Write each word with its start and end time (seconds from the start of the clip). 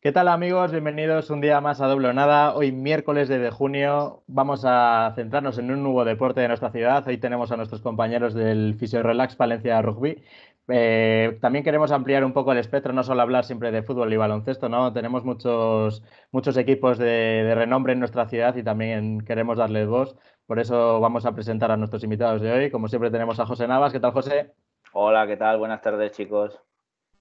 ¿Qué 0.00 0.12
tal 0.12 0.28
amigos? 0.28 0.70
Bienvenidos 0.70 1.28
un 1.28 1.40
día 1.40 1.60
más 1.60 1.80
a 1.80 1.88
Doble 1.88 2.14
Nada. 2.14 2.54
Hoy 2.54 2.70
miércoles 2.70 3.28
de 3.28 3.50
junio 3.50 4.22
vamos 4.28 4.62
a 4.64 5.12
centrarnos 5.16 5.58
en 5.58 5.72
un 5.72 5.82
nuevo 5.82 6.04
deporte 6.04 6.40
de 6.40 6.46
nuestra 6.46 6.70
ciudad. 6.70 7.04
Hoy 7.08 7.18
tenemos 7.18 7.50
a 7.50 7.56
nuestros 7.56 7.82
compañeros 7.82 8.32
del 8.32 8.76
Fisio 8.78 9.02
Relax 9.02 9.36
Valencia 9.36 9.82
Rugby. 9.82 10.22
Eh, 10.68 11.36
también 11.40 11.64
queremos 11.64 11.90
ampliar 11.90 12.24
un 12.24 12.32
poco 12.32 12.52
el 12.52 12.58
espectro, 12.58 12.92
no 12.92 13.02
solo 13.02 13.22
hablar 13.22 13.44
siempre 13.44 13.72
de 13.72 13.82
fútbol 13.82 14.12
y 14.12 14.16
baloncesto, 14.16 14.68
¿no? 14.68 14.92
Tenemos 14.92 15.24
muchos, 15.24 16.04
muchos 16.30 16.56
equipos 16.56 16.96
de, 16.98 17.52
renombre 17.56 17.92
en 17.94 17.98
nuestra 17.98 18.28
ciudad 18.28 18.54
y 18.54 18.62
también 18.62 19.22
queremos 19.22 19.58
darles 19.58 19.88
voz. 19.88 20.14
Por 20.46 20.60
eso 20.60 21.00
vamos 21.00 21.26
a 21.26 21.32
presentar 21.34 21.72
a 21.72 21.76
nuestros 21.76 22.04
invitados 22.04 22.40
de 22.40 22.52
hoy. 22.52 22.70
Como 22.70 22.86
siempre 22.86 23.10
tenemos 23.10 23.40
a 23.40 23.46
José 23.46 23.66
Navas. 23.66 23.92
¿Qué 23.92 23.98
tal, 23.98 24.12
José? 24.12 24.52
Hola, 24.92 25.26
¿qué 25.26 25.36
tal? 25.36 25.58
Buenas 25.58 25.82
tardes, 25.82 26.12
chicos 26.12 26.62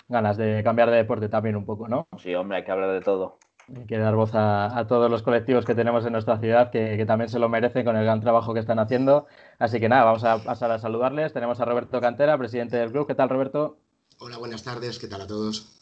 ganas 0.07 0.37
de 0.37 0.63
cambiar 0.63 0.89
de 0.89 0.97
deporte 0.97 1.29
también 1.29 1.55
un 1.55 1.65
poco, 1.65 1.87
¿no? 1.87 2.07
Sí, 2.17 2.33
hombre, 2.35 2.57
hay 2.57 2.63
que 2.63 2.71
hablar 2.71 2.91
de 2.91 3.01
todo. 3.01 3.39
Hay 3.75 3.85
que 3.85 3.97
dar 3.97 4.15
voz 4.15 4.31
a, 4.33 4.85
todos 4.87 5.11
los 5.11 5.23
colectivos 5.23 5.65
que 5.65 5.75
tenemos 5.75 6.05
en 6.05 6.13
nuestra 6.13 6.39
ciudad, 6.39 6.71
que, 6.71 7.03
también 7.05 7.29
se 7.29 7.37
lo 7.37 7.49
merecen 7.49 7.83
con 7.83 7.97
el 7.97 8.05
gran 8.05 8.21
trabajo 8.21 8.53
que 8.53 8.61
están 8.61 8.79
haciendo. 8.79 9.27
Así 9.59 9.79
que 9.79 9.89
nada, 9.89 10.05
vamos 10.05 10.23
a 10.23 10.37
pasar 10.37 10.71
a 10.71 10.79
saludarles. 10.79 11.33
Tenemos 11.33 11.59
a 11.59 11.65
Roberto 11.65 11.99
Cantera, 11.99 12.37
presidente 12.37 12.77
del 12.77 12.91
club. 12.91 13.07
¿Qué 13.07 13.15
tal, 13.15 13.27
Roberto? 13.27 13.77
Hola, 14.19 14.37
buenas 14.37 14.63
tardes. 14.63 14.99
¿Qué 14.99 15.07
tal 15.07 15.21
a 15.21 15.27
todos? 15.27 15.73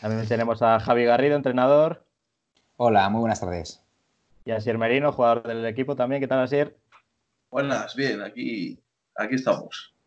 También 0.00 0.28
tenemos 0.28 0.62
a 0.62 0.78
Javi 0.78 1.04
Garrido, 1.04 1.34
entrenador. 1.34 2.04
Hola, 2.76 3.08
muy 3.08 3.20
buenas 3.20 3.40
tardes. 3.40 3.82
Y 4.44 4.52
a 4.52 4.56
Asier 4.56 4.78
Merino, 4.78 5.10
jugador 5.10 5.42
del 5.42 5.66
equipo 5.66 5.96
también. 5.96 6.20
¿Qué 6.20 6.28
tal, 6.28 6.38
Asier? 6.38 6.78
Buenas, 7.50 7.96
bien, 7.96 8.22
aquí, 8.22 8.78
aquí 9.16 9.34
estamos. 9.34 9.97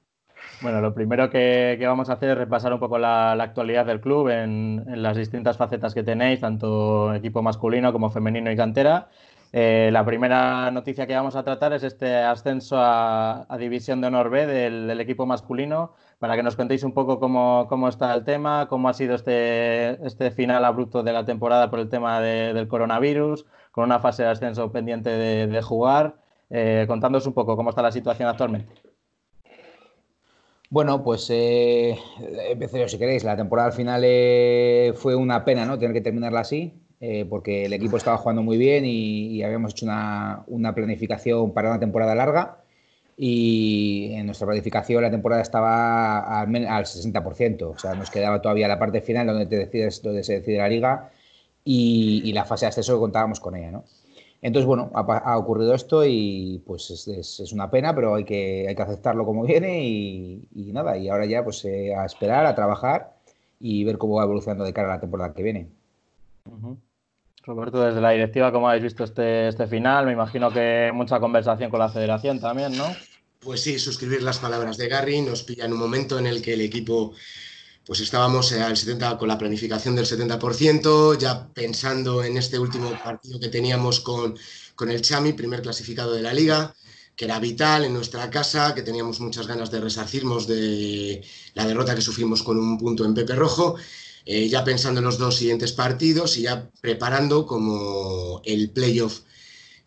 Bueno, 0.61 0.79
lo 0.79 0.93
primero 0.93 1.29
que, 1.31 1.77
vamos 1.87 2.09
a 2.09 2.13
hacer 2.13 2.29
es 2.29 2.37
repasar 2.37 2.71
un 2.71 2.79
poco 2.79 2.99
la, 2.99 3.31
actualidad 3.31 3.85
del 3.85 3.99
club 3.99 4.29
en, 4.29 4.83
las 5.01 5.17
distintas 5.17 5.57
facetas 5.57 5.95
que 5.95 6.03
tenéis, 6.03 6.39
tanto 6.39 7.13
equipo 7.15 7.41
masculino 7.41 7.91
como 7.91 8.11
femenino 8.11 8.51
y 8.51 8.55
cantera. 8.55 9.07
Eh, 9.53 9.89
la 9.91 10.05
primera 10.05 10.69
noticia 10.71 11.07
que 11.07 11.15
vamos 11.15 11.35
a 11.35 11.43
tratar 11.43 11.73
es 11.73 11.83
este 11.83 12.15
ascenso 12.15 12.77
a, 12.79 13.47
División 13.59 14.01
de 14.01 14.07
Honor 14.07 14.29
B 14.29 14.45
del, 14.45 15.01
equipo 15.01 15.25
masculino, 15.25 15.93
para 16.19 16.35
que 16.35 16.43
nos 16.43 16.55
contéis 16.55 16.83
un 16.83 16.93
poco 16.93 17.19
cómo, 17.19 17.89
está 17.89 18.13
el 18.13 18.23
tema, 18.23 18.67
cómo 18.69 18.87
ha 18.87 18.93
sido 18.93 19.15
este, 19.15 20.05
este 20.05 20.29
final 20.29 20.63
abrupto 20.63 21.01
de 21.01 21.11
la 21.11 21.25
temporada 21.25 21.71
por 21.71 21.79
el 21.79 21.89
tema 21.89 22.21
del 22.21 22.67
coronavirus, 22.67 23.45
con 23.71 23.85
una 23.85 23.99
fase 23.99 24.23
de 24.23 24.29
ascenso 24.29 24.71
pendiente 24.71 25.09
de, 25.09 25.61
jugar. 25.63 26.15
Eh, 26.51 26.85
un 26.87 27.33
poco 27.33 27.55
cómo 27.55 27.71
está 27.71 27.81
la 27.81 27.91
situación 27.91 28.29
actualmente. 28.29 28.90
Bueno, 30.71 31.03
pues 31.03 31.29
eh, 31.29 31.97
empecé 32.49 32.87
si 32.87 32.97
queréis. 32.97 33.25
La 33.25 33.35
temporada 33.35 33.67
al 33.67 33.73
final 33.73 34.03
eh, 34.05 34.93
fue 34.95 35.15
una 35.15 35.43
pena 35.43 35.65
¿no? 35.65 35.77
tener 35.77 35.93
que 35.93 35.99
terminarla 35.99 36.39
así, 36.39 36.73
eh, 37.01 37.25
porque 37.29 37.65
el 37.65 37.73
equipo 37.73 37.97
estaba 37.97 38.15
jugando 38.17 38.41
muy 38.41 38.57
bien 38.57 38.85
y, 38.85 39.43
habíamos 39.43 39.73
hecho 39.73 39.85
una, 39.85 40.73
planificación 40.73 41.53
para 41.53 41.71
una 41.71 41.79
temporada 41.81 42.15
larga. 42.15 42.63
Y 43.17 44.13
en 44.13 44.27
nuestra 44.27 44.47
planificación 44.47 45.01
la 45.03 45.11
temporada 45.11 45.41
estaba 45.41 46.39
al, 46.39 46.55
al 46.65 46.85
60%, 46.85 47.63
o 47.63 47.77
sea, 47.77 47.93
nos 47.93 48.09
quedaba 48.09 48.41
todavía 48.41 48.69
la 48.69 48.79
parte 48.79 49.01
final 49.01 49.27
donde, 49.27 49.47
te 49.47 49.57
decides, 49.57 50.01
donde 50.01 50.23
se 50.23 50.39
decide 50.39 50.59
la 50.59 50.69
liga 50.69 51.11
y, 51.65 52.21
y 52.23 52.31
la 52.31 52.45
fase 52.45 52.65
de 52.65 52.69
ascenso 52.69 52.93
que 52.95 52.99
contábamos 53.01 53.41
con 53.41 53.55
ella. 53.57 53.71
¿no? 53.71 53.83
Entonces, 54.41 54.65
bueno, 54.65 54.89
ha, 54.95 55.37
ocurrido 55.37 55.75
esto 55.75 56.03
y 56.03 56.63
pues 56.65 56.89
es, 56.89 57.53
una 57.53 57.69
pena, 57.69 57.93
pero 57.93 58.15
hay 58.15 58.23
que, 58.23 58.65
hay 58.67 58.75
que 58.75 58.81
aceptarlo 58.81 59.23
como 59.23 59.43
viene 59.43 59.83
y, 59.83 60.71
nada, 60.73 60.97
y 60.97 61.09
ahora 61.09 61.25
ya 61.25 61.43
pues 61.43 61.63
eh, 61.65 61.93
a 61.93 62.05
esperar, 62.05 62.47
a 62.47 62.55
trabajar 62.55 63.13
y 63.59 63.83
ver 63.83 63.99
cómo 63.99 64.15
va 64.15 64.23
evolucionando 64.23 64.63
de 64.63 64.73
cara 64.73 64.89
a 64.89 64.95
la 64.95 65.01
temporada 65.01 65.33
que 65.33 65.43
viene. 65.43 65.69
Roberto, 67.43 67.83
desde 67.83 68.01
la 68.01 68.11
directiva, 68.11 68.51
¿cómo 68.51 68.67
habéis 68.67 68.83
visto 68.83 69.03
este, 69.03 69.47
este 69.47 69.67
final? 69.67 70.07
Me 70.07 70.13
imagino 70.13 70.51
que 70.51 70.91
mucha 70.91 71.19
conversación 71.19 71.69
con 71.69 71.79
la 71.79 71.89
federación 71.89 72.39
también, 72.39 72.75
¿no? 72.75 72.85
Pues 73.39 73.61
sí, 73.61 73.77
suscribir 73.77 74.23
las 74.23 74.39
palabras 74.39 74.77
de 74.77 74.87
Gary 74.87 75.21
nos 75.21 75.43
pilla 75.43 75.65
en 75.65 75.73
un 75.73 75.79
momento 75.79 76.17
en 76.17 76.27
el 76.27 76.41
que 76.41 76.53
el 76.53 76.61
equipo 76.61 77.13
pues 77.85 77.99
estábamos 77.99 78.51
al 78.53 78.77
70, 78.77 79.17
con 79.17 79.27
la 79.27 79.37
planificación 79.37 79.95
del 79.95 80.05
70%, 80.05 81.17
ya 81.17 81.47
pensando 81.53 82.23
en 82.23 82.37
este 82.37 82.59
último 82.59 82.91
partido 83.03 83.39
que 83.39 83.49
teníamos 83.49 83.99
con, 83.99 84.37
con 84.75 84.91
el 84.91 85.01
Chami, 85.01 85.33
primer 85.33 85.61
clasificado 85.61 86.13
de 86.13 86.21
la 86.21 86.33
liga, 86.33 86.75
que 87.15 87.25
era 87.25 87.39
vital 87.39 87.83
en 87.85 87.93
nuestra 87.93 88.29
casa, 88.29 88.73
que 88.73 88.81
teníamos 88.83 89.19
muchas 89.19 89.47
ganas 89.47 89.71
de 89.71 89.81
resarcirnos 89.81 90.47
de 90.47 91.23
la 91.53 91.65
derrota 91.65 91.95
que 91.95 92.01
sufrimos 92.01 92.43
con 92.43 92.57
un 92.57 92.77
punto 92.77 93.03
en 93.05 93.13
Pepe 93.13 93.35
Rojo, 93.35 93.75
eh, 94.25 94.47
ya 94.47 94.63
pensando 94.63 94.99
en 94.99 95.05
los 95.05 95.17
dos 95.17 95.35
siguientes 95.35 95.71
partidos 95.71 96.37
y 96.37 96.43
ya 96.43 96.69
preparando 96.79 97.45
como 97.45 98.41
el 98.45 98.69
playoff 98.69 99.21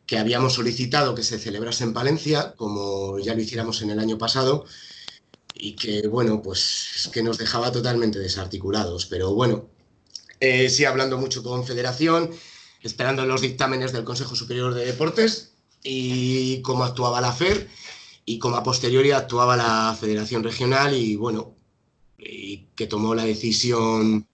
que 0.06 0.18
habíamos 0.18 0.54
solicitado 0.54 1.14
que 1.14 1.22
se 1.22 1.38
celebrase 1.38 1.84
en 1.84 1.94
Palencia, 1.94 2.54
como 2.56 3.18
ya 3.18 3.34
lo 3.34 3.40
hiciéramos 3.40 3.80
en 3.82 3.90
el 3.90 3.98
año 3.98 4.18
pasado, 4.18 4.66
y 5.54 5.76
que, 5.76 6.08
bueno, 6.08 6.42
pues 6.42 7.08
que 7.12 7.22
nos 7.22 7.38
dejaba 7.38 7.70
totalmente 7.70 8.18
desarticulados. 8.18 9.06
Pero 9.06 9.32
bueno, 9.32 9.68
eh, 10.40 10.68
sí 10.68 10.84
hablando 10.84 11.16
mucho 11.16 11.42
con 11.42 11.64
Federación, 11.64 12.30
esperando 12.82 13.24
los 13.24 13.40
dictámenes 13.40 13.92
del 13.92 14.04
Consejo 14.04 14.34
Superior 14.34 14.74
de 14.74 14.84
Deportes 14.84 15.52
y 15.82 16.60
cómo 16.62 16.84
actuaba 16.84 17.20
la 17.20 17.32
FER 17.32 17.68
y 18.26 18.38
cómo 18.38 18.56
a 18.56 18.62
posteriori 18.62 19.12
actuaba 19.12 19.56
la 19.56 19.96
Federación 19.98 20.42
Regional 20.42 20.94
y, 20.94 21.14
bueno, 21.16 21.54
y 22.18 22.66
que 22.74 22.86
tomó 22.86 23.14
la 23.14 23.24
decisión 23.24 24.26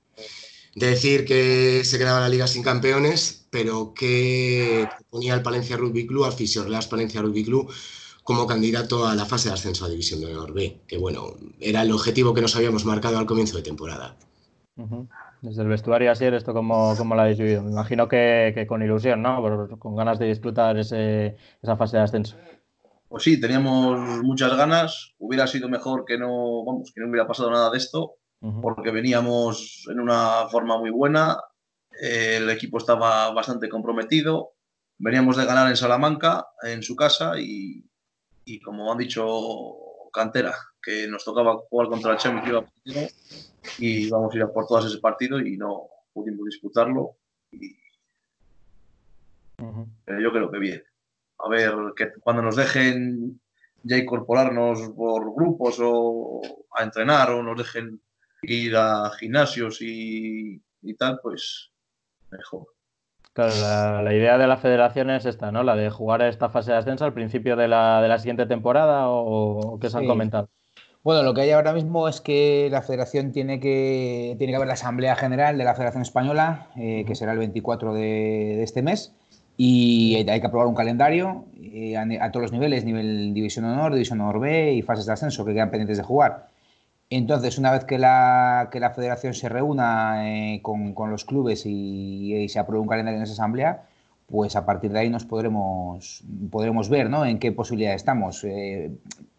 de 0.74 0.86
decir 0.86 1.24
que 1.24 1.82
se 1.84 1.98
quedaba 1.98 2.20
la 2.20 2.28
liga 2.28 2.46
sin 2.46 2.62
campeones, 2.62 3.46
pero 3.50 3.92
que 3.92 4.88
ponía 5.10 5.34
al 5.34 5.42
Palencia 5.42 5.76
Rugby 5.76 6.06
Club, 6.06 6.24
al 6.24 6.32
Fisiorlas 6.32 6.86
Palencia 6.86 7.20
Rugby 7.20 7.44
Club, 7.44 7.70
como 8.30 8.46
candidato 8.46 9.08
a 9.08 9.16
la 9.16 9.26
fase 9.26 9.48
de 9.48 9.54
ascenso 9.54 9.84
a 9.84 9.88
División 9.88 10.20
de 10.20 10.28
Honor 10.28 10.52
B, 10.52 10.82
que 10.86 10.98
bueno, 10.98 11.34
era 11.58 11.82
el 11.82 11.90
objetivo 11.90 12.32
que 12.32 12.40
nos 12.40 12.54
habíamos 12.54 12.84
marcado 12.84 13.18
al 13.18 13.26
comienzo 13.26 13.56
de 13.56 13.64
temporada. 13.64 14.14
Desde 15.42 15.62
el 15.62 15.66
vestuario 15.66 16.12
así, 16.12 16.26
¿esto 16.26 16.54
cómo, 16.54 16.94
cómo 16.96 17.16
lo 17.16 17.22
habéis 17.22 17.38
vivido? 17.38 17.64
Me 17.64 17.72
imagino 17.72 18.06
que, 18.06 18.66
con 18.68 18.84
ilusión, 18.84 19.20
¿no? 19.20 19.42
con 19.80 19.96
ganas 19.96 20.20
de 20.20 20.26
disfrutar 20.26 20.78
esa 20.78 21.76
fase 21.76 21.96
de 21.96 22.02
ascenso. 22.04 22.36
Pues 23.08 23.24
sí, 23.24 23.40
teníamos 23.40 24.22
muchas 24.22 24.56
ganas. 24.56 25.12
Hubiera 25.18 25.48
sido 25.48 25.68
mejor 25.68 26.04
que 26.04 26.16
no, 26.16 26.64
vamos, 26.64 26.92
que 26.94 27.00
no 27.00 27.10
hubiera 27.10 27.26
pasado 27.26 27.50
nada 27.50 27.68
de 27.68 27.78
esto, 27.78 28.12
porque 28.62 28.92
veníamos 28.92 29.88
en 29.90 29.98
una 29.98 30.46
forma 30.52 30.78
muy 30.78 30.90
buena. 30.90 31.36
El 32.00 32.48
equipo 32.48 32.78
estaba 32.78 33.32
bastante 33.32 33.68
comprometido. 33.68 34.52
Veníamos 34.98 35.36
de 35.36 35.46
ganar 35.46 35.68
en 35.68 35.76
Salamanca, 35.76 36.46
en 36.62 36.84
su 36.84 36.94
casa, 36.94 37.40
y, 37.40 37.89
y 38.44 38.60
como 38.60 38.90
han 38.90 38.98
dicho 38.98 39.26
Cantera, 40.12 40.54
que 40.82 41.06
nos 41.08 41.24
tocaba 41.24 41.56
jugar 41.68 41.88
contra 41.88 42.12
el 42.12 42.18
a 42.18 42.66
y 43.78 44.08
vamos 44.08 44.32
a 44.32 44.36
ir 44.36 44.42
a 44.42 44.52
por 44.52 44.66
todas 44.66 44.86
ese 44.86 44.98
partido 44.98 45.40
y 45.40 45.56
no 45.56 45.88
pudimos 46.12 46.46
disputarlo. 46.46 47.16
Pero 50.04 50.20
yo 50.20 50.32
creo 50.32 50.50
que 50.50 50.58
bien. 50.58 50.82
A 51.38 51.48
ver, 51.48 51.74
que 51.96 52.12
cuando 52.20 52.42
nos 52.42 52.56
dejen 52.56 53.40
ya 53.82 53.96
incorporarnos 53.96 54.90
por 54.90 55.34
grupos 55.34 55.78
o 55.80 56.40
a 56.76 56.84
entrenar 56.84 57.30
o 57.30 57.42
nos 57.42 57.58
dejen 57.58 58.00
ir 58.42 58.76
a 58.76 59.10
gimnasios 59.18 59.80
y, 59.80 60.62
y 60.82 60.94
tal, 60.94 61.20
pues 61.22 61.70
mejor. 62.30 62.68
Claro, 63.32 64.02
la, 64.02 64.12
idea 64.12 64.38
de 64.38 64.46
la 64.48 64.56
federación 64.56 65.08
es 65.10 65.24
esta, 65.24 65.52
¿no? 65.52 65.62
La 65.62 65.76
de 65.76 65.88
jugar 65.88 66.20
esta 66.22 66.48
fase 66.48 66.72
de 66.72 66.78
ascenso 66.78 67.04
al 67.04 67.14
principio 67.14 67.54
de 67.54 67.68
la, 67.68 68.02
de 68.02 68.08
la 68.08 68.18
siguiente 68.18 68.46
temporada 68.46 69.08
o, 69.08 69.78
qué 69.80 69.88
se 69.88 69.98
han 69.98 70.06
comentado. 70.06 70.48
Bueno, 71.02 71.22
lo 71.22 71.32
que 71.32 71.42
hay 71.42 71.50
ahora 71.52 71.72
mismo 71.72 72.08
es 72.08 72.20
que 72.20 72.68
la 72.70 72.82
federación 72.82 73.32
tiene 73.32 73.58
que, 73.58 74.34
tiene 74.36 74.52
que 74.52 74.56
haber 74.56 74.68
la 74.68 74.74
Asamblea 74.74 75.16
General 75.16 75.56
de 75.56 75.64
la 75.64 75.74
Federación 75.74 76.02
Española, 76.02 76.68
eh, 76.76 77.04
que 77.06 77.14
será 77.14 77.32
el 77.32 77.38
24 77.38 77.94
de, 77.94 78.62
este 78.62 78.82
mes, 78.82 79.14
y 79.56 80.16
hay 80.16 80.40
que 80.40 80.46
aprobar 80.46 80.66
un 80.66 80.74
calendario 80.74 81.46
eh, 81.56 81.96
a, 81.96 82.30
todos 82.32 82.42
los 82.42 82.52
niveles, 82.52 82.84
nivel 82.84 83.32
División 83.32 83.64
Honor, 83.64 83.94
División 83.94 84.20
Honor 84.20 84.40
B 84.40 84.74
y 84.74 84.82
fases 84.82 85.06
de 85.06 85.12
ascenso 85.12 85.44
que 85.46 85.54
quedan 85.54 85.70
pendientes 85.70 85.96
de 85.96 86.02
jugar. 86.02 86.49
Entonces, 87.10 87.58
una 87.58 87.72
vez 87.72 87.84
que 87.84 87.98
la, 87.98 88.68
que 88.70 88.78
la 88.78 88.90
federación 88.90 89.34
se 89.34 89.48
reúna 89.48 90.54
eh, 90.54 90.60
con, 90.62 90.94
con, 90.94 91.10
los 91.10 91.24
clubes 91.24 91.64
y, 91.66 92.48
se 92.48 92.58
apruebe 92.60 92.80
un 92.80 92.88
calendario 92.88 93.18
en 93.18 93.24
esa 93.24 93.32
asamblea, 93.32 93.82
pues 94.28 94.54
a 94.54 94.64
partir 94.64 94.92
de 94.92 95.00
ahí 95.00 95.10
nos 95.10 95.24
podremos, 95.24 96.22
podremos 96.52 96.88
ver 96.88 97.10
¿no? 97.10 97.26
en 97.26 97.40
qué 97.40 97.50
posibilidad 97.50 97.94
estamos. 97.94 98.44
Eh, 98.44 98.92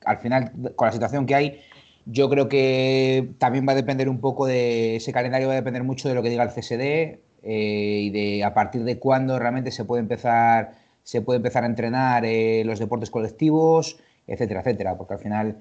al 0.06 0.18
final, 0.18 0.52
con 0.76 0.88
la 0.88 0.92
situación 0.92 1.26
que 1.26 1.36
hay, 1.36 1.62
yo 2.06 2.30
creo 2.30 2.50
que 2.50 3.32
también 3.38 3.66
va 3.66 3.72
a 3.72 3.76
depender 3.76 4.10
un 4.10 4.20
poco 4.20 4.48
de 4.48 4.98
ese 4.98 5.14
calendario, 5.14 5.48
va 5.48 5.54
a 5.54 5.56
depender 5.56 5.84
mucho 5.86 6.10
de 6.10 6.16
lo 6.16 6.24
que 6.24 6.30
diga 6.30 6.44
el 6.44 6.50
CSD 6.50 6.82
eh, 6.82 7.20
y 7.44 8.10
de 8.10 8.44
a 8.44 8.54
partir 8.54 8.84
de 8.84 9.00
cuándo 9.00 9.40
realmente 9.40 9.72
se 9.72 9.86
puede 9.86 10.02
empezar, 10.02 10.74
se 11.04 11.22
puede 11.22 11.38
empezar 11.38 11.64
a 11.64 11.68
entrenar 11.68 12.24
los 12.66 12.80
deportes 12.80 13.10
colectivos, 13.10 13.98
etcétera, 14.28 14.60
etcétera, 14.60 14.98
porque 14.98 15.14
al 15.14 15.20
final 15.22 15.58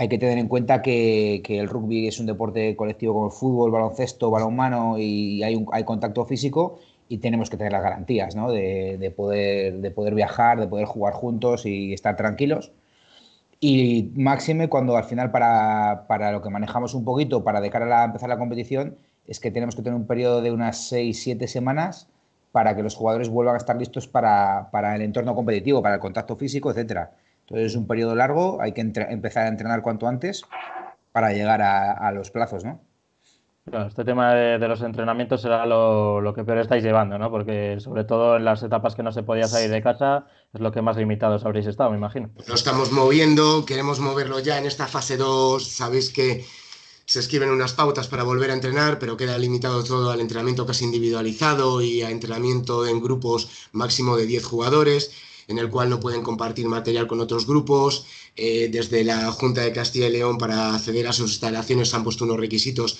hay 0.00 0.08
que 0.08 0.16
tener 0.16 0.38
en 0.38 0.48
cuenta 0.48 0.80
que, 0.80 1.42
el 1.46 1.68
rugby 1.68 2.08
es 2.08 2.18
un 2.20 2.24
deporte 2.24 2.74
colectivo 2.74 3.12
como 3.12 3.26
el 3.26 3.32
fútbol, 3.32 3.70
baloncesto, 3.70 4.30
balonmano 4.30 4.96
y 4.96 5.42
hay, 5.42 5.84
contacto 5.84 6.24
físico 6.24 6.78
y 7.06 7.18
tenemos 7.18 7.50
que 7.50 7.58
tener 7.58 7.72
las 7.72 7.82
garantías 7.82 8.34
de, 8.34 9.12
poder, 9.14 9.74
de 9.82 9.90
poder 9.90 10.14
viajar, 10.14 10.58
de 10.58 10.68
poder 10.68 10.86
jugar 10.86 11.12
juntos 11.12 11.66
y 11.66 11.92
estar 11.92 12.16
tranquilos. 12.16 12.72
Y 13.60 14.10
máxime 14.16 14.70
cuando 14.70 14.96
al 14.96 15.04
final 15.04 15.30
para, 15.30 16.06
para, 16.08 16.32
lo 16.32 16.40
que 16.40 16.48
manejamos 16.48 16.94
un 16.94 17.04
poquito 17.04 17.44
para 17.44 17.60
de 17.60 17.68
cara 17.68 18.00
a 18.00 18.06
empezar 18.06 18.30
la 18.30 18.38
competición 18.38 18.96
es 19.26 19.38
que 19.38 19.50
tenemos 19.50 19.76
que 19.76 19.82
tener 19.82 19.98
un 19.98 20.06
periodo 20.06 20.40
de 20.40 20.50
unas 20.50 20.90
6-7 20.90 21.46
semanas 21.46 22.08
para 22.52 22.74
que 22.74 22.82
los 22.82 22.94
jugadores 22.94 23.28
vuelvan 23.28 23.56
a 23.56 23.58
estar 23.58 23.76
listos 23.76 24.08
para, 24.08 24.70
para 24.72 24.96
el 24.96 25.02
entorno 25.02 25.34
competitivo, 25.34 25.82
para 25.82 25.96
el 25.96 26.00
contacto 26.00 26.36
físico, 26.36 26.70
etcétera. 26.70 27.12
Entonces 27.50 27.72
es 27.72 27.76
un 27.76 27.88
periodo 27.88 28.14
largo, 28.14 28.62
hay 28.62 28.72
que 28.72 28.80
empezar 28.80 29.46
a 29.46 29.48
entrenar 29.48 29.82
cuanto 29.82 30.06
antes 30.06 30.42
para 31.10 31.32
llegar 31.32 31.60
a, 31.60 32.12
los 32.12 32.30
plazos, 32.30 32.64
¿no? 32.64 32.80
este 33.86 34.04
tema 34.04 34.34
de, 34.34 34.68
los 34.68 34.82
entrenamientos 34.82 35.42
será 35.42 35.66
lo, 35.66 36.32
que 36.34 36.44
peor 36.44 36.58
estáis 36.58 36.82
llevando, 36.82 37.18
¿no? 37.18 37.30
Porque 37.30 37.78
sobre 37.80 38.04
todo 38.04 38.36
en 38.36 38.44
las 38.44 38.62
etapas 38.62 38.94
que 38.94 39.02
no 39.02 39.12
se 39.12 39.24
podía 39.24 39.48
salir 39.48 39.70
de 39.70 39.82
casa 39.82 40.26
es 40.52 40.60
lo 40.60 40.70
que 40.70 40.80
más 40.80 40.96
limitados 40.96 41.44
habréis 41.44 41.66
estado, 41.66 41.90
me 41.90 41.96
imagino. 41.96 42.30
Lo 42.46 42.54
estamos 42.54 42.92
moviendo, 42.92 43.66
queremos 43.66 43.98
moverlo 43.98 44.38
ya 44.38 44.56
en 44.58 44.66
esta 44.66 44.86
fase 44.86 45.16
2. 45.16 45.64
Sabéis 45.64 46.10
que 46.10 46.44
se 47.04 47.18
escriben 47.18 47.50
unas 47.50 47.72
pautas 47.72 48.06
para 48.08 48.22
volver 48.22 48.50
a 48.50 48.54
entrenar, 48.54 48.98
pero 49.00 49.16
queda 49.16 49.38
limitado 49.38 49.82
todo 49.84 50.10
al 50.10 50.20
entrenamiento 50.20 50.66
casi 50.66 50.84
individualizado 50.84 51.80
y 51.82 52.02
a 52.02 52.10
entrenamiento 52.10 52.86
en 52.86 53.00
grupos 53.00 53.68
máximo 53.72 54.16
de 54.16 54.26
10 54.26 54.44
jugadores 54.44 55.12
en 55.50 55.58
el 55.58 55.68
cual 55.68 55.90
no 55.90 55.98
pueden 55.98 56.22
compartir 56.22 56.66
material 56.68 57.08
con 57.08 57.20
otros 57.20 57.46
grupos. 57.46 58.06
Eh, 58.36 58.68
desde 58.70 59.02
la 59.02 59.30
Junta 59.32 59.62
de 59.62 59.72
Castilla 59.72 60.06
y 60.06 60.12
León 60.12 60.38
para 60.38 60.74
acceder 60.74 61.08
a 61.08 61.12
sus 61.12 61.32
instalaciones 61.32 61.92
han 61.92 62.04
puesto 62.04 62.24
unos 62.24 62.38
requisitos 62.38 62.98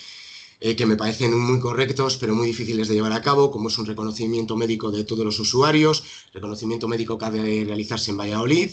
eh, 0.61 0.75
que 0.75 0.85
me 0.85 0.97
parecen 0.97 1.33
muy 1.39 1.61
correctos, 1.61 2.17
pero 2.17 2.35
muy 2.35 2.49
difíciles 2.49 2.89
de 2.89 2.95
llevar 2.95 3.13
a 3.13 3.23
cabo, 3.23 3.53
como 3.53 3.69
es 3.69 3.79
un 3.79 3.87
reconocimiento 3.87 4.57
médico 4.57 4.91
de 4.91 5.05
todos 5.05 5.25
los 5.25 5.39
usuarios, 5.39 6.03
reconocimiento 6.35 6.89
médico 6.89 7.17
que 7.17 7.25
ha 7.25 7.31
de 7.31 7.65
realizarse 7.65 8.11
en 8.11 8.17
Valladolid. 8.17 8.71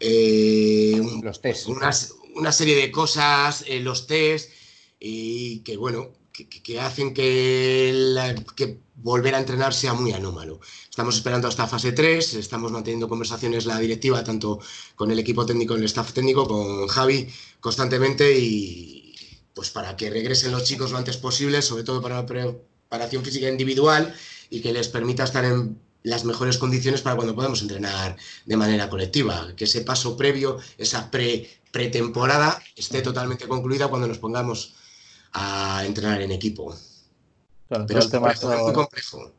Eh, 0.00 1.00
los 1.22 1.40
test. 1.40 1.68
Una, 1.68 2.52
serie 2.52 2.74
de 2.74 2.90
cosas, 2.90 3.64
los 3.80 4.08
test, 4.08 4.50
y 4.98 5.60
que 5.60 5.76
bueno, 5.76 6.10
que, 6.44 6.80
hacen 6.80 7.14
que, 7.14 8.34
que, 8.54 8.78
volver 8.96 9.34
a 9.34 9.38
entrenar 9.38 9.74
sea 9.74 9.94
muy 9.94 10.12
anómalo. 10.12 10.60
Estamos 10.88 11.16
esperando 11.16 11.48
hasta 11.48 11.66
fase 11.66 11.92
3, 11.92 12.34
estamos 12.34 12.72
manteniendo 12.72 13.08
conversaciones 13.08 13.66
la 13.66 13.78
directiva, 13.78 14.24
tanto 14.24 14.60
con 14.94 15.10
el 15.10 15.18
equipo 15.18 15.44
técnico, 15.44 15.74
el 15.74 15.84
staff 15.84 16.12
técnico, 16.12 16.48
con 16.48 16.86
Javi 16.88 17.28
constantemente 17.60 18.38
y 18.38 19.14
pues 19.54 19.70
para 19.70 19.96
que 19.96 20.10
regresen 20.10 20.52
los 20.52 20.64
chicos 20.64 20.92
lo 20.92 20.98
antes 20.98 21.16
posible, 21.16 21.62
sobre 21.62 21.84
todo 21.84 22.02
para 22.02 22.16
la 22.16 22.26
preparación 22.26 23.24
física 23.24 23.48
individual 23.48 24.14
y 24.50 24.60
que 24.60 24.72
les 24.72 24.88
permita 24.88 25.24
estar 25.24 25.44
en 25.44 25.78
las 26.02 26.24
mejores 26.24 26.58
condiciones 26.58 27.02
para 27.02 27.16
cuando 27.16 27.34
podamos 27.34 27.62
entrenar 27.62 28.16
de 28.44 28.56
manera 28.56 28.88
colectiva. 28.88 29.54
Que 29.56 29.64
ese 29.64 29.80
paso 29.80 30.16
previo, 30.16 30.58
esa 30.78 31.10
pre 31.10 31.50
pretemporada, 31.72 32.62
esté 32.76 33.02
totalmente 33.02 33.48
concluida 33.48 33.88
cuando 33.88 34.06
nos 34.06 34.18
pongamos 34.18 34.76
a 35.36 35.84
entrenar 35.84 36.22
en 36.22 36.32
equipo. 36.32 36.74
Pero 37.68 37.82
el 37.82 38.10
tema 38.10 38.30
es 38.30 38.42
muy 38.42 38.72
complejo. 38.72 39.32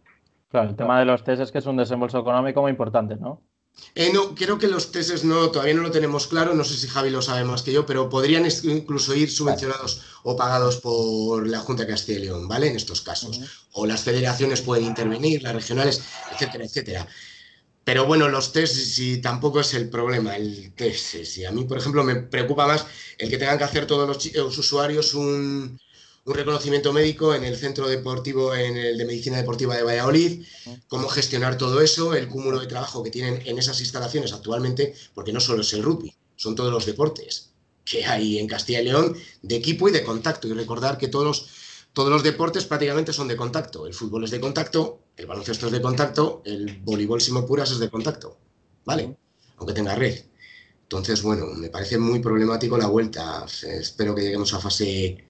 Claro, 0.50 0.70
el 0.70 0.76
tema 0.76 1.00
de 1.00 1.06
los 1.06 1.24
test 1.24 1.42
es 1.42 1.52
que 1.52 1.58
es 1.58 1.66
un 1.66 1.78
desembolso 1.78 2.20
económico 2.20 2.62
muy 2.62 2.72
importante, 2.72 3.16
¿no? 3.16 3.42
Eh, 3.94 4.12
no, 4.12 4.34
creo 4.34 4.58
que 4.58 4.68
los 4.68 4.92
testes 4.92 5.24
no, 5.24 5.52
todavía 5.52 5.76
no 5.76 5.84
lo 5.84 5.92
tenemos 5.92 6.26
claro, 6.26 6.56
no 6.56 6.64
sé 6.64 6.76
si 6.76 6.88
Javi 6.88 7.12
lo 7.12 7.22
sabe 7.22 7.44
más 7.44 7.62
que 7.62 7.72
yo, 7.72 7.86
pero 7.86 8.10
podrían 8.10 8.48
incluso 8.64 9.14
ir 9.14 9.30
subvencionados 9.30 10.02
o 10.24 10.36
pagados 10.36 10.78
por 10.78 11.48
la 11.48 11.60
Junta 11.60 11.84
de 11.84 11.90
Castilla 11.90 12.20
y 12.20 12.24
León, 12.24 12.48
¿vale? 12.48 12.68
En 12.70 12.76
estos 12.76 13.02
casos. 13.02 13.40
O 13.74 13.86
las 13.86 14.02
federaciones 14.02 14.62
pueden 14.62 14.86
intervenir, 14.86 15.44
las 15.44 15.54
regionales, 15.54 16.02
etcétera, 16.32 16.66
etcétera. 16.66 17.08
Pero 17.84 18.06
bueno, 18.06 18.28
los 18.30 18.52
test 18.52 18.76
si 18.76 19.22
tampoco 19.22 19.60
es 19.62 19.74
el 19.74 19.90
problema, 19.90 20.36
el 20.36 20.74
test. 20.74 21.24
Si 21.24 21.46
a 21.46 21.52
mí, 21.52 21.66
por 21.66 21.78
ejemplo, 21.78 22.04
me 22.04 22.16
preocupa 22.16 22.68
más 22.68 22.86
el 23.18 23.30
que 23.30 23.38
tengan 23.38 23.58
que 23.58 23.64
hacer 23.64 23.86
todos 23.86 24.26
los 24.34 24.58
usuarios 24.58 25.14
un, 25.14 25.80
un 26.27 26.35
reconocimiento 26.35 26.91
médico 26.91 27.33
en 27.33 27.45
el 27.45 27.56
centro 27.56 27.88
deportivo, 27.88 28.53
en 28.53 28.75
el 28.75 28.97
de 28.97 29.06
medicina 29.06 29.38
deportiva 29.38 29.77
de 29.77 29.83
Valladolid, 29.83 30.45
cómo 30.89 31.07
gestionar 31.07 31.57
todo 31.57 31.79
eso, 31.79 32.13
el 32.13 32.27
cúmulo 32.27 32.59
de 32.59 32.68
trabajo 32.68 33.01
que 33.01 33.09
tienen 33.09 33.41
en 33.45 33.57
esas 33.57 33.79
instalaciones 33.79 34.33
actualmente, 34.33 34.94
porque 35.13 35.31
no 35.31 35.39
solo 35.39 35.62
es 35.62 35.71
el 35.71 35.83
rugby, 35.83 36.13
son 36.35 36.53
todos 36.53 36.71
los 36.71 36.85
deportes 36.85 37.51
que 37.85 38.06
hay 38.06 38.39
en 38.39 38.47
Castilla 38.47 38.81
y 38.81 38.85
León 38.85 39.15
de 39.41 39.56
equipo 39.56 39.88
y 39.88 39.94
de 39.94 40.03
contacto. 40.03 40.50
Y 40.50 40.53
recordar 40.53 40.97
que 40.97 41.07
todos 41.07 41.25
los, 41.25 41.47
todos 41.94 42.09
los 42.09 42.24
deportes 42.24 42.65
prácticamente 42.65 43.13
son 43.13 43.29
de 43.29 43.38
contacto. 43.38 43.88
El 43.88 43.94
fútbol 43.94 44.25
es 44.25 44.31
de 44.31 44.41
contacto, 44.41 45.00
el 45.15 45.27
baloncesto 45.27 45.68
es 45.68 45.71
de 45.71 45.81
contacto, 45.81 46.41
el 46.44 46.79
voleibol 46.79 47.21
puras 47.47 47.71
es 47.71 47.79
de 47.79 47.89
contacto, 47.89 48.38
¿vale? 48.83 49.15
Aunque 49.56 49.74
tenga 49.74 49.95
red. 49.95 50.25
Entonces, 50.83 51.21
bueno, 51.21 51.45
me 51.47 51.69
parece 51.69 51.97
muy 51.97 52.19
problemático 52.19 52.77
la 52.77 52.88
vuelta. 52.88 53.45
Espero 53.63 54.13
que 54.13 54.24
lleguemos 54.24 54.53
a 54.53 54.59
fase 54.59 55.26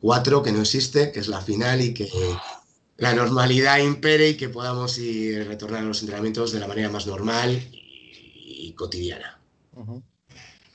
cuatro 0.00 0.42
que 0.42 0.52
no 0.52 0.60
existe, 0.60 1.12
que 1.12 1.20
es 1.20 1.28
la 1.28 1.40
final 1.40 1.80
y 1.80 1.94
que 1.94 2.08
la 2.96 3.14
normalidad 3.14 3.78
impere 3.78 4.30
y 4.30 4.36
que 4.36 4.48
podamos 4.48 4.98
ir 4.98 5.46
retornar 5.46 5.82
a 5.82 5.86
los 5.86 6.00
entrenamientos 6.00 6.52
de 6.52 6.60
la 6.60 6.66
manera 6.66 6.90
más 6.90 7.06
normal 7.06 7.60
y, 7.72 8.72
cotidiana. 8.76 9.38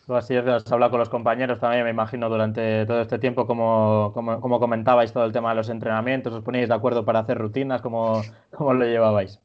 Así 0.08 0.36
es, 0.36 0.46
has 0.46 0.70
hablado 0.72 0.92
con 0.92 1.00
los 1.00 1.10
compañeros 1.10 1.60
también, 1.60 1.84
me 1.84 1.90
imagino, 1.90 2.30
durante 2.30 2.86
todo 2.86 3.02
este 3.02 3.20
tiempo, 3.20 3.48
como, 3.48 4.12
como, 4.14 4.60
comentabais 4.60 5.14
todo 5.14 5.26
el 5.26 5.32
tema 5.32 5.50
de 5.50 5.56
los 5.56 5.70
entrenamientos, 5.70 6.34
os 6.34 6.44
poníais 6.44 6.68
de 6.68 6.76
acuerdo 6.76 7.06
para 7.06 7.20
hacer 7.20 7.38
rutinas, 7.38 7.82
¿cómo, 7.82 8.22
cómo 8.52 8.74
lo 8.74 8.86
llevabais? 8.86 9.40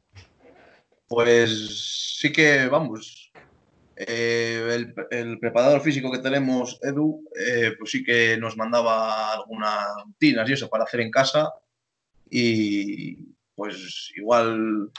Pues 1.07 2.17
sí 2.19 2.31
que, 2.31 2.67
vamos, 2.67 3.28
eh, 4.01 4.85
el, 5.11 5.39
preparador 5.39 5.81
físico 5.81 6.09
que 6.09 6.19
tenemos, 6.19 6.79
Edu, 6.81 7.21
eh, 7.37 7.73
pues 7.77 7.91
sí 7.91 8.01
que 8.01 8.37
nos 8.37 8.55
mandaba 8.55 9.33
algunas 9.33 9.87
rutinas 10.05 10.49
y 10.49 10.53
eso 10.53 10.69
para 10.69 10.85
hacer 10.85 11.01
en 11.01 11.11
casa. 11.11 11.51
Y 12.29 13.17
pues 13.55 14.11
igual 14.15 14.89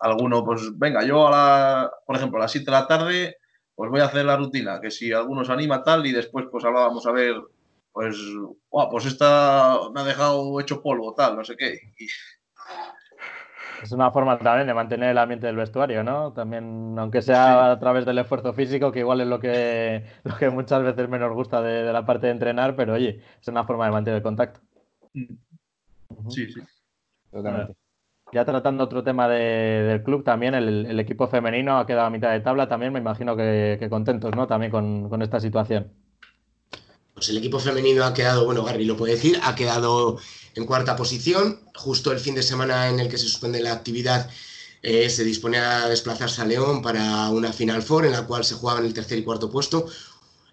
alguno, 0.00 0.44
pues 0.44 0.78
venga, 0.78 1.02
yo 1.02 1.28
a 1.28 1.30
la, 1.30 1.92
por 2.06 2.16
ejemplo, 2.16 2.38
a 2.38 2.42
las 2.42 2.52
7 2.52 2.66
de 2.66 2.72
la 2.72 2.86
tarde, 2.86 3.36
pues 3.74 3.90
voy 3.90 4.00
a 4.00 4.04
hacer 4.04 4.26
la 4.26 4.36
rutina, 4.36 4.80
que 4.82 4.90
si 4.90 5.12
alguno 5.12 5.44
se 5.46 5.52
anima 5.52 5.82
tal, 5.82 6.06
y 6.06 6.12
después 6.12 6.44
pues 6.50 6.64
hablábamos 6.64 7.06
a 7.06 7.12
ver, 7.12 7.36
pues, 7.90 8.16
pues 8.90 9.06
esta 9.06 9.78
me 9.94 10.00
ha 10.02 10.04
dejado 10.04 10.60
hecho 10.60 10.82
polvo, 10.82 11.14
tal, 11.14 11.36
no 11.36 11.44
sé 11.44 11.56
qué. 11.56 11.78
Y, 11.98 12.06
es 13.82 13.90
una 13.92 14.12
forma 14.12 14.38
también 14.38 14.68
de 14.68 14.74
mantener 14.74 15.10
el 15.10 15.18
ambiente 15.18 15.46
del 15.46 15.56
vestuario, 15.56 16.04
¿no? 16.04 16.32
También, 16.32 16.94
aunque 16.98 17.20
sea 17.20 17.72
a 17.72 17.78
través 17.80 18.06
del 18.06 18.18
esfuerzo 18.18 18.52
físico, 18.52 18.92
que 18.92 19.00
igual 19.00 19.20
es 19.20 19.26
lo 19.26 19.40
que, 19.40 20.04
lo 20.24 20.36
que 20.36 20.50
muchas 20.50 20.82
veces 20.82 21.08
menos 21.08 21.34
gusta 21.34 21.60
de, 21.60 21.92
la 21.92 22.06
parte 22.06 22.26
de 22.26 22.32
entrenar, 22.32 22.76
pero 22.76 22.94
oye, 22.94 23.22
es 23.40 23.48
una 23.48 23.64
forma 23.64 23.86
de 23.86 23.92
mantener 23.92 24.18
el 24.18 24.22
contacto. 24.22 24.60
Sí, 25.12 26.46
sí. 26.52 26.60
Totalmente. 27.30 27.74
ya 28.32 28.44
tratando 28.44 28.84
otro 28.84 29.02
tema 29.02 29.26
del 29.28 30.02
club, 30.02 30.22
también 30.22 30.54
el, 30.54 31.00
equipo 31.00 31.26
femenino 31.26 31.78
ha 31.78 31.86
quedado 31.86 32.06
a 32.06 32.10
mitad 32.10 32.30
de 32.30 32.40
tabla, 32.40 32.68
también 32.68 32.92
me 32.92 33.00
imagino 33.00 33.36
que, 33.36 33.86
contentos, 33.90 34.34
¿no? 34.36 34.46
También 34.46 34.70
con, 34.70 35.08
con 35.08 35.22
esta 35.22 35.40
situación. 35.40 35.90
Pues 37.22 37.30
el 37.30 37.36
equipo 37.36 37.60
femenino 37.60 38.04
ha 38.04 38.12
quedado, 38.14 38.44
bueno, 38.46 38.64
Gary 38.64 38.84
lo 38.84 38.96
puede 38.96 39.14
decir, 39.14 39.38
ha 39.44 39.54
quedado 39.54 40.18
en 40.56 40.66
cuarta 40.66 40.96
posición. 40.96 41.60
Justo 41.72 42.10
el 42.10 42.18
fin 42.18 42.34
de 42.34 42.42
semana 42.42 42.88
en 42.88 42.98
el 42.98 43.08
que 43.08 43.16
se 43.16 43.28
suspende 43.28 43.60
la 43.62 43.72
actividad 43.72 44.28
eh, 44.82 45.08
se 45.08 45.22
dispone 45.22 45.58
a 45.58 45.88
desplazarse 45.88 46.42
a 46.42 46.46
León 46.46 46.82
para 46.82 47.28
una 47.28 47.52
Final 47.52 47.84
Four 47.84 48.06
en 48.06 48.10
la 48.10 48.26
cual 48.26 48.44
se 48.44 48.56
jugaban 48.56 48.84
el 48.84 48.92
tercer 48.92 49.18
y 49.18 49.22
cuarto 49.22 49.48
puesto. 49.48 49.86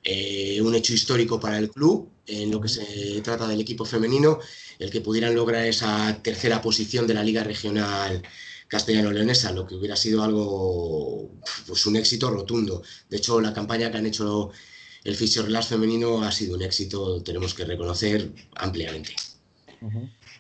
Eh, 0.04 0.62
un 0.62 0.76
hecho 0.76 0.94
histórico 0.94 1.40
para 1.40 1.58
el 1.58 1.72
club 1.72 2.08
en 2.28 2.52
lo 2.52 2.62
que 2.62 2.70
se 2.70 3.20
trata 3.24 3.48
del 3.48 3.62
equipo 3.62 3.84
femenino, 3.84 4.38
el 4.78 4.92
que 4.92 5.02
pudieran 5.02 5.34
lograr 5.34 5.66
esa 5.66 6.22
tercera 6.22 6.62
posición 6.62 7.08
de 7.08 7.16
la 7.16 7.24
Liga 7.24 7.44
Regional 7.44 8.22
castellano-leonesa, 8.68 9.52
lo 9.54 9.66
que 9.66 9.74
hubiera 9.74 9.96
sido 9.96 10.22
algo, 10.24 11.32
pues 11.66 11.84
un 11.88 11.96
éxito 11.96 12.30
rotundo. 12.30 12.84
De 13.10 13.18
hecho, 13.18 13.42
la 13.42 13.56
campaña 13.56 13.92
que 13.92 13.98
han 13.98 14.06
hecho 14.06 14.52
el 15.10 15.16
Fisio 15.16 15.42
Relax 15.42 15.68
femenino 15.68 16.24
ha 16.24 16.32
sido 16.32 16.56
un 16.56 16.62
éxito, 16.62 17.22
tenemos 17.24 17.56
que 17.56 17.66
reconocer 17.66 18.30
ampliamente. 18.56 19.14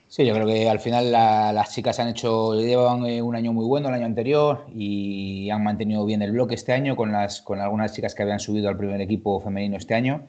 Sí, 0.08 0.26
yo 0.26 0.34
creo 0.36 0.46
que 0.46 0.70
al 0.70 0.80
final 0.80 1.12
las 1.12 1.74
chicas 1.74 2.00
han 2.00 2.10
hecho, 2.10 2.54
llevan 2.54 3.04
eh, 3.06 3.22
un 3.22 3.36
año 3.36 3.52
muy 3.52 3.66
bueno 3.66 3.90
el 3.90 3.96
año 3.96 4.06
anterior 4.06 4.68
y 4.76 5.50
han 5.50 5.64
mantenido 5.64 6.06
bien 6.06 6.22
el 6.22 6.34
bloque 6.34 6.54
este 6.54 6.74
año 6.74 6.96
con, 6.96 7.12
las, 7.12 7.42
con 7.42 7.60
algunas 7.60 7.94
chicas 7.94 8.14
que 8.14 8.22
habían 8.22 8.40
subido 8.40 8.70
al 8.70 8.78
primer 8.78 9.02
equipo 9.02 9.42
femenino 9.42 9.76
este 9.76 9.96
año 9.96 10.28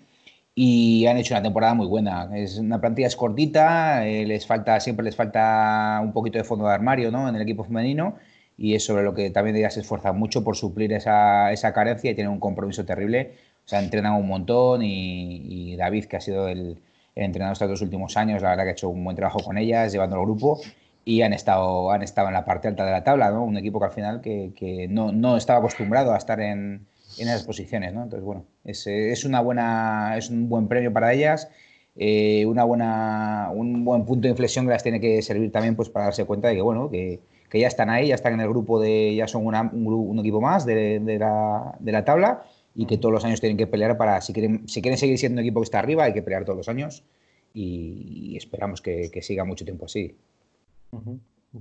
y 0.55 1.07
han 1.07 1.19
hecho 1.19 1.35
una 1.35 1.43
temporada 1.43 1.75
muy 1.75 1.87
buena. 1.87 2.31
Es 2.35 2.59
una 2.59 2.81
plantilla 2.81 3.09
es 3.09 3.17
cortita, 3.17 4.07
eh, 4.07 4.25
les 4.25 4.47
falta, 4.47 4.81
siempre 4.81 5.05
les 5.05 5.17
falta 5.17 6.01
un 6.03 6.13
poquito 6.15 6.39
de 6.39 6.45
fondo 6.45 6.67
de 6.67 6.73
armario 6.73 7.11
¿no? 7.11 7.29
en 7.29 7.37
el 7.37 7.43
equipo 7.43 7.65
femenino 7.65 8.17
y 8.57 8.75
es 8.75 8.85
sobre 8.85 9.03
lo 9.03 9.15
que 9.15 9.31
también 9.31 9.57
ellas 9.57 9.75
se 9.75 9.81
esfuerzan 9.81 10.19
mucho 10.19 10.45
por 10.45 10.57
suplir 10.57 10.93
esa, 10.93 11.53
esa 11.53 11.73
carencia 11.73 12.11
y 12.11 12.15
tienen 12.15 12.33
un 12.33 12.41
compromiso 12.41 12.85
terrible. 12.85 13.33
Sea, 13.71 13.79
entrenan 13.79 14.15
un 14.15 14.27
montón 14.27 14.83
y, 14.83 15.77
David, 15.77 16.07
que 16.07 16.17
ha 16.17 16.21
sido 16.21 16.49
el, 16.49 16.77
entrenador 17.15 17.53
estos 17.53 17.69
dos 17.69 17.83
últimos 17.83 18.17
años, 18.17 18.43
la 18.43 18.51
verdad 18.51 18.65
que 18.65 18.71
ha 18.71 18.73
hecho 18.73 18.89
un 18.89 19.05
buen 19.05 19.15
trabajo 19.15 19.39
con 19.45 19.59
ellas, 19.59 19.93
llevando 19.93 20.17
al 20.17 20.23
grupo 20.23 20.61
y 21.05 21.23
han 21.23 21.33
estado, 21.33 21.93
han 21.93 22.03
estado 22.03 22.27
en 22.27 22.35
la 22.35 22.45
parte 22.45 22.67
alta 22.67 22.85
de 22.85 22.91
la 22.91 23.05
tabla, 23.05 23.31
¿no? 23.31 23.45
Un 23.45 23.57
equipo 23.59 23.79
que 23.79 23.85
al 23.85 23.93
final 23.93 24.21
que, 24.21 24.51
que 24.57 24.89
no, 24.89 25.13
no, 25.13 25.37
estaba 25.37 25.61
acostumbrado 25.61 26.13
a 26.13 26.17
estar 26.17 26.41
en, 26.41 26.85
en 27.19 27.29
esas 27.29 27.45
posiciones, 27.45 27.95
¿no? 27.95 28.03
Entonces, 28.03 28.25
bueno, 28.25 28.45
es, 28.65 28.85
es, 28.89 29.25
una 29.25 29.41
buena, 29.41 30.17
es 30.17 30.31
un 30.31 30.49
buen 30.49 30.67
premio 30.67 30.93
para 30.93 31.13
ellas, 31.13 31.49
eh, 31.95 32.45
una 32.47 32.65
buena, 32.65 33.51
un 33.55 33.85
buen 33.85 34.05
punto 34.05 34.23
de 34.23 34.31
inflexión 34.31 34.67
que 34.67 34.73
las 34.73 34.83
tiene 34.83 34.99
que 34.99 35.23
servir 35.23 35.53
también 35.53 35.77
pues 35.77 35.91
para 35.91 36.07
darse 36.07 36.25
cuenta 36.25 36.49
de 36.49 36.57
que, 36.57 36.63
bueno, 36.63 36.91
que, 36.91 37.21
que 37.49 37.61
ya 37.61 37.69
están 37.69 37.89
ahí, 37.89 38.09
ya 38.09 38.17
están 38.17 38.33
en 38.33 38.41
el 38.41 38.49
grupo 38.49 38.81
de, 38.81 39.15
ya 39.15 39.29
son 39.29 39.47
una, 39.47 39.63
un, 39.63 39.87
un, 39.87 40.19
equipo 40.19 40.41
más 40.41 40.67
de, 40.67 40.99
de, 40.99 41.19
la, 41.21 41.77
de 41.79 41.93
la 41.93 42.05
tabla 42.05 42.43
y 42.81 42.87
que 42.87 42.97
todos 42.97 43.13
los 43.13 43.27
años 43.27 43.43
tienen 43.43 43.59
que 43.59 43.67
pelear 43.67 43.99
para, 43.99 44.23
si 44.23 44.33
quieren, 44.33 44.67
si 44.67 44.81
quieren 44.81 44.97
seguir 44.97 45.19
siendo 45.19 45.39
un 45.39 45.45
equipo 45.45 45.61
que 45.61 45.65
está 45.65 45.81
arriba, 45.81 46.05
hay 46.05 46.15
que 46.15 46.23
pelear 46.23 46.47
todos 46.47 46.57
los 46.57 46.69
años 46.71 47.05
y, 47.53 48.31
y 48.33 48.37
esperamos 48.39 48.81
que, 48.81 49.11
que 49.13 49.21
siga 49.21 49.45
mucho 49.45 49.67
tiempo 49.67 49.85
así. 49.85 50.17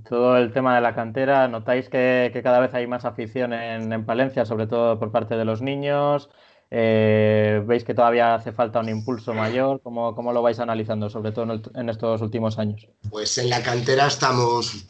Todo 0.08 0.38
el 0.38 0.50
tema 0.50 0.74
de 0.74 0.80
la 0.80 0.94
cantera, 0.94 1.46
¿notáis 1.46 1.90
que, 1.90 2.30
que 2.32 2.42
cada 2.42 2.58
vez 2.58 2.72
hay 2.72 2.86
más 2.86 3.04
afición 3.04 3.52
en, 3.52 3.92
en, 3.92 4.06
Palencia, 4.06 4.46
sobre 4.46 4.66
todo 4.66 4.98
por 4.98 5.12
parte 5.12 5.36
de 5.36 5.44
los 5.44 5.60
niños? 5.60 6.30
Eh, 6.70 7.62
¿Veis 7.66 7.84
que 7.84 7.92
todavía 7.92 8.34
hace 8.34 8.52
falta 8.52 8.80
un 8.80 8.88
impulso 8.88 9.34
mayor? 9.34 9.82
¿Cómo, 9.82 10.14
cómo 10.14 10.32
lo 10.32 10.40
vais 10.40 10.58
analizando, 10.58 11.10
sobre 11.10 11.32
todo 11.32 11.44
en, 11.44 11.50
el, 11.50 11.62
en, 11.74 11.90
estos 11.90 12.22
últimos 12.22 12.58
años? 12.58 12.88
Pues 13.10 13.36
en 13.36 13.50
la 13.50 13.62
cantera 13.62 14.06
estamos 14.06 14.86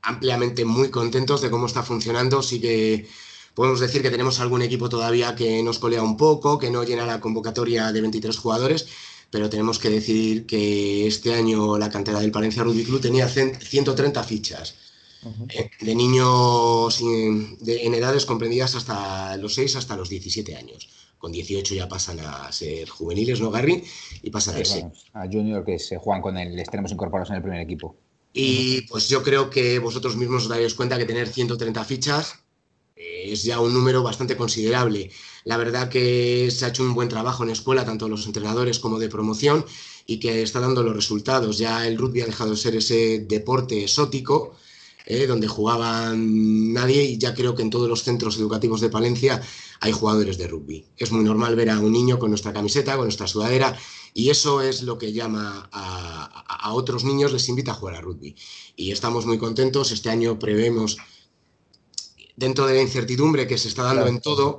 ampliamente 0.00 0.64
muy 0.64 0.90
contentos 0.90 1.42
de 1.42 1.50
cómo 1.50 1.66
está 1.66 1.82
funcionando. 1.82 2.40
Sí 2.40 2.58
que 2.58 3.06
podemos 3.54 3.80
decir 3.80 4.02
que 4.02 4.10
tenemos 4.10 4.40
algún 4.40 4.62
equipo 4.62 4.88
todavía 4.88 5.34
que 5.34 5.62
nos 5.62 5.78
colea 5.78 6.02
un 6.02 6.16
poco, 6.16 6.58
que 6.58 6.70
no 6.70 6.84
llena 6.84 7.06
la 7.06 7.20
convocatoria 7.20 7.92
de 7.92 8.00
23 8.00 8.36
jugadores, 8.36 8.86
pero 9.30 9.50
tenemos 9.50 9.78
que 9.78 9.90
decir 9.90 10.46
que 10.46 11.06
este 11.06 11.34
año 11.34 11.78
la 11.78 11.90
cantera 11.90 12.20
del 12.20 12.30
Palencia 12.30 12.62
Rugby 12.62 12.84
Club 12.84 13.00
tenía 13.00 13.28
130 13.28 14.22
fichas. 14.24 14.74
Uh 15.24 15.30
-huh. 15.30 15.70
de 15.80 15.94
niños 15.94 17.00
de, 17.00 17.86
en 17.86 17.94
edades 17.94 18.26
comprendidas 18.26 18.74
hasta 18.74 19.38
los 19.38 19.54
6 19.54 19.76
hasta 19.76 19.96
los 19.96 20.10
17 20.10 20.54
años. 20.54 20.90
Con 21.16 21.32
18 21.32 21.74
ya 21.74 21.88
pasan 21.88 22.20
a 22.20 22.52
ser 22.52 22.86
juveniles, 22.90 23.40
¿no, 23.40 23.50
Gary? 23.50 23.82
Y 24.22 24.28
pasan 24.28 24.56
sí, 24.56 24.60
a 24.60 24.64
ser. 24.66 24.84
a 25.14 25.26
Junior, 25.26 25.64
que 25.64 25.78
se 25.78 25.96
juegan 25.96 26.20
con 26.20 26.36
el, 26.36 26.54
les 26.54 26.68
tenemos 26.68 26.92
incorporados 26.92 27.30
en 27.30 27.36
el 27.36 27.42
primer 27.42 27.60
equipo. 27.62 27.96
Y 28.34 28.82
pues 28.82 29.08
yo 29.08 29.22
creo 29.22 29.48
que 29.48 29.78
vosotros 29.78 30.16
mismos 30.16 30.42
os 30.42 30.48
daréis 30.50 30.74
cuenta 30.74 30.98
que 30.98 31.06
tener 31.06 31.26
130 31.26 31.84
fichas 31.84 32.43
es 32.96 33.42
ya 33.42 33.60
un 33.60 33.74
número 33.74 34.02
bastante 34.02 34.36
considerable. 34.36 35.10
La 35.44 35.56
verdad 35.56 35.88
que 35.88 36.50
se 36.50 36.64
ha 36.64 36.68
hecho 36.68 36.82
un 36.82 36.94
buen 36.94 37.08
trabajo 37.08 37.42
en 37.42 37.50
escuela, 37.50 37.84
tanto 37.84 38.08
los 38.08 38.26
entrenadores 38.26 38.78
como 38.78 38.98
de 38.98 39.08
promoción, 39.08 39.64
y 40.06 40.18
que 40.20 40.42
está 40.42 40.60
dando 40.60 40.82
los 40.82 40.94
resultados. 40.94 41.58
Ya 41.58 41.86
el 41.86 41.98
rugby 41.98 42.22
ha 42.22 42.26
dejado 42.26 42.50
de 42.50 42.56
ser 42.56 42.76
ese 42.76 43.20
deporte 43.20 43.82
exótico, 43.82 44.54
eh, 45.06 45.26
donde 45.26 45.48
jugaban 45.48 46.72
nadie, 46.72 47.04
y 47.04 47.18
ya 47.18 47.34
creo 47.34 47.54
que 47.54 47.62
en 47.62 47.70
todos 47.70 47.88
los 47.88 48.04
centros 48.04 48.38
educativos 48.38 48.80
de 48.80 48.88
Palencia 48.88 49.42
hay 49.80 49.92
jugadores 49.92 50.38
de 50.38 50.46
rugby. 50.46 50.86
Es 50.96 51.12
muy 51.12 51.24
normal 51.24 51.56
ver 51.56 51.70
a 51.70 51.80
un 51.80 51.92
niño 51.92 52.18
con 52.18 52.30
nuestra 52.30 52.54
camiseta, 52.54 52.96
con 52.96 53.04
nuestra 53.04 53.26
sudadera, 53.26 53.76
y 54.14 54.30
eso 54.30 54.62
es 54.62 54.82
lo 54.82 54.96
que 54.96 55.12
llama 55.12 55.68
a, 55.72 56.24
a, 56.46 56.72
otros 56.72 57.04
niños, 57.04 57.32
les 57.32 57.48
invita 57.48 57.72
a 57.72 57.74
jugar 57.74 57.96
a 57.96 58.00
rugby. 58.00 58.34
Y 58.76 58.92
estamos 58.92 59.26
muy 59.26 59.38
contentos. 59.38 59.90
Este 59.90 60.08
año 60.08 60.38
prevemos 60.38 60.96
dentro 62.36 62.66
de 62.66 62.74
la 62.74 62.82
incertidumbre 62.82 63.46
que 63.46 63.58
se 63.58 63.68
está 63.68 63.82
dando 63.82 64.02
claro. 64.02 64.16
en 64.16 64.20
todo, 64.20 64.58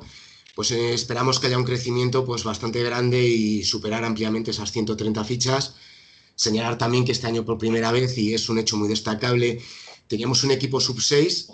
pues 0.55 0.72
eh, 0.72 0.94
esperamos 0.94 1.39
que 1.39 1.48
haya 1.48 1.58
un 1.58 1.65
crecimiento 1.65 2.25
pues 2.25 2.44
bastante 2.44 2.82
grande 2.84 3.22
y 3.22 3.63
superar 3.63 4.03
ampliamente 4.03 4.51
esas 4.51 4.72
130 4.72 5.24
fichas. 5.25 5.75
Señalar 6.36 6.77
también 6.77 7.05
que 7.05 7.12
este 7.12 7.27
año 7.27 7.46
por 7.46 7.58
primera 7.58 7.91
vez, 7.91 8.17
y 8.17 8.34
es 8.34 8.50
un 8.50 8.58
hecho 8.60 8.77
muy 8.77 8.88
destacable, 8.88 9.62
teníamos 10.08 10.44
un 10.44 10.51
equipo 10.51 10.79
sub-6 10.79 11.53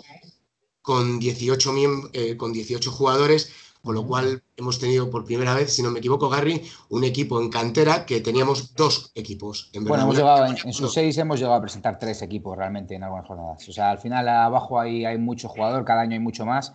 con 0.82 1.18
18, 1.18 1.74
eh, 2.12 2.36
con 2.36 2.52
18 2.52 2.90
jugadores, 2.90 3.50
con 3.82 3.94
lo 3.94 4.06
cual 4.06 4.42
hemos 4.56 4.78
tenido 4.78 5.10
por 5.10 5.24
primera 5.24 5.54
vez, 5.54 5.72
si 5.72 5.82
no 5.82 5.90
me 5.90 5.98
equivoco, 5.98 6.28
Gary, 6.28 6.62
un 6.90 7.04
equipo 7.04 7.40
en 7.40 7.50
cantera 7.50 8.06
que 8.06 8.20
teníamos 8.20 8.74
dos 8.74 9.10
equipos. 9.14 9.70
En 9.72 9.84
bueno, 9.84 10.04
hemos 10.04 10.16
llegado, 10.16 10.46
en, 10.46 10.56
en 10.64 10.72
sus 10.72 10.92
seis 10.92 11.18
hemos 11.18 11.38
llegado 11.38 11.56
a 11.56 11.60
presentar 11.60 11.98
tres 11.98 12.22
equipos 12.22 12.56
realmente 12.56 12.94
en 12.94 13.02
algunas 13.02 13.26
jornadas. 13.26 13.68
O 13.68 13.72
sea, 13.72 13.90
al 13.90 13.98
final 13.98 14.28
abajo 14.28 14.78
hay, 14.78 15.04
hay 15.04 15.18
mucho 15.18 15.48
jugador, 15.48 15.84
cada 15.84 16.02
año 16.02 16.12
hay 16.12 16.20
mucho 16.20 16.46
más. 16.46 16.72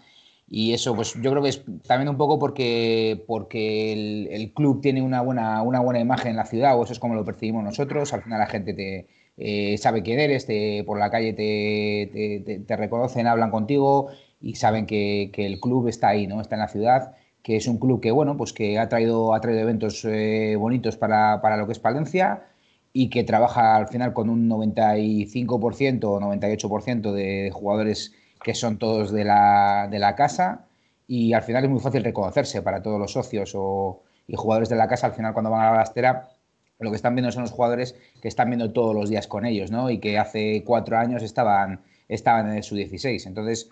Y 0.49 0.73
eso, 0.73 0.95
pues 0.95 1.13
yo 1.21 1.31
creo 1.31 1.43
que 1.43 1.49
es 1.49 1.63
también 1.85 2.07
un 2.09 2.17
poco 2.17 2.39
porque, 2.39 3.23
porque 3.27 3.93
el, 3.93 4.27
el, 4.31 4.53
club 4.53 4.81
tiene 4.81 5.01
una 5.01 5.21
buena, 5.21 5.61
una 5.61 5.81
buena 5.81 5.99
imagen 5.99 6.31
en 6.31 6.37
la 6.37 6.45
ciudad, 6.45 6.77
o 6.79 6.83
eso 6.83 6.93
es 6.93 6.99
como 6.99 7.15
lo 7.15 7.25
percibimos 7.25 7.63
nosotros. 7.63 8.13
Al 8.13 8.23
final 8.23 8.39
la 8.39 8.47
gente 8.47 8.73
te, 8.73 9.07
eh, 9.37 9.77
sabe 9.77 10.03
quién 10.03 10.19
eres, 10.19 10.45
te, 10.45 10.83
por 10.85 10.99
la 10.99 11.11
calle 11.11 11.33
te, 11.33 12.09
te, 12.13 12.39
te, 12.45 12.59
te 12.59 12.75
reconocen, 12.77 13.27
hablan 13.27 13.51
contigo 13.51 14.09
y 14.39 14.55
saben 14.55 14.85
que, 14.85 15.31
que, 15.33 15.45
el 15.45 15.59
club 15.59 15.87
está 15.87 16.09
ahí, 16.09 16.27
¿no? 16.27 16.41
Está 16.41 16.55
en 16.55 16.61
la 16.61 16.67
ciudad, 16.67 17.15
que 17.43 17.55
es 17.55 17.67
un 17.67 17.77
club 17.77 18.01
que, 18.01 18.11
bueno, 18.11 18.37
pues 18.37 18.53
que 18.53 18.79
ha 18.79 18.89
traído, 18.89 19.33
ha 19.33 19.41
traído 19.41 19.61
eventos 19.61 20.03
eh, 20.05 20.55
bonitos 20.57 20.97
para, 20.97 21.41
para, 21.41 21.57
lo 21.57 21.65
que 21.65 21.73
es 21.73 21.79
Palencia 21.79 22.43
y 22.93 23.09
que 23.09 23.23
trabaja 23.23 23.75
al 23.75 23.87
final 23.87 24.13
con 24.13 24.29
un 24.29 24.49
95% 24.49 26.03
o 26.05 26.19
98% 26.19 27.11
de 27.11 27.51
jugadores 27.53 28.13
que 28.43 28.53
son 28.53 28.77
todos 28.77 29.11
de 29.11 29.23
la, 29.23 29.87
de 29.89 29.99
la 29.99 30.15
casa 30.15 30.65
y 31.07 31.33
al 31.33 31.43
final 31.43 31.63
es 31.63 31.69
muy 31.69 31.79
fácil 31.79 32.03
reconocerse 32.03 32.61
para 32.61 32.81
todos 32.81 32.99
los 32.99 33.11
socios 33.11 33.53
o, 33.55 34.03
y 34.27 34.35
jugadores 34.35 34.69
de 34.69 34.75
la 34.75 34.87
casa, 34.87 35.07
al 35.07 35.13
final 35.13 35.33
cuando 35.33 35.51
van 35.51 35.61
a 35.61 35.71
la 35.71 35.77
bastera 35.77 36.29
lo 36.79 36.91
que 36.91 36.95
están 36.95 37.15
viendo 37.15 37.31
son 37.31 37.43
los 37.43 37.51
jugadores 37.51 37.95
que 38.21 38.27
están 38.27 38.49
viendo 38.49 38.71
todos 38.71 38.93
los 38.93 39.09
días 39.09 39.27
con 39.27 39.45
ellos, 39.45 39.71
¿no? 39.71 39.89
Y 39.89 39.99
que 39.99 40.17
hace 40.17 40.63
cuatro 40.65 40.97
años 40.97 41.23
estaban, 41.23 41.81
estaban 42.07 42.55
en 42.55 42.63
su 42.63 42.75
16. 42.75 43.25
Entonces, 43.25 43.69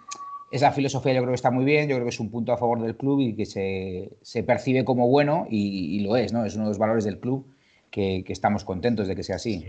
esa 0.55 0.71
filosofía 0.71 1.13
yo 1.13 1.19
creo 1.19 1.31
que 1.31 1.35
está 1.35 1.51
muy 1.51 1.65
bien, 1.65 1.89
yo 1.89 1.95
creo 1.95 2.05
que 2.05 2.11
es 2.11 2.19
un 2.21 2.31
punto 2.31 2.53
a 2.53 2.57
favor 2.57 2.81
del 2.81 2.95
club 2.95 3.19
y 3.19 3.35
que 3.35 3.45
se, 3.45 4.13
se 4.21 4.41
percibe 4.41 4.85
como 4.85 5.09
bueno 5.09 5.47
y, 5.49 5.99
lo 5.99 6.15
es, 6.15 6.31
¿no? 6.31 6.45
Es 6.45 6.55
uno 6.55 6.63
de 6.63 6.69
los 6.69 6.77
valores 6.77 7.03
del 7.03 7.19
club 7.19 7.45
que, 7.91 8.23
estamos 8.27 8.63
contentos 8.63 9.07
de 9.09 9.17
que 9.17 9.23
sea 9.23 9.35
así. 9.35 9.67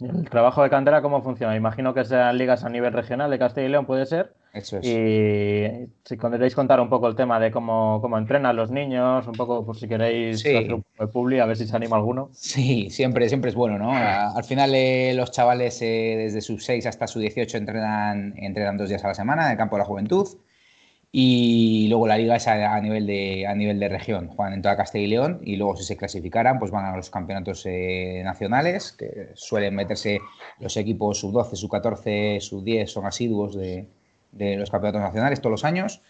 ¿El 0.00 0.30
trabajo 0.30 0.62
de 0.62 0.70
cantera 0.70 1.02
cómo 1.02 1.20
funciona? 1.20 1.54
Imagino 1.54 1.92
que 1.92 2.04
sean 2.04 2.38
ligas 2.38 2.64
a 2.64 2.70
nivel 2.70 2.94
regional 2.94 3.30
de 3.30 3.38
Castilla 3.38 3.66
y 3.66 3.70
León, 3.70 3.84
puede 3.84 4.06
ser. 4.06 4.32
Eso 4.52 4.78
es. 4.78 4.86
Y 4.86 5.88
si 6.04 6.18
queréis 6.18 6.54
contar 6.54 6.78
un 6.80 6.90
poco 6.90 7.08
el 7.08 7.14
tema 7.14 7.40
de 7.40 7.50
cómo, 7.50 8.00
cómo 8.02 8.18
entrenan 8.18 8.54
los 8.54 8.70
niños, 8.70 9.26
un 9.26 9.32
poco 9.32 9.64
por 9.64 9.76
si 9.78 9.88
queréis 9.88 10.40
sí. 10.40 10.54
hacer 10.54 10.74
un 10.74 10.82
poco 10.82 11.06
de 11.06 11.12
publi, 11.12 11.38
a 11.38 11.46
ver 11.46 11.56
si 11.56 11.66
se 11.66 11.74
anima 11.74 11.96
alguno. 11.96 12.28
Sí, 12.32 12.90
siempre, 12.90 13.28
siempre 13.28 13.48
es 13.48 13.54
bueno, 13.54 13.78
¿no? 13.78 13.92
Al 13.92 14.44
final 14.44 14.74
eh, 14.74 15.14
los 15.14 15.30
chavales 15.30 15.80
eh, 15.80 16.16
desde 16.18 16.42
sus 16.42 16.64
6 16.64 16.84
hasta 16.86 17.06
sus 17.06 17.22
18 17.22 17.56
entrenan, 17.56 18.34
entrenan 18.36 18.76
dos 18.76 18.90
días 18.90 19.02
a 19.04 19.08
la 19.08 19.14
semana 19.14 19.46
en 19.46 19.52
el 19.52 19.56
campo 19.56 19.76
de 19.76 19.80
la 19.80 19.86
juventud 19.86 20.28
y 21.14 21.88
luego 21.88 22.06
la 22.06 22.16
liga 22.16 22.36
es 22.36 22.48
a, 22.48 22.74
a, 22.74 22.80
nivel, 22.80 23.06
de, 23.06 23.46
a 23.46 23.54
nivel 23.54 23.78
de 23.78 23.88
región, 23.88 24.28
juegan 24.28 24.54
en 24.54 24.62
toda 24.62 24.78
Castilla 24.78 25.04
y 25.04 25.08
León 25.08 25.40
y 25.44 25.56
luego 25.56 25.76
si 25.76 25.84
se 25.84 25.96
clasificaran 25.96 26.58
pues 26.58 26.70
van 26.70 26.86
a 26.86 26.96
los 26.96 27.10
campeonatos 27.10 27.64
eh, 27.66 28.22
nacionales, 28.24 28.92
que 28.92 29.30
suelen 29.34 29.74
meterse 29.74 30.20
los 30.58 30.74
equipos 30.78 31.20
sub-12, 31.20 31.54
sub-14, 31.54 32.40
sub-10, 32.40 32.86
son 32.86 33.06
asiduos 33.06 33.54
de 33.54 33.88
de 34.32 34.56
los 34.56 34.70
campeonatos 34.70 35.02
nacionales 35.02 35.40
todos 35.40 35.52
los 35.52 35.64
años. 35.64 36.02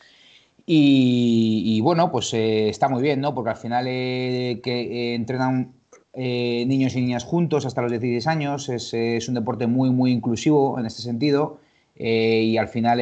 Y, 0.64 1.80
bueno, 1.82 2.10
pues 2.12 2.32
eh, 2.34 2.68
está 2.68 2.88
muy 2.88 3.02
bien, 3.02 3.20
¿no? 3.20 3.34
Porque 3.34 3.50
al 3.50 3.56
final 3.56 3.86
eh, 3.88 4.60
que 4.62 4.80
eh, 4.80 5.14
entrenan 5.14 5.74
niños 6.14 6.94
y 6.94 7.00
niñas 7.00 7.24
juntos 7.24 7.64
hasta 7.64 7.80
los 7.80 7.90
16 7.90 8.26
años, 8.26 8.68
es, 8.68 8.92
es 8.92 9.28
un 9.28 9.34
deporte 9.34 9.66
muy, 9.66 9.90
muy 9.90 10.12
inclusivo 10.12 10.78
en 10.78 10.84
este 10.84 11.00
sentido. 11.00 11.58
y 11.96 12.56
al 12.58 12.68
final 12.68 13.00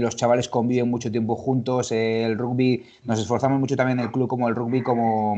los 0.00 0.16
chavales 0.16 0.48
conviven 0.48 0.90
mucho 0.90 1.10
tiempo 1.12 1.36
juntos. 1.36 1.92
el 1.92 2.36
rugby, 2.36 2.84
nos 3.04 3.20
esforzamos 3.20 3.60
mucho 3.60 3.76
también 3.76 4.00
en 4.00 4.06
el 4.06 4.12
club 4.12 4.28
como 4.28 4.48
el 4.48 4.56
rugby, 4.56 4.82
como, 4.82 5.36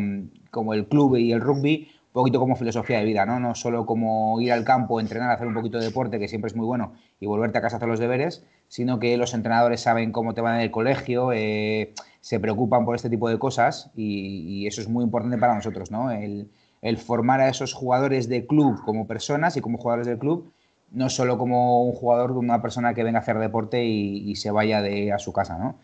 como 0.50 0.72
el 0.72 0.86
club 0.86 1.16
y 1.16 1.32
el 1.32 1.42
rugby, 1.42 1.88
un 2.10 2.14
poquito 2.14 2.40
como 2.40 2.56
filosofía 2.56 2.98
de 2.98 3.04
vida, 3.04 3.24
¿no? 3.24 3.38
No 3.38 3.54
solo 3.54 3.86
como 3.86 4.40
ir 4.40 4.52
al 4.52 4.64
campo, 4.64 4.98
entrenar, 4.98 5.30
hacer 5.30 5.46
un 5.46 5.54
poquito 5.54 5.78
de 5.78 5.84
deporte, 5.84 6.18
que 6.18 6.26
siempre 6.26 6.48
es 6.48 6.56
muy 6.56 6.66
bueno, 6.66 6.94
y 7.20 7.26
volverte 7.26 7.58
a 7.58 7.60
casa 7.60 7.76
a 7.76 7.78
hacer 7.78 7.88
los 7.88 8.00
deberes, 8.00 8.44
sino 8.66 8.98
que 8.98 9.16
los 9.16 9.32
entrenadores 9.32 9.80
saben 9.80 10.10
cómo 10.10 10.34
te 10.34 10.40
van 10.40 10.56
en 10.56 10.62
el 10.62 10.72
colegio, 10.72 11.32
eh, 11.32 11.94
se 12.20 12.40
preocupan 12.40 12.84
por 12.84 12.96
este 12.96 13.10
tipo 13.10 13.28
de 13.28 13.38
cosas, 13.38 13.92
y, 13.94 14.66
eso 14.66 14.80
es 14.80 14.88
muy 14.88 15.04
importante 15.04 15.38
para 15.38 15.54
nosotros, 15.54 15.92
¿no? 15.92 16.10
El, 16.10 16.50
formar 16.98 17.40
a 17.40 17.48
esos 17.48 17.74
jugadores 17.74 18.28
de 18.28 18.46
club 18.46 18.82
como 18.84 19.06
personas 19.06 19.56
y 19.56 19.60
como 19.60 19.78
jugadores 19.78 20.08
del 20.08 20.18
club, 20.18 20.52
no 20.90 21.10
solo 21.10 21.38
como 21.38 21.84
un 21.84 21.92
jugador, 21.92 22.32
una 22.32 22.60
persona 22.60 22.92
que 22.94 23.04
venga 23.04 23.20
a 23.20 23.22
hacer 23.22 23.38
deporte 23.38 23.84
y, 23.84 24.34
se 24.34 24.50
vaya 24.50 24.82
a 25.14 25.18
su 25.20 25.32
casa, 25.32 25.58
¿no? 25.58 25.76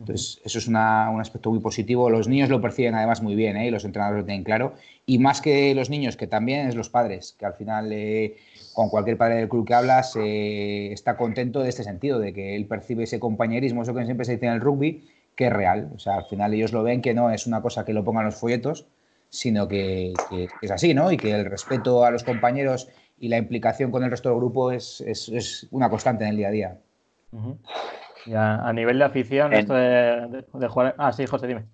Entonces, 0.00 0.40
eso 0.44 0.58
es 0.58 0.66
un 0.66 0.76
aspecto 0.76 1.50
muy 1.50 1.60
positivo. 1.60 2.10
Los 2.10 2.28
niños 2.28 2.48
lo 2.48 2.60
perciben 2.60 2.94
además 2.94 3.22
muy 3.22 3.34
bien, 3.34 3.56
¿eh? 3.56 3.68
y 3.68 3.70
los 3.70 3.84
entrenadores 3.84 4.22
lo 4.22 4.26
tienen 4.26 4.44
claro. 4.44 4.74
Y 5.06 5.18
más 5.18 5.40
que 5.40 5.74
los 5.74 5.88
niños, 5.88 6.16
que 6.16 6.26
también 6.26 6.68
es 6.68 6.74
los 6.74 6.90
padres, 6.90 7.36
que 7.38 7.46
al 7.46 7.54
final, 7.54 7.90
eh, 7.92 8.36
con 8.72 8.88
cualquier 8.88 9.16
padre 9.16 9.36
del 9.36 9.48
club 9.48 9.66
que 9.66 9.74
hablas, 9.74 10.16
eh, 10.16 10.92
está 10.92 11.16
contento 11.16 11.60
de 11.60 11.68
este 11.68 11.84
sentido, 11.84 12.18
de 12.18 12.32
que 12.32 12.56
él 12.56 12.66
percibe 12.66 13.04
ese 13.04 13.20
compañerismo, 13.20 13.82
eso 13.82 13.94
que 13.94 14.04
siempre 14.04 14.26
se 14.26 14.32
dice 14.32 14.46
en 14.46 14.52
el 14.52 14.60
rugby, 14.60 15.08
que 15.36 15.46
es 15.46 15.52
real. 15.52 15.90
O 15.94 15.98
sea, 15.98 16.16
al 16.16 16.24
final 16.24 16.52
ellos 16.54 16.72
lo 16.72 16.82
ven 16.82 17.00
que 17.00 17.14
no 17.14 17.30
es 17.30 17.46
una 17.46 17.62
cosa 17.62 17.84
que 17.84 17.92
lo 17.92 18.04
pongan 18.04 18.24
los 18.24 18.36
folletos, 18.36 18.86
sino 19.30 19.68
que, 19.68 20.12
es 20.62 20.70
así, 20.70 20.94
¿no? 20.94 21.10
Y 21.10 21.16
que 21.16 21.32
el 21.32 21.44
respeto 21.44 22.04
a 22.04 22.10
los 22.10 22.24
compañeros 22.24 22.88
y 23.18 23.28
la 23.28 23.38
implicación 23.38 23.90
con 23.90 24.04
el 24.04 24.10
resto 24.10 24.28
del 24.28 24.38
grupo 24.38 24.70
es, 24.70 25.66
una 25.70 25.88
constante 25.88 26.24
en 26.24 26.30
el 26.30 26.36
día 26.36 26.48
a 26.48 26.50
día. 26.50 26.78
A, 28.32 28.72
nivel 28.72 28.98
de 28.98 29.04
afición, 29.04 29.52
esto 29.52 29.74
de, 29.74 30.68
jugar. 30.68 30.94
Ah, 30.98 31.12
sí, 31.12 31.26
José, 31.26 31.46
dime. 31.46 31.64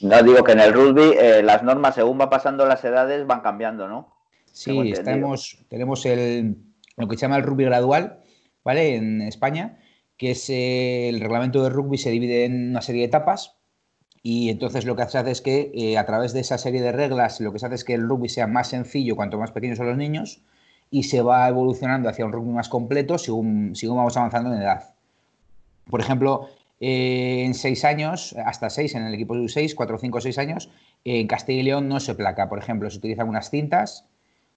No 0.00 0.22
digo 0.22 0.44
que 0.44 0.52
en 0.52 0.60
el 0.60 0.72
rugby 0.72 1.14
eh, 1.18 1.42
las 1.42 1.62
normas, 1.62 1.94
según 1.94 2.20
va 2.20 2.28
pasando 2.28 2.66
las 2.66 2.84
edades, 2.84 3.26
van 3.26 3.40
cambiando, 3.40 3.88
¿no? 3.88 4.14
Sí, 4.52 4.92
tenemos, 5.04 5.64
tenemos 5.68 6.06
el, 6.06 6.56
lo 6.96 7.08
que 7.08 7.16
se 7.16 7.22
llama 7.22 7.36
el 7.36 7.42
rugby 7.42 7.64
gradual, 7.64 8.20
¿vale? 8.64 8.96
En 8.96 9.22
España, 9.22 9.78
que 10.16 10.32
es 10.32 10.48
eh, 10.50 11.08
el 11.08 11.20
reglamento 11.20 11.62
de 11.62 11.70
rugby 11.70 11.98
se 11.98 12.10
divide 12.10 12.44
en 12.44 12.70
una 12.70 12.82
serie 12.82 13.02
de 13.02 13.08
etapas 13.08 13.56
y 14.22 14.50
entonces 14.50 14.84
lo 14.86 14.96
que 14.96 15.06
se 15.06 15.18
hace 15.18 15.30
es 15.30 15.40
que 15.40 15.70
eh, 15.74 15.98
a 15.98 16.06
través 16.06 16.32
de 16.32 16.40
esa 16.40 16.58
serie 16.58 16.82
de 16.82 16.92
reglas 16.92 17.40
lo 17.40 17.52
que 17.52 17.58
se 17.58 17.66
hace 17.66 17.76
es 17.76 17.84
que 17.84 17.94
el 17.94 18.08
rugby 18.08 18.28
sea 18.28 18.46
más 18.46 18.68
sencillo 18.68 19.14
cuanto 19.14 19.38
más 19.38 19.52
pequeños 19.52 19.78
son 19.78 19.88
los 19.88 19.96
niños 19.96 20.42
y 20.90 21.04
se 21.04 21.22
va 21.22 21.48
evolucionando 21.48 22.08
hacia 22.08 22.24
un 22.24 22.32
rugby 22.32 22.50
más 22.50 22.68
completo 22.68 23.18
según, 23.18 23.76
según 23.76 23.98
vamos 23.98 24.16
avanzando 24.16 24.52
en 24.52 24.62
edad. 24.62 24.95
Por 25.90 26.00
ejemplo, 26.00 26.48
eh, 26.80 27.44
en 27.44 27.54
seis 27.54 27.84
años, 27.84 28.34
hasta 28.44 28.70
seis 28.70 28.94
en 28.94 29.04
el 29.06 29.14
equipo 29.14 29.34
de 29.34 29.42
U6, 29.42 29.74
cuatro, 29.74 29.98
cinco, 29.98 30.20
seis 30.20 30.38
años, 30.38 30.70
en 31.04 31.26
Castilla 31.26 31.60
y 31.60 31.64
León 31.64 31.88
no 31.88 32.00
se 32.00 32.14
placa. 32.14 32.48
Por 32.48 32.58
ejemplo, 32.58 32.90
se 32.90 32.98
utilizan 32.98 33.28
unas 33.28 33.50
cintas, 33.50 34.04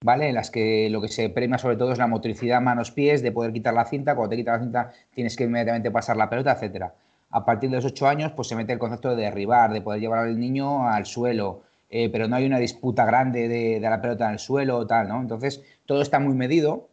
¿vale? 0.02 0.30
En 0.30 0.36
las 0.36 0.50
que 0.52 0.90
lo 0.90 1.02
que 1.02 1.08
se 1.08 1.30
premia 1.30 1.58
sobre 1.58 1.78
todo 1.78 1.92
es 1.92 2.00
la 2.00 2.08
motricidad 2.08 2.62
manos-pies, 2.62 3.22
de 3.22 3.32
poder 3.32 3.54
quitar 3.54 3.74
la 3.74 3.86
cinta. 3.86 4.16
Cuando 4.16 4.32
te 4.32 4.38
quitas 4.38 4.60
la 4.60 4.64
cinta 4.64 4.92
tienes 5.14 5.36
que 5.36 5.44
inmediatamente 5.46 5.92
pasar 5.92 6.18
la 6.18 6.30
pelota, 6.30 6.54
etcétera. 6.54 6.96
A 7.32 7.46
partir 7.46 7.70
de 7.70 7.76
los 7.76 7.86
ocho 7.86 8.08
años, 8.08 8.32
pues 8.32 8.48
se 8.48 8.56
mete 8.56 8.74
el 8.74 8.80
concepto 8.80 9.16
de 9.16 9.24
derribar, 9.24 9.72
de 9.72 9.82
poder 9.82 10.02
llevar 10.02 10.20
al 10.20 10.40
niño 10.40 10.88
al 10.90 11.06
suelo, 11.06 11.62
eh, 11.92 12.10
pero 12.10 12.28
no 12.28 12.36
hay 12.36 12.46
una 12.46 12.58
disputa 12.58 13.06
grande 13.06 13.48
de, 13.48 13.80
la 13.80 14.02
pelota 14.02 14.26
en 14.26 14.34
el 14.34 14.40
suelo 14.40 14.78
o 14.78 14.88
tal, 14.88 15.08
¿no? 15.08 15.22
Entonces, 15.22 15.62
todo 15.86 16.02
está 16.02 16.20
muy 16.20 16.34
medido 16.34 16.90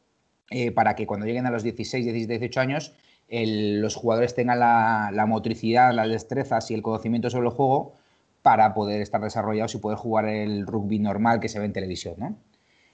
eh, 0.51 0.73
para 0.73 0.95
que 0.95 1.07
cuando 1.07 1.25
lleguen 1.25 1.47
a 1.47 1.51
los 1.51 1.63
16, 1.63 2.05
17, 2.05 2.39
18 2.39 2.61
años, 2.61 2.93
los 3.29 3.95
jugadores 3.95 4.35
tengan 4.35 4.61
la, 4.61 5.25
motricidad, 5.27 5.93
las 5.93 6.09
destrezas 6.09 6.71
y 6.71 6.75
el 6.75 6.83
conocimiento 6.83 7.31
sobre 7.31 7.49
el 7.49 7.53
juego 7.53 7.95
para 8.43 8.75
poder 8.75 9.01
estar 9.01 9.21
desarrollados 9.21 9.75
y 9.75 9.79
poder 9.79 9.99
jugar 9.99 10.29
el 10.29 10.67
rugby 10.67 10.99
normal 11.01 11.41
que 11.41 11.49
se 11.49 11.59
ve 11.59 11.65
en 11.65 11.73
televisión, 11.73 12.15
¿no? 12.19 12.37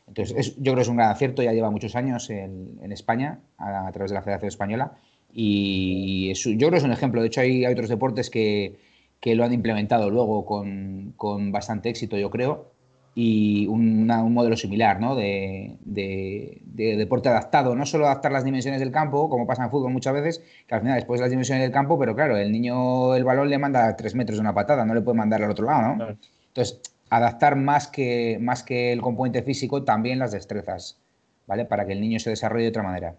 Entonces, 0.07 0.57
yo 0.57 0.63
creo 0.63 0.77
que 0.77 0.83
es 0.83 0.89
un 0.89 0.97
gran 0.97 1.11
acierto, 1.11 1.43
ya 1.43 1.53
lleva 1.53 1.71
muchos 1.71 1.95
años 1.95 2.29
en, 2.31 2.91
España, 2.91 3.41
a, 3.57 3.91
través 3.93 4.11
de 4.11 4.15
la 4.15 4.23
Federación 4.23 4.49
Española, 4.49 4.93
y 5.33 6.33
yo 6.35 6.57
creo 6.57 6.71
que 6.71 6.77
es 6.79 6.85
un 6.85 6.93
ejemplo. 6.93 7.21
De 7.21 7.29
hecho, 7.29 7.41
hay, 7.41 7.65
otros 7.65 7.89
deportes 7.89 8.29
que, 8.29 8.79
que, 9.21 9.35
lo 9.35 9.45
han 9.45 9.53
implementado 9.53 10.11
luego 10.11 10.45
con, 10.45 11.15
con, 11.17 11.53
bastante 11.53 11.89
éxito, 11.89 12.19
yo 12.19 12.31
creo, 12.31 12.73
y 13.15 13.67
un 13.67 14.07
modelo 14.07 14.57
similar 14.57 15.01
¿no? 15.01 15.15
de, 15.15 15.77
de, 15.85 16.97
deporte 16.97 17.29
adaptado. 17.29 17.75
No 17.75 17.85
solo 17.85 18.07
adaptar 18.07 18.33
las 18.33 18.45
dimensiones 18.45 18.81
del 18.81 18.91
campo, 18.91 19.29
como 19.29 19.47
pasa 19.47 19.65
en 19.65 19.71
fútbol 19.71 19.93
muchas 19.93 20.15
veces, 20.15 20.43
que 20.67 20.75
al 20.75 20.81
final 20.81 20.97
después 20.97 21.21
las 21.21 21.31
dimensiones 21.31 21.63
del 21.63 21.73
campo, 21.73 21.99
pero 21.99 22.15
claro, 22.15 22.37
el 22.37 22.51
niño 22.51 23.15
el 23.15 23.25
balón 23.25 23.51
le 23.51 23.59
manda 23.59 23.95
tres 23.97 24.15
metros 24.15 24.39
de 24.39 24.41
una 24.41 24.55
patada, 24.55 24.85
no 24.85 24.95
le 24.95 25.03
puede 25.03 25.19
mandar 25.19 25.43
al 25.43 25.51
otro 25.51 25.67
lado. 25.67 25.97
¿no? 25.97 26.17
Entonces, 26.49 26.81
adaptar 27.11 27.57
más 27.57 27.89
que, 27.89 28.39
más 28.41 28.63
que 28.63 28.93
el 28.93 29.03
componente 29.03 29.43
físico, 29.43 29.85
también 29.85 30.19
las 30.19 30.33
destrezas, 30.33 30.99
¿vale? 31.47 31.67
Para 31.67 31.87
que 31.87 31.93
el 31.93 32.01
niño 32.01 32.19
se 32.19 32.31
desarrolle 32.31 32.65
de 32.65 32.71
otra 32.71 32.83
manera. 32.83 33.15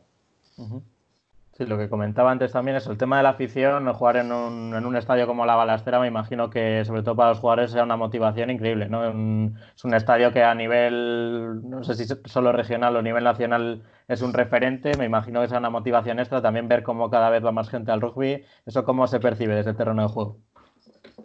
Sí, 1.56 1.68
lo 1.68 1.78
que 1.78 1.88
comentaba 1.88 2.32
antes 2.32 2.52
también 2.52 2.78
es 2.78 2.88
el 2.88 2.98
tema 2.98 3.18
de 3.18 3.24
la 3.24 3.30
afición, 3.30 3.92
jugar 3.94 4.18
en 4.18 4.32
un, 4.32 4.74
en 4.74 4.88
un 4.88 4.96
estadio 4.96 5.28
como 5.28 5.46
la 5.46 5.54
Balastera, 5.54 6.00
me 6.00 6.08
imagino 6.08 6.50
que 6.50 6.84
sobre 6.84 7.04
todo 7.04 7.16
para 7.16 7.30
los 7.30 7.40
jugadores 7.40 7.70
sea 7.70 7.84
una 7.84 7.96
motivación 7.96 8.50
increíble, 8.50 8.90
¿no? 8.90 9.08
es 9.08 9.84
un 9.84 9.94
estadio 9.94 10.34
que 10.34 10.42
a 10.42 10.56
nivel, 10.56 11.62
no 11.70 11.84
sé 11.84 11.94
si 11.94 12.06
solo 12.26 12.52
regional 12.54 12.96
o 12.96 13.00
a 13.00 13.04
nivel 13.04 13.24
nacional 13.24 13.84
es 14.08 14.24
un 14.24 14.34
referente, 14.34 14.98
me 14.98 15.06
imagino 15.06 15.42
que 15.42 15.48
sea 15.48 15.60
una 15.60 15.70
motivación 15.70 16.18
extra, 16.18 16.42
también 16.42 16.68
ver 16.68 16.82
cómo 16.82 17.12
cada 17.12 17.30
vez 17.30 17.46
va 17.46 17.52
más 17.52 17.70
gente 17.70 17.92
al 17.92 18.02
rugby, 18.02 18.44
¿eso 18.66 18.84
cómo 18.84 19.06
se 19.06 19.20
percibe 19.20 19.54
desde 19.54 19.72
el 19.72 19.78
terreno 19.78 20.02
de 20.02 20.08
juego? 20.08 20.40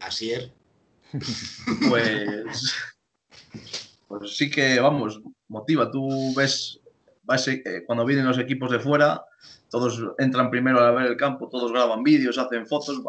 Así 0.00 0.32
es. 0.32 0.52
Pues, 1.88 2.94
pues 4.06 4.36
sí 4.36 4.50
que, 4.50 4.78
vamos, 4.78 5.22
motiva, 5.48 5.90
tú 5.90 6.34
ves, 6.36 6.82
eh, 7.46 7.82
cuando 7.86 8.04
vienen 8.04 8.26
los 8.26 8.38
equipos 8.38 8.70
de 8.70 8.78
fuera 8.78 9.24
todos 9.70 10.02
entran 10.18 10.50
primero 10.50 10.80
a 10.80 10.90
ver 10.90 11.06
el 11.06 11.16
campo, 11.16 11.48
todos 11.48 11.72
graban 11.72 12.02
vídeos, 12.02 12.38
hacen 12.38 12.66
fotos, 12.66 13.02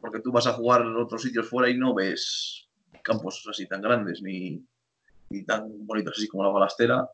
porque 0.00 0.20
tú 0.20 0.32
vas 0.32 0.46
a 0.46 0.52
jugar 0.52 0.82
en 0.82 0.96
otros 0.96 1.22
sitios 1.22 1.48
fuera 1.48 1.70
y 1.70 1.76
no 1.76 1.94
ves 1.94 2.68
campos 3.02 3.44
así 3.48 3.66
tan 3.66 3.82
grandes 3.82 4.22
ni, 4.22 4.64
tan 5.46 5.86
bonitos 5.86 6.14
así 6.16 6.28
como 6.28 6.44
la 6.44 6.50
balastera. 6.50 7.08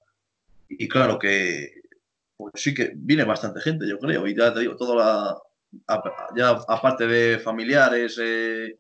Y 0.68 0.88
claro 0.88 1.18
que 1.18 1.82
pues 2.36 2.52
sí 2.56 2.72
que 2.72 2.92
viene 2.94 3.24
bastante 3.24 3.60
gente, 3.60 3.88
yo 3.88 3.98
creo, 3.98 4.26
y 4.26 4.36
ya 4.36 4.54
te 4.54 4.60
digo, 4.60 4.76
toda 4.76 4.94
la, 4.94 5.36
ya 6.36 6.50
aparte 6.68 7.06
de 7.06 7.38
familiares, 7.38 8.18
eh, 8.22 8.78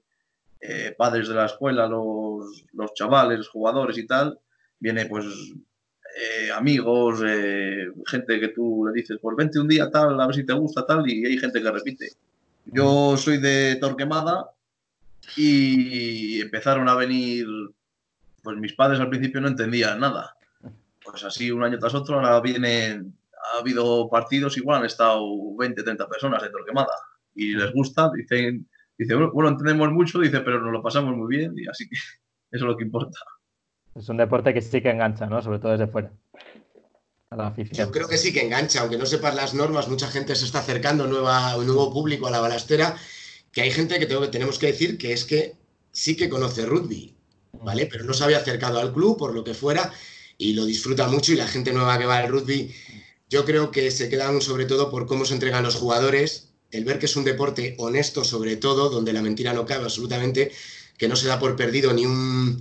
eh, 0.60 0.94
padres 0.96 1.28
de 1.28 1.34
la 1.34 1.46
escuela, 1.46 1.86
los, 1.88 2.64
los 2.72 2.94
chavales, 2.94 3.38
los 3.38 3.48
jugadores 3.48 3.98
y 3.98 4.06
tal, 4.06 4.38
viene 4.78 5.06
pues 5.06 5.24
eh, 6.20 6.50
amigos, 6.50 7.22
eh, 7.24 7.92
gente 8.06 8.40
que 8.40 8.48
tú 8.48 8.84
le 8.86 8.92
dices, 8.92 9.18
pues 9.22 9.36
vente 9.36 9.60
un 9.60 9.68
día 9.68 9.88
tal, 9.88 10.20
a 10.20 10.26
ver 10.26 10.34
si 10.34 10.44
te 10.44 10.52
gusta 10.52 10.84
tal, 10.84 11.08
y 11.08 11.24
hay 11.24 11.38
gente 11.38 11.62
que 11.62 11.70
repite. 11.70 12.08
Yo 12.66 13.16
soy 13.16 13.38
de 13.38 13.76
Torquemada 13.76 14.50
y 15.36 16.40
empezaron 16.40 16.88
a 16.88 16.96
venir, 16.96 17.46
pues 18.42 18.56
mis 18.56 18.72
padres 18.72 18.98
al 18.98 19.10
principio 19.10 19.40
no 19.40 19.46
entendían 19.46 20.00
nada. 20.00 20.36
Pues 21.04 21.22
así 21.22 21.52
un 21.52 21.62
año 21.62 21.78
tras 21.78 21.94
otro, 21.94 22.16
ahora 22.16 22.40
vienen, 22.40 23.14
ha 23.54 23.60
habido 23.60 24.08
partidos 24.10 24.56
igual, 24.56 24.80
han 24.80 24.86
estado 24.86 25.56
20, 25.56 25.84
30 25.84 26.08
personas 26.08 26.42
de 26.42 26.50
Torquemada 26.50 26.92
y 27.36 27.54
les 27.54 27.72
gusta, 27.72 28.10
dicen, 28.12 28.66
dice, 28.98 29.14
bueno, 29.14 29.50
entendemos 29.50 29.92
mucho, 29.92 30.18
dice, 30.18 30.40
pero 30.40 30.60
nos 30.60 30.72
lo 30.72 30.82
pasamos 30.82 31.16
muy 31.16 31.28
bien 31.28 31.54
y 31.56 31.68
así 31.68 31.88
que 31.88 31.94
eso 31.96 32.10
es 32.50 32.62
lo 32.62 32.76
que 32.76 32.84
importa. 32.84 33.20
Es 33.98 34.08
un 34.08 34.16
deporte 34.16 34.54
que 34.54 34.62
sí 34.62 34.80
que 34.80 34.90
engancha, 34.90 35.26
¿no? 35.26 35.42
Sobre 35.42 35.58
todo 35.58 35.72
desde 35.72 35.88
fuera. 35.88 36.12
A 37.30 37.36
la. 37.36 37.54
Yo 37.56 37.90
creo 37.90 38.08
que 38.08 38.16
sí 38.16 38.32
que 38.32 38.42
engancha, 38.42 38.80
aunque 38.80 38.96
no 38.96 39.06
sepas 39.06 39.34
las 39.34 39.54
normas, 39.54 39.88
mucha 39.88 40.08
gente 40.08 40.36
se 40.36 40.44
está 40.44 40.60
acercando, 40.60 41.06
nueva, 41.06 41.56
un 41.56 41.66
nuevo 41.66 41.92
público 41.92 42.28
a 42.28 42.30
la 42.30 42.40
balastera, 42.40 42.96
que 43.52 43.62
hay 43.62 43.70
gente 43.70 43.98
que, 43.98 44.06
tenemos 44.06 44.58
que 44.58 44.68
decir 44.68 44.98
que 44.98 45.12
es 45.12 45.24
que 45.24 45.56
sí 45.90 46.16
que 46.16 46.28
conoce 46.28 46.64
rugby, 46.64 47.14
¿vale? 47.60 47.86
Pero 47.86 48.04
no 48.04 48.14
se 48.14 48.22
había 48.22 48.38
acercado 48.38 48.78
al 48.78 48.92
club, 48.92 49.18
por 49.18 49.34
lo 49.34 49.42
que 49.42 49.52
fuera, 49.52 49.92
y 50.38 50.52
lo 50.52 50.64
disfruta 50.64 51.08
mucho 51.08 51.32
y 51.32 51.36
la 51.36 51.48
gente 51.48 51.72
nueva 51.72 51.98
que 51.98 52.06
va 52.06 52.18
al 52.18 52.28
rugby, 52.28 52.72
yo 53.28 53.44
creo 53.44 53.72
que 53.72 53.90
se 53.90 54.08
quedan 54.08 54.40
sobre 54.40 54.64
todo 54.64 54.90
por 54.90 55.06
cómo 55.06 55.24
se 55.24 55.34
entregan 55.34 55.64
los 55.64 55.74
jugadores, 55.74 56.50
el 56.70 56.84
ver 56.84 56.98
que 56.98 57.06
es 57.06 57.16
un 57.16 57.24
deporte 57.24 57.74
honesto 57.78 58.24
sobre 58.24 58.56
todo, 58.56 58.90
donde 58.90 59.12
la 59.12 59.22
mentira 59.22 59.52
no 59.52 59.66
cabe 59.66 59.84
absolutamente, 59.84 60.52
que 60.96 61.08
no 61.08 61.16
se 61.16 61.26
da 61.26 61.38
por 61.38 61.56
perdido 61.56 61.92
ni 61.92 62.06
un 62.06 62.58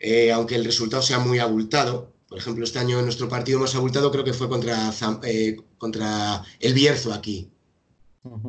eh, 0.00 0.32
aunque 0.32 0.54
el 0.54 0.64
resultado 0.64 1.02
sea 1.02 1.18
muy 1.18 1.38
abultado. 1.38 2.12
Por 2.28 2.38
ejemplo, 2.38 2.64
este 2.64 2.78
año 2.78 3.00
nuestro 3.02 3.28
partido 3.28 3.58
más 3.58 3.74
abultado 3.74 4.10
creo 4.10 4.24
que 4.24 4.34
fue 4.34 4.48
contra, 4.48 4.92
eh, 5.24 5.56
contra 5.78 6.42
el 6.60 6.74
Bierzo 6.74 7.12
aquí. 7.12 7.48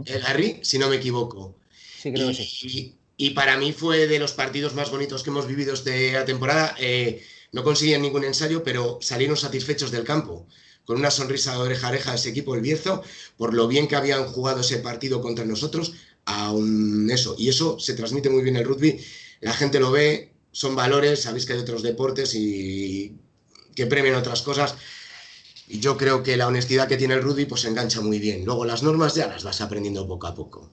El 0.06 0.22
Garry, 0.22 0.60
si 0.64 0.78
no 0.78 0.90
me 0.90 0.98
equivoco. 0.98 1.56
Sí, 2.02 2.12
creo 2.12 2.32
y, 2.32 2.36
que 2.36 2.44
sí. 2.44 2.96
Y, 3.16 3.30
para 3.32 3.58
mí 3.58 3.72
fue 3.72 4.08
de 4.08 4.20
los 4.20 4.34
partidos 4.34 4.76
más 4.76 4.92
bonitos 4.92 5.24
que 5.24 5.30
hemos 5.30 5.48
vivido 5.48 5.74
esta 5.74 6.26
temporada. 6.26 6.76
Eh, 6.80 7.24
no 7.52 7.64
conseguían 7.64 8.02
ningún 8.02 8.26
ensayo, 8.26 8.64
pero 8.64 9.00
salieron 9.02 9.38
satisfechos 9.38 9.92
del 9.92 10.04
campo 10.04 10.46
con 10.90 10.98
una 10.98 11.12
sonrisa 11.12 11.54
de 11.54 11.60
oreja 11.60 11.86
a 11.86 11.90
oreja 11.92 12.16
ese 12.16 12.30
equipo 12.30 12.54
del 12.54 12.64
Bierzo, 12.64 13.04
por 13.38 13.54
lo 13.54 13.68
bien 13.68 13.88
que 13.88 13.96
habían 13.96 14.26
jugado 14.26 14.62
ese 14.62 14.80
partido 14.80 15.22
contra 15.22 15.46
nosotros, 15.46 15.94
aún 16.26 17.08
eso. 17.12 17.36
Y 17.38 17.50
eso 17.50 17.80
se 17.80 17.94
transmite 17.94 18.32
muy 18.32 18.42
bien 18.42 18.56
el 18.56 18.66
rugby, 18.66 19.00
la 19.40 19.54
gente 19.54 19.80
lo 19.80 19.92
ve, 19.92 20.29
son 20.52 20.76
valores, 20.76 21.24
sabéis 21.24 21.46
que 21.46 21.54
hay 21.54 21.60
otros 21.60 21.84
deportes 21.84 22.36
y 22.36 23.18
que 23.76 23.86
premian 23.86 24.16
otras 24.16 24.42
cosas. 24.42 24.76
Y 25.68 25.80
yo 25.80 25.98
creo 25.98 26.24
que 26.24 26.36
la 26.36 26.48
honestidad 26.48 26.88
que 26.88 26.98
tiene 26.98 27.14
el 27.14 27.22
rugby 27.22 27.46
pues 27.46 27.62
se 27.62 27.70
engancha 27.70 28.02
muy 28.02 28.20
bien. 28.20 28.44
Luego 28.44 28.66
las 28.66 28.84
normas 28.84 29.16
ya 29.16 29.28
las 29.28 29.44
vas 29.44 29.62
aprendiendo 29.62 30.08
poco 30.08 30.28
a 30.28 30.34
poco. 30.34 30.72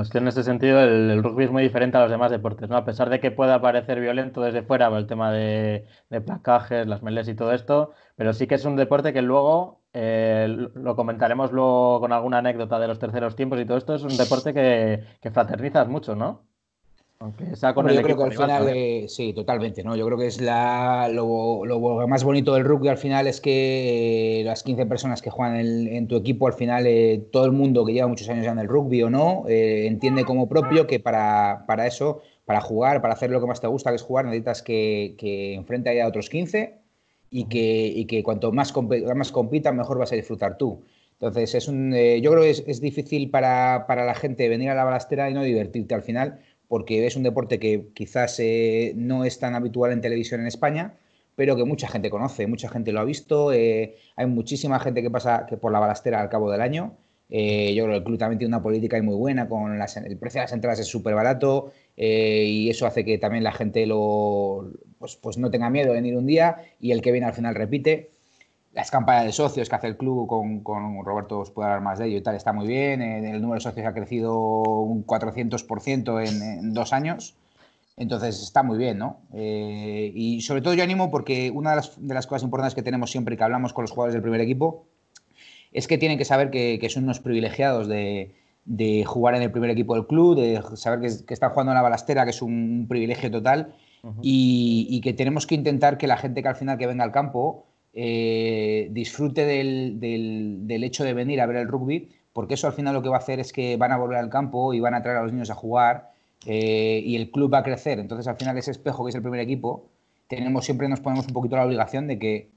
Es 0.00 0.08
que 0.08 0.18
en 0.18 0.28
ese 0.28 0.42
sentido 0.42 0.80
el, 0.80 1.22
rugby 1.22 1.44
es 1.44 1.50
muy 1.50 1.62
diferente 1.62 1.98
a 1.98 2.02
los 2.02 2.10
demás 2.10 2.30
deportes, 2.30 2.68
¿no? 2.68 2.76
A 2.76 2.84
pesar 2.84 3.10
de 3.10 3.20
que 3.20 3.30
pueda 3.30 3.60
parecer 3.60 4.00
violento 4.00 4.40
desde 4.40 4.62
fuera 4.62 4.86
el 4.96 5.06
tema 5.06 5.32
de, 5.32 5.84
placajes, 6.24 6.86
las 6.86 7.02
meles 7.02 7.28
y 7.28 7.34
todo 7.34 7.52
esto, 7.52 7.92
pero 8.16 8.32
sí 8.32 8.46
que 8.46 8.54
es 8.54 8.64
un 8.64 8.76
deporte 8.76 9.12
que 9.12 9.20
luego, 9.20 9.82
eh, 9.92 10.46
lo 10.74 10.96
comentaremos 10.96 11.52
luego 11.52 12.00
con 12.00 12.12
alguna 12.12 12.38
anécdota 12.38 12.78
de 12.78 12.88
los 12.88 12.98
terceros 12.98 13.36
tiempos 13.36 13.60
y 13.60 13.66
todo 13.66 13.76
esto, 13.76 13.94
es 13.94 14.02
un 14.02 14.16
deporte 14.16 14.54
que, 14.54 15.04
que 15.20 15.30
fraternizas 15.30 15.88
mucho, 15.88 16.14
¿no? 16.16 16.46
Aunque 17.22 17.54
sea 17.54 17.72
con 17.72 17.88
el 17.88 17.94
yo 17.94 18.02
creo 18.02 18.16
que 18.16 18.22
al 18.24 18.32
final, 18.32 18.68
eh, 18.76 19.06
sí, 19.08 19.32
totalmente, 19.32 19.84
¿no? 19.84 19.94
Yo 19.94 20.04
creo 20.06 20.18
que 20.18 20.26
es 20.26 20.40
la, 20.40 21.08
lo, 21.12 21.64
lo 21.64 22.08
más 22.08 22.24
bonito 22.24 22.54
del 22.54 22.64
rugby 22.64 22.88
al 22.88 22.98
final 22.98 23.28
es 23.28 23.40
que 23.40 24.42
las 24.44 24.62
15 24.64 24.86
personas 24.86 25.22
que 25.22 25.30
juegan 25.30 25.56
en, 25.56 25.86
en 25.86 26.08
tu 26.08 26.16
equipo, 26.16 26.48
al 26.48 26.54
final 26.54 26.84
eh, 26.86 27.22
todo 27.30 27.44
el 27.44 27.52
mundo 27.52 27.84
que 27.84 27.92
lleva 27.92 28.08
muchos 28.08 28.28
años 28.28 28.44
ya 28.44 28.50
en 28.50 28.58
el 28.58 28.66
rugby 28.66 29.02
o 29.04 29.10
no, 29.10 29.44
eh, 29.48 29.86
entiende 29.86 30.24
como 30.24 30.48
propio 30.48 30.86
que 30.88 30.98
para, 30.98 31.64
para 31.68 31.86
eso, 31.86 32.22
para 32.44 32.60
jugar, 32.60 33.00
para 33.00 33.14
hacer 33.14 33.30
lo 33.30 33.40
que 33.40 33.46
más 33.46 33.60
te 33.60 33.68
gusta, 33.68 33.90
que 33.90 33.96
es 33.96 34.02
jugar, 34.02 34.24
necesitas 34.24 34.62
que, 34.62 35.14
que 35.16 35.54
enfrente 35.54 35.90
haya 35.90 36.08
otros 36.08 36.28
15 36.28 36.78
y 37.30 37.44
que, 37.44 37.86
y 37.86 38.04
que 38.06 38.22
cuanto 38.22 38.50
más, 38.52 38.74
comp- 38.74 39.14
más 39.14 39.30
compitan, 39.32 39.76
mejor 39.76 39.98
vas 39.98 40.12
a 40.12 40.16
disfrutar 40.16 40.58
tú. 40.58 40.82
Entonces, 41.14 41.54
es 41.54 41.68
un, 41.68 41.94
eh, 41.94 42.20
yo 42.20 42.32
creo 42.32 42.42
que 42.42 42.50
es, 42.50 42.64
es 42.66 42.80
difícil 42.80 43.30
para, 43.30 43.84
para 43.86 44.04
la 44.04 44.14
gente 44.14 44.48
venir 44.48 44.70
a 44.70 44.74
la 44.74 44.82
balastera 44.84 45.30
y 45.30 45.34
no 45.34 45.42
divertirte 45.44 45.94
al 45.94 46.02
final, 46.02 46.40
porque 46.72 47.06
es 47.06 47.16
un 47.16 47.22
deporte 47.22 47.58
que 47.58 47.88
quizás 47.92 48.40
eh, 48.40 48.94
no 48.96 49.26
es 49.26 49.38
tan 49.38 49.54
habitual 49.54 49.92
en 49.92 50.00
televisión 50.00 50.40
en 50.40 50.46
España, 50.46 50.94
pero 51.36 51.54
que 51.54 51.66
mucha 51.66 51.86
gente 51.86 52.08
conoce, 52.08 52.46
mucha 52.46 52.70
gente 52.70 52.92
lo 52.92 53.00
ha 53.00 53.04
visto. 53.04 53.52
eh, 53.52 53.96
hay 54.16 54.24
muchísima 54.24 54.80
gente 54.80 55.02
que 55.02 55.10
pasa 55.10 55.44
que 55.46 55.58
por 55.58 55.70
la 55.70 55.80
balastera 55.80 56.22
al 56.22 56.30
cabo 56.30 56.50
del 56.50 56.62
año. 56.62 56.96
Eh, 57.28 57.74
yo 57.74 57.84
creo 57.84 57.92
que 57.92 57.98
el 57.98 58.04
club 58.04 58.18
también 58.18 58.38
tiene 58.38 58.54
una 58.54 58.62
política 58.62 59.02
muy 59.02 59.16
buena, 59.16 59.50
con 59.50 59.70
el 59.74 60.16
precio 60.16 60.40
de 60.40 60.44
las 60.44 60.52
entradas 60.54 60.80
es 60.80 60.86
súper 60.86 61.14
barato 61.14 61.72
y 61.94 62.70
eso 62.70 62.86
hace 62.86 63.04
que 63.04 63.18
también 63.18 63.44
la 63.44 63.52
gente 63.52 63.84
lo, 63.84 64.72
pues, 64.98 65.16
pues 65.16 65.36
no 65.36 65.50
tenga 65.50 65.68
miedo 65.68 65.88
de 65.88 65.96
venir 65.96 66.16
un 66.16 66.24
día 66.26 66.56
y 66.80 66.92
el 66.92 67.02
que 67.02 67.12
viene 67.12 67.26
al 67.26 67.34
final 67.34 67.54
repite. 67.54 68.12
Las 68.72 68.90
campañas 68.90 69.26
de 69.26 69.32
socios 69.32 69.68
que 69.68 69.74
hace 69.76 69.86
el 69.86 69.96
club 69.96 70.26
con, 70.26 70.60
con 70.60 71.04
Roberto 71.04 71.40
os 71.40 71.50
puede 71.50 71.68
hablar 71.68 71.82
más 71.82 71.98
de 71.98 72.06
ello 72.06 72.18
y 72.18 72.22
tal, 72.22 72.34
está 72.36 72.52
muy 72.52 72.66
bien. 72.66 73.02
eh, 73.02 73.30
el 73.30 73.42
número 73.42 73.56
de 73.56 73.60
socios 73.60 73.86
ha 73.86 73.92
crecido 73.92 74.38
un 74.38 75.06
400% 75.06 76.26
en, 76.26 76.42
en 76.42 76.72
dos 76.72 76.92
años. 76.92 77.36
Entonces 77.98 78.42
está 78.42 78.62
muy 78.62 78.78
bien, 78.78 78.96
¿no? 78.96 79.20
Eh, 79.34 80.10
y 80.14 80.40
sobre 80.40 80.62
todo 80.62 80.72
yo 80.72 80.82
animo 80.82 81.10
porque 81.10 81.50
una 81.50 81.70
de 81.70 81.76
las, 81.76 81.92
de 82.00 82.14
las 82.14 82.26
cosas 82.26 82.42
importantes 82.44 82.74
que 82.74 82.82
tenemos 82.82 83.10
siempre 83.10 83.36
que 83.36 83.44
hablamos 83.44 83.74
con 83.74 83.82
los 83.82 83.90
jugadores 83.90 84.14
del 84.14 84.22
primer 84.22 84.40
equipo 84.40 84.86
es 85.72 85.86
que 85.86 85.98
tienen 85.98 86.16
que 86.16 86.24
saber 86.24 86.50
que, 86.50 86.78
que 86.80 86.88
son 86.88 87.04
unos 87.04 87.20
privilegiados 87.20 87.88
de, 87.88 88.34
de 88.64 89.04
jugar 89.04 89.34
en 89.34 89.42
el 89.42 89.50
primer 89.50 89.68
equipo 89.70 89.94
del 89.94 90.06
club, 90.06 90.36
de 90.36 90.62
saber 90.76 91.00
que, 91.00 91.24
que 91.26 91.34
están 91.34 91.50
jugando 91.50 91.72
en 91.72 91.76
la 91.76 91.82
balastera, 91.82 92.24
que 92.24 92.30
es 92.30 92.40
un 92.40 92.86
privilegio 92.88 93.30
total, 93.30 93.74
y, 94.20 94.86
y 94.90 95.00
que 95.00 95.12
tenemos 95.12 95.46
que 95.46 95.54
intentar 95.54 95.96
que 95.96 96.06
la 96.06 96.16
gente 96.16 96.42
que 96.42 96.48
al 96.48 96.56
final 96.56 96.76
que 96.76 96.86
venga 96.86 97.04
al 97.04 97.12
campo 97.12 97.66
eh, 97.94 98.88
disfrute 98.90 99.44
del, 99.44 100.00
del- 100.00 100.66
del 100.66 100.84
hecho 100.84 101.04
de 101.04 101.14
venir 101.14 101.40
a 101.40 101.46
ver 101.46 101.56
el 101.56 101.68
rugby, 101.68 102.08
porque 102.32 102.54
eso 102.54 102.66
al 102.66 102.72
final 102.72 102.94
lo 102.94 103.02
que 103.02 103.08
va 103.08 103.16
a 103.16 103.20
hacer 103.20 103.40
es 103.40 103.52
que 103.52 103.76
van 103.76 103.92
a 103.92 103.98
volver 103.98 104.18
al 104.18 104.30
campo 104.30 104.72
y 104.72 104.80
van 104.80 104.94
a 104.94 105.02
traer 105.02 105.18
a 105.18 105.22
los 105.22 105.32
niños 105.32 105.50
a 105.50 105.54
jugar 105.54 106.10
eh, 106.46 107.02
y 107.04 107.16
el 107.16 107.30
club 107.30 107.52
va 107.52 107.58
a 107.58 107.62
crecer. 107.62 107.98
Entonces 107.98 108.26
al 108.26 108.36
final 108.36 108.56
ese 108.56 108.70
espejo 108.70 109.04
que 109.04 109.10
es 109.10 109.14
el 109.14 109.22
primer 109.22 109.40
equipo, 109.40 109.86
tenemos 110.28 110.64
siempre 110.64 110.88
nos 110.88 111.00
ponemos 111.00 111.26
un 111.26 111.34
poquito 111.34 111.56
la 111.56 111.66
obligación 111.66 112.06
de 112.06 112.18
que, 112.18 112.48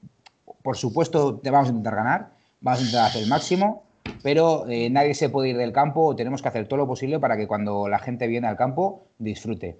por 0.62 0.76
supuesto, 0.78 1.38
te 1.38 1.50
vamos 1.50 1.68
a 1.68 1.70
intentar 1.72 1.94
ganar, 1.96 2.30
vamos 2.60 2.80
a 2.80 2.82
intentar 2.84 3.06
hacer 3.08 3.22
el 3.22 3.28
máximo, 3.28 3.82
pero 4.22 4.66
eh, 4.68 4.88
nadie 4.88 5.14
se 5.14 5.28
puede 5.28 5.50
ir 5.50 5.56
del 5.58 5.72
campo, 5.72 6.16
tenemos 6.16 6.40
que 6.40 6.48
hacer 6.48 6.66
todo 6.66 6.78
lo 6.78 6.86
posible 6.86 7.18
para 7.20 7.36
que 7.36 7.46
cuando 7.46 7.86
la 7.88 7.98
gente 7.98 8.26
viene 8.26 8.46
al 8.48 8.56
campo 8.56 9.02
disfrute. 9.18 9.78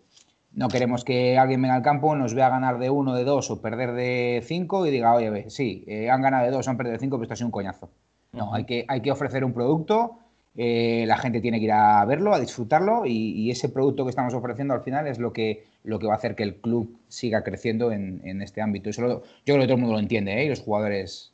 No 0.57 0.69
queremos 0.69 1.05
que 1.05 1.39
alguien 1.39 1.63
venga 1.63 1.75
al 1.77 1.83
campo, 1.83 2.17
nos 2.17 2.35
vea 2.35 2.49
ganar 2.49 2.79
de 2.79 2.91
uno, 2.91 3.15
de 3.15 3.23
dos 3.25 3.51
o 3.51 3.61
perder 3.61 3.93
de 3.93 4.43
cinco 4.45 4.87
y 4.87 4.91
diga, 4.91 5.15
oye, 5.15 5.31
ve, 5.31 5.51
sí, 5.51 5.85
eh, 5.87 6.11
han 6.11 6.23
ganado 6.23 6.47
de 6.47 6.51
dos, 6.51 6.67
han 6.67 6.77
perdido 6.77 6.95
de 6.95 6.99
cinco, 6.99 7.17
pero 7.17 7.25
esto 7.25 7.35
ha 7.35 7.37
sido 7.37 7.47
un 7.49 7.53
coñazo. 7.53 7.91
No, 8.33 8.53
hay, 8.55 8.65
que, 8.65 8.85
hay 8.89 9.01
que 9.03 9.13
ofrecer 9.13 9.45
un 9.45 9.53
producto, 9.53 10.19
eh, 10.57 11.05
la 11.07 11.19
gente 11.19 11.41
tiene 11.43 11.59
que 11.59 11.67
ir 11.67 11.73
a 11.73 12.03
verlo, 12.07 12.33
a 12.35 12.41
disfrutarlo 12.41 13.05
y, 13.05 13.33
y 13.33 13.51
ese 13.51 13.69
producto 13.69 14.05
que 14.05 14.11
estamos 14.11 14.33
ofreciendo 14.33 14.73
al 14.73 14.81
final 14.83 15.07
es 15.07 15.19
lo 15.19 15.33
que, 15.33 15.67
lo 15.85 15.99
que 15.99 16.07
va 16.07 16.15
a 16.15 16.17
hacer 16.17 16.35
que 16.35 16.43
el 16.43 16.57
club 16.57 16.99
siga 17.09 17.45
creciendo 17.45 17.93
en, 17.93 18.23
en 18.25 18.41
este 18.41 18.63
ámbito. 18.63 18.89
Eso 18.89 19.03
lo- 19.03 19.23
yo 19.45 19.55
creo 19.55 19.61
que 19.61 19.65
todo 19.67 19.75
el 19.75 19.81
mundo 19.81 19.93
lo 19.95 20.01
entiende, 20.01 20.41
¿eh? 20.41 20.47
y 20.47 20.49
los 20.49 20.61
jugadores 20.61 21.33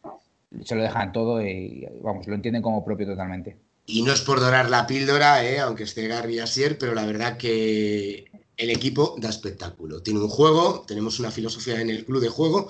se 0.64 0.74
lo 0.74 0.82
dejan 0.82 1.12
todo 1.12 1.40
y, 1.40 1.88
vamos, 2.02 2.26
lo 2.26 2.34
entienden 2.34 2.62
como 2.62 2.84
propio 2.84 3.06
totalmente. 3.06 3.56
Y 3.86 4.02
no 4.02 4.12
es 4.12 4.20
por 4.20 4.40
dorar 4.40 4.68
la 4.68 4.86
píldora, 4.86 5.44
¿eh? 5.44 5.60
aunque 5.60 5.84
esté 5.84 6.08
Gary 6.08 6.40
Asier, 6.40 6.76
pero 6.78 6.94
la 6.94 7.06
verdad 7.06 7.36
que 7.36 8.24
el 8.56 8.70
equipo 8.70 9.16
da 9.18 9.28
espectáculo. 9.28 10.02
Tiene 10.02 10.20
un 10.20 10.28
juego, 10.28 10.84
tenemos 10.86 11.18
una 11.18 11.30
filosofía 11.30 11.80
en 11.80 11.90
el 11.90 12.04
club 12.04 12.20
de 12.20 12.28
juego 12.28 12.68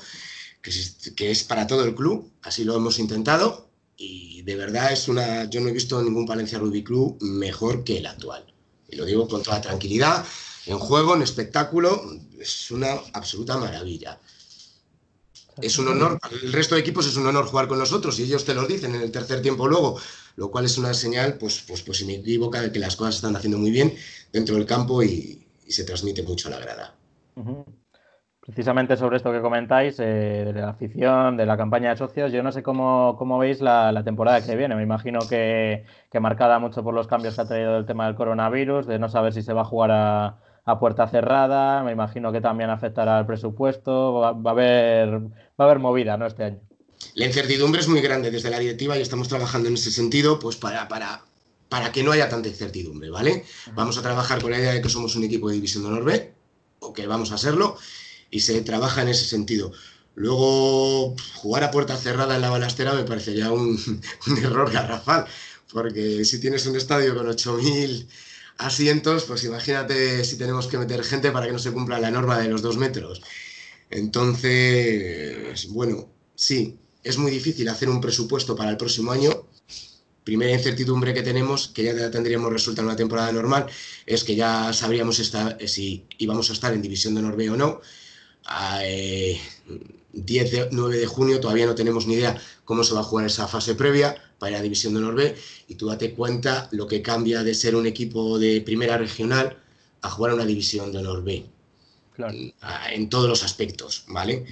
que 0.62 0.71
es, 0.71 1.12
que 1.16 1.31
es 1.31 1.42
para 1.42 1.66
todo 1.66 1.85
el 1.85 1.95
club, 1.95 2.31
así 2.42 2.64
lo 2.64 2.77
hemos 2.77 2.99
intentado 2.99 3.68
y 3.97 4.42
de 4.42 4.57
verdad 4.57 4.92
es 4.92 5.09
una, 5.09 5.49
yo 5.51 5.61
no 5.61 5.68
he 5.68 5.73
visto 5.73 6.03
ningún 6.03 6.27
Palencia 6.27 6.59
Rugby 6.59 6.83
Club 6.83 7.18
mejor 7.21 7.85
que 7.85 7.99
el 7.99 8.07
actual. 8.07 8.45
Y 8.88 8.97
lo 8.97 9.05
digo 9.05 9.29
con 9.29 9.42
toda 9.42 9.61
tranquilidad, 9.61 10.25
en 10.66 10.79
juego, 10.79 11.14
en 11.14 11.23
espectáculo, 11.23 12.18
es 12.38 12.71
una 12.71 12.92
absoluta 13.12 13.59
maravilla. 13.59 14.21
Es 15.61 15.79
un 15.79 15.88
honor, 15.88 16.18
el 16.42 16.53
resto 16.53 16.75
de 16.75 16.81
equipos 16.81 17.07
es 17.07 17.16
un 17.16 17.27
honor 17.27 17.47
jugar 17.47 17.68
con 17.68 17.79
nosotros 17.79 18.18
y 18.18 18.23
ellos 18.23 18.45
te 18.45 18.55
lo 18.55 18.66
dicen 18.66 18.95
en 18.95 19.03
el 19.03 19.12
tercer 19.12 19.42
tiempo 19.42 19.68
luego, 19.68 20.01
lo 20.37 20.51
cual 20.51 20.64
es 20.64 20.79
una 20.79 20.95
señal 20.95 21.37
pues, 21.37 21.62
pues, 21.66 21.83
pues 21.83 22.01
inequívoca 22.01 22.62
de 22.62 22.73
que 22.73 22.79
las 22.79 22.97
cosas 22.97 23.16
están 23.16 23.37
haciendo 23.37 23.59
muy 23.59 23.71
bien 23.71 23.95
dentro 24.33 24.55
del 24.55 24.64
campo 24.64 25.03
y, 25.03 25.41
y 25.72 25.74
se 25.74 25.85
transmite 25.85 26.22
mucho 26.22 26.48
a 26.48 26.50
la 26.52 26.58
grada. 26.58 26.94
Precisamente 28.40 28.96
sobre 28.96 29.16
esto 29.16 29.32
que 29.32 29.40
comentáis, 29.40 29.98
eh, 30.00 30.42
de 30.44 30.52
la 30.52 30.70
afición, 30.70 31.37
de 31.37 31.46
la 31.46 31.56
campaña 31.56 31.90
de 31.90 31.96
socios, 31.96 32.30
yo 32.30 32.42
no 32.42 32.52
sé 32.52 32.62
cómo, 32.62 33.16
cómo 33.16 33.38
veis 33.38 33.61
la, 33.61 33.90
la 33.90 34.04
temporada 34.04 34.44
que 34.44 34.54
viene. 34.54 34.74
Me 34.74 34.82
imagino 34.82 35.20
que, 35.28 35.85
que 36.11 36.20
marcada 36.20 36.58
mucho 36.58 36.82
por 36.82 36.92
los 36.92 37.06
cambios 37.06 37.37
que 37.37 37.40
ha 37.40 37.46
traído 37.46 37.78
el 37.78 37.87
tema 37.87 38.06
del 38.06 38.16
coronavirus, 38.16 38.87
de 38.87 38.98
no 38.98 39.08
saber 39.08 39.32
si 39.32 39.42
se 39.42 39.54
va 39.54 39.62
a 39.62 39.64
jugar 39.64 39.92
a, 39.92 40.38
a 40.64 40.78
puerta 40.78 41.06
cerrada. 41.06 41.82
Me 41.85 41.92
imagino 41.92 42.32
que 42.32 42.40
también 42.40 42.68
afectará 42.68 43.16
al 43.16 43.26
presupuesto. 43.26 44.14
Va, 44.14 44.32
va 44.32 44.50
a 44.50 44.54
haber, 44.54 45.20
va 45.20 45.30
a 45.58 45.64
haber 45.64 45.78
movida, 45.78 46.16
¿no? 46.18 46.26
Este 46.26 46.44
año. 46.44 46.61
La 47.14 47.26
incertidumbre 47.26 47.80
es 47.80 47.88
muy 47.88 48.00
grande 48.00 48.30
desde 48.30 48.50
la 48.50 48.58
directiva 48.58 48.98
y 48.98 49.02
estamos 49.02 49.28
trabajando 49.28 49.68
en 49.68 49.74
ese 49.74 49.90
sentido 49.90 50.38
pues 50.38 50.56
para, 50.56 50.88
para, 50.88 51.22
para 51.72 51.90
que 51.90 52.02
no 52.02 52.12
haya 52.12 52.28
tanta 52.28 52.50
incertidumbre, 52.50 53.08
¿vale? 53.08 53.46
Vamos 53.74 53.96
a 53.96 54.02
trabajar 54.02 54.42
con 54.42 54.50
la 54.50 54.58
idea 54.58 54.74
de 54.74 54.82
que 54.82 54.90
somos 54.90 55.16
un 55.16 55.24
equipo 55.24 55.48
de 55.48 55.54
División 55.54 55.82
de 55.82 55.88
Honor 55.88 56.04
B, 56.04 56.35
o 56.80 56.92
que 56.92 57.06
vamos 57.06 57.32
a 57.32 57.38
serlo, 57.38 57.78
y 58.30 58.40
se 58.40 58.61
trabaja 58.61 59.00
en 59.00 59.08
ese 59.08 59.24
sentido. 59.24 59.72
Luego, 60.14 61.16
jugar 61.37 61.64
a 61.64 61.70
puerta 61.70 61.96
cerrada 61.96 62.37
en 62.37 62.42
la 62.42 62.50
balastera 62.50 62.92
me 62.92 63.04
parecería 63.04 63.50
un, 63.50 63.80
un 64.26 64.38
error 64.38 64.70
garrafal, 64.70 65.24
porque 65.72 66.26
si 66.26 66.40
tienes 66.40 66.66
un 66.66 66.76
estadio 66.76 67.16
con 67.16 67.26
8.000 67.26 68.06
asientos, 68.58 69.24
pues 69.24 69.42
imagínate 69.44 70.26
si 70.26 70.37
tenemos 70.37 70.66
que 70.66 70.76
meter 70.76 71.02
gente 71.02 71.30
para 71.30 71.46
que 71.46 71.52
no 71.52 71.58
se 71.58 71.72
cumpla 71.72 71.98
la 71.98 72.11
norma 72.11 72.38
de 72.38 72.48
los 72.50 72.61
dos 72.61 72.76
metros. 72.76 73.22
Entonces, 73.88 75.68
bueno, 75.68 76.12
sí, 76.35 76.78
es 77.02 77.16
muy 77.16 77.30
difícil 77.30 77.66
hacer 77.70 77.88
un 77.88 78.02
presupuesto 78.02 78.54
para 78.54 78.68
el 78.68 78.76
próximo 78.76 79.11
año. 79.11 79.48
Primera 80.24 80.52
incertidumbre 80.52 81.12
que 81.14 81.22
tenemos, 81.22 81.68
que 81.68 81.82
ya 81.85 82.11
tendríamos 82.11 82.52
resuelta 82.52 82.80
en 82.80 82.87
una 82.87 82.96
temporada 82.96 83.32
normal, 83.32 83.66
es 84.06 84.22
que 84.22 84.37
ya 84.37 84.72
sabríamos 84.72 85.18
esta- 85.18 85.58
si 85.66 86.04
íbamos 86.18 86.48
a 86.50 86.52
estar 86.52 86.72
en 86.72 86.82
División 86.82 87.14
de 87.14 87.20
Honor 87.20 87.37
B 87.37 87.50
o 87.50 87.56
no. 87.56 87.80
A, 88.44 88.80
eh, 88.85 89.40
10 90.12 90.50
de, 90.50 90.68
9 90.72 90.98
de 90.98 91.06
junio 91.06 91.40
todavía 91.40 91.66
no 91.66 91.74
tenemos 91.74 92.06
ni 92.06 92.14
idea 92.14 92.40
cómo 92.64 92.85
se 92.85 92.94
va 92.94 93.00
a 93.00 93.04
jugar 93.04 93.26
esa 93.26 93.48
fase 93.48 93.74
previa 93.74 94.14
para 94.38 94.52
ir 94.52 94.56
a 94.58 94.62
División 94.62 94.92
de 94.92 94.98
Honor 95.00 95.14
B 95.14 95.35
y 95.68 95.74
tú 95.76 95.87
date 95.88 96.12
cuenta 96.12 96.68
lo 96.72 96.87
que 96.87 97.02
cambia 97.02 97.42
de 97.42 97.54
ser 97.54 97.74
un 97.76 97.87
equipo 97.87 98.38
de 98.38 98.61
primera 98.61 98.98
regional 98.98 99.56
a 100.02 100.11
jugar 100.11 100.32
a 100.32 100.35
una 100.35 100.44
División 100.44 100.92
de 100.92 100.98
Honor 100.98 101.24
B 101.24 101.46
Claro. 102.14 102.37
en 102.92 103.08
todos 103.08 103.28
los 103.28 103.42
aspectos, 103.42 104.04
¿vale? 104.08 104.44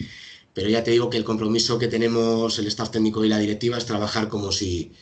Pero 0.55 0.69
ya 0.71 0.83
te 0.83 0.93
digo 0.93 1.11
que 1.11 1.19
el 1.19 1.25
compromiso 1.25 1.79
que 1.79 1.89
tenemos 1.89 2.59
el 2.59 2.67
staff 2.69 2.91
técnico 2.91 3.25
y 3.25 3.29
la 3.29 3.39
directiva 3.39 3.77
es 3.77 3.85
trabajar 3.85 4.29
como 4.29 4.51
si, 4.53 4.93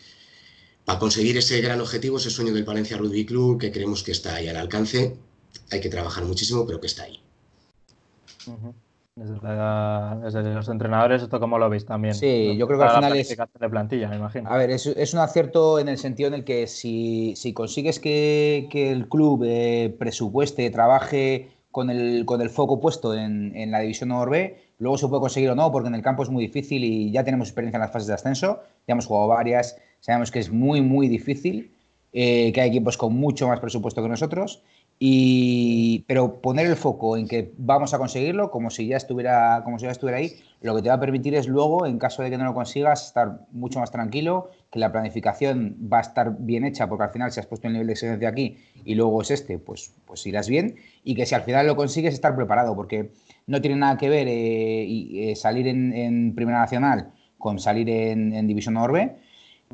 para 0.88 0.98
conseguir 1.00 1.36
ese 1.36 1.60
gran 1.60 1.82
objetivo, 1.82 2.16
ese 2.16 2.30
sueño 2.30 2.54
del 2.54 2.64
Valencia 2.64 2.96
Rugby 2.96 3.26
Club, 3.26 3.60
que 3.60 3.70
creemos 3.70 4.02
que 4.02 4.12
está 4.12 4.36
ahí 4.36 4.48
al 4.48 4.56
alcance, 4.56 5.14
hay 5.70 5.80
que 5.82 5.90
trabajar 5.90 6.24
muchísimo, 6.24 6.64
pero 6.66 6.80
que 6.80 6.86
está 6.86 7.02
ahí. 7.02 7.20
Desde, 9.14 9.34
la- 9.42 10.18
desde 10.24 10.42
los 10.54 10.66
entrenadores, 10.70 11.20
¿esto 11.22 11.38
cómo 11.40 11.58
lo 11.58 11.68
veis 11.68 11.84
también? 11.84 12.14
Sí, 12.14 12.56
yo 12.56 12.66
creo 12.66 12.78
que 12.78 12.84
al 12.86 12.90
final 12.92 13.14
es- 13.16 13.28
de 13.28 13.68
plantilla, 13.68 14.08
me 14.08 14.16
imagino. 14.16 14.48
A 14.50 14.56
ver, 14.56 14.70
es, 14.70 14.86
es 14.86 15.12
un 15.12 15.20
acierto 15.20 15.78
en 15.78 15.88
el 15.90 15.98
sentido 15.98 16.28
en 16.28 16.32
el 16.34 16.44
que 16.44 16.66
si, 16.66 17.34
si 17.36 17.52
consigues 17.52 18.00
que, 18.00 18.66
que 18.70 18.90
el 18.90 19.10
club 19.10 19.42
eh, 19.44 19.94
presupueste, 19.98 20.70
trabaje 20.70 21.50
con 21.70 21.90
el, 21.90 22.24
con 22.24 22.40
el 22.40 22.48
foco 22.48 22.80
puesto 22.80 23.12
en, 23.12 23.54
en 23.54 23.70
la 23.72 23.80
división 23.80 24.10
Honor 24.12 24.30
B, 24.30 24.56
luego 24.78 24.96
se 24.96 25.06
puede 25.06 25.20
conseguir 25.20 25.50
o 25.50 25.54
no, 25.54 25.70
porque 25.70 25.88
en 25.88 25.94
el 25.96 26.02
campo 26.02 26.22
es 26.22 26.30
muy 26.30 26.46
difícil 26.46 26.82
y 26.82 27.10
ya 27.12 27.24
tenemos 27.24 27.48
experiencia 27.48 27.76
en 27.76 27.82
las 27.82 27.92
fases 27.92 28.06
de 28.08 28.14
ascenso, 28.14 28.60
ya 28.86 28.92
hemos 28.92 29.04
jugado 29.04 29.26
varias, 29.28 29.76
sabemos 30.00 30.30
que 30.30 30.38
es 30.38 30.50
muy, 30.50 30.80
muy 30.80 31.08
difícil, 31.08 31.72
eh, 32.12 32.52
que 32.52 32.60
hay 32.60 32.68
equipos 32.70 32.96
con 32.96 33.14
mucho 33.14 33.48
más 33.48 33.60
presupuesto 33.60 34.02
que 34.02 34.08
nosotros 34.08 34.62
Y, 34.98 36.04
pero 36.08 36.40
poner 36.40 36.66
el 36.66 36.74
foco 36.74 37.16
en 37.16 37.28
que 37.28 37.52
vamos 37.56 37.94
a 37.94 37.98
conseguirlo 37.98 38.50
como 38.50 38.70
si 38.70 38.88
ya 38.88 38.96
estuviera, 38.96 39.60
como 39.64 39.78
si 39.78 39.84
ya 39.84 39.92
estuviera 39.92 40.18
ahí, 40.18 40.32
lo 40.60 40.74
que 40.74 40.82
te 40.82 40.88
va 40.88 40.96
a 40.96 41.00
permitir 41.00 41.34
es 41.34 41.46
luego, 41.46 41.86
en 41.86 41.98
caso 41.98 42.22
de 42.22 42.30
que 42.30 42.38
no 42.38 42.44
lo 42.44 42.54
consigas, 42.54 43.06
estar 43.06 43.46
mucho 43.52 43.78
más 43.78 43.92
tranquilo, 43.92 44.50
que 44.72 44.80
la 44.80 44.90
planificación 44.90 45.76
va 45.92 45.98
a 45.98 46.00
estar 46.00 46.36
bien 46.38 46.64
hecha, 46.64 46.88
porque 46.88 47.04
al 47.04 47.10
final 47.10 47.30
si 47.30 47.38
has 47.38 47.46
puesto 47.46 47.68
el 47.68 47.74
nivel 47.74 47.86
de 47.86 47.92
exigencia 47.92 48.28
aquí 48.28 48.56
y 48.84 48.94
luego 48.96 49.22
es 49.22 49.30
este, 49.30 49.58
pues, 49.58 49.94
pues 50.04 50.26
irás 50.26 50.48
bien, 50.48 50.76
y 51.04 51.14
que 51.14 51.26
si 51.26 51.34
al 51.34 51.42
final 51.42 51.66
lo 51.66 51.76
consigues, 51.76 52.14
estar 52.14 52.34
preparado, 52.34 52.74
porque 52.74 53.12
no 53.46 53.60
tiene 53.60 53.76
nada 53.76 53.96
que 53.96 54.08
ver 54.08 54.28
eh, 54.28 55.30
eh, 55.30 55.36
salir 55.36 55.66
en, 55.66 56.34
Primera 56.34 56.58
Nacional 56.58 57.10
con 57.38 57.58
salir 57.58 57.88
en, 57.88 58.46
División 58.46 58.76
Orbe. 58.76 59.16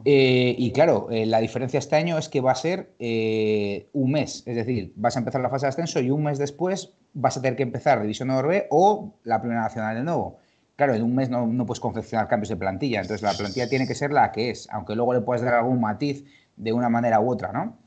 Eh, 0.05 0.55
y 0.59 0.73
claro, 0.73 1.09
la 1.11 1.39
diferencia 1.41 1.79
este 1.79 1.97
año 1.97 2.19
es 2.19 2.29
que 2.29 2.41
va 2.41 2.53
a 2.53 2.57
ser 2.57 2.95
un 2.99 4.11
mes, 4.11 4.43
es 4.47 4.57
decir, 4.57 4.93
vas 4.97 5.17
a 5.17 5.21
empezar 5.21 5.41
la 5.41 5.51
fase 5.51 5.67
de 5.67 5.71
ascenso 5.71 6.01
y 6.01 6.11
un 6.11 6.25
mes 6.25 6.39
después 6.39 6.93
vas 7.13 7.37
a 7.37 7.43
tener 7.43 7.57
que 7.57 7.63
empezar 7.63 8.01
División 8.03 8.31
Orbe 8.31 8.67
o 8.71 9.15
la 9.25 9.41
Primera 9.41 9.63
Nacional 9.63 9.97
de 9.97 10.03
nuevo 10.03 10.39
claro, 10.77 10.95
en 10.95 11.03
un 11.03 11.15
mes 11.15 11.31
no, 11.31 11.47
puedes 11.67 11.81
confeccionar 11.81 12.29
cambios 12.29 12.49
de 12.49 12.57
plantilla, 12.57 13.01
entonces 13.01 13.23
la 13.23 13.33
plantilla 13.33 13.69
tiene 13.69 13.87
que 13.87 13.95
ser 13.95 14.13
la 14.13 14.33
que 14.33 14.51
es, 14.51 14.69
aunque 14.71 14.95
luego 14.95 15.15
le 15.15 15.21
puedes 15.21 15.43
dar 15.43 15.55
algún 15.55 15.81
matiz 15.81 16.25
de 16.57 16.73
una 16.73 16.89
manera 16.89 17.21
u 17.21 17.31
otra, 17.31 17.53
¿no? 17.53 17.79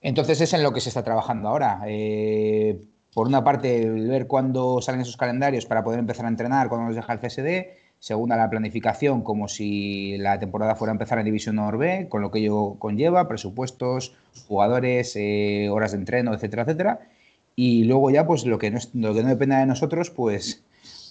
Entonces 0.00 0.40
es 0.40 0.52
en 0.52 0.62
lo 0.62 0.72
que 0.72 0.80
se 0.80 0.88
está 0.88 1.04
trabajando 1.04 1.48
ahora. 1.48 1.82
Eh, 1.86 2.80
por 3.14 3.28
una 3.28 3.44
parte, 3.44 3.88
ver 3.88 4.26
cuándo 4.26 4.80
salen 4.80 5.02
esos 5.02 5.16
calendarios 5.16 5.66
para 5.66 5.84
poder 5.84 6.00
empezar 6.00 6.26
a 6.26 6.28
entrenar 6.28 6.68
cuando 6.68 6.86
nos 6.88 6.96
deja 6.96 7.12
el 7.12 7.20
CSD. 7.20 7.81
Segunda, 8.02 8.36
la 8.36 8.50
planificación, 8.50 9.22
como 9.22 9.46
si 9.46 10.18
la 10.18 10.40
temporada 10.40 10.74
fuera 10.74 10.90
a 10.90 10.96
empezar 10.96 11.20
en 11.20 11.24
División 11.24 11.56
Honor 11.60 11.78
B, 11.78 12.08
con 12.08 12.20
lo 12.20 12.32
que 12.32 12.40
ello 12.40 12.74
conlleva, 12.80 13.28
presupuestos, 13.28 14.16
jugadores, 14.48 15.14
eh, 15.14 15.68
horas 15.70 15.92
de 15.92 15.98
entreno, 15.98 16.34
etcétera, 16.34 16.62
etcétera. 16.64 16.98
Y 17.54 17.84
luego 17.84 18.10
ya, 18.10 18.26
pues 18.26 18.44
lo 18.44 18.58
que 18.58 18.72
no, 18.72 18.80
lo 18.94 19.14
que 19.14 19.22
no 19.22 19.28
dependa 19.28 19.60
de 19.60 19.66
nosotros, 19.66 20.10
pues 20.10 20.64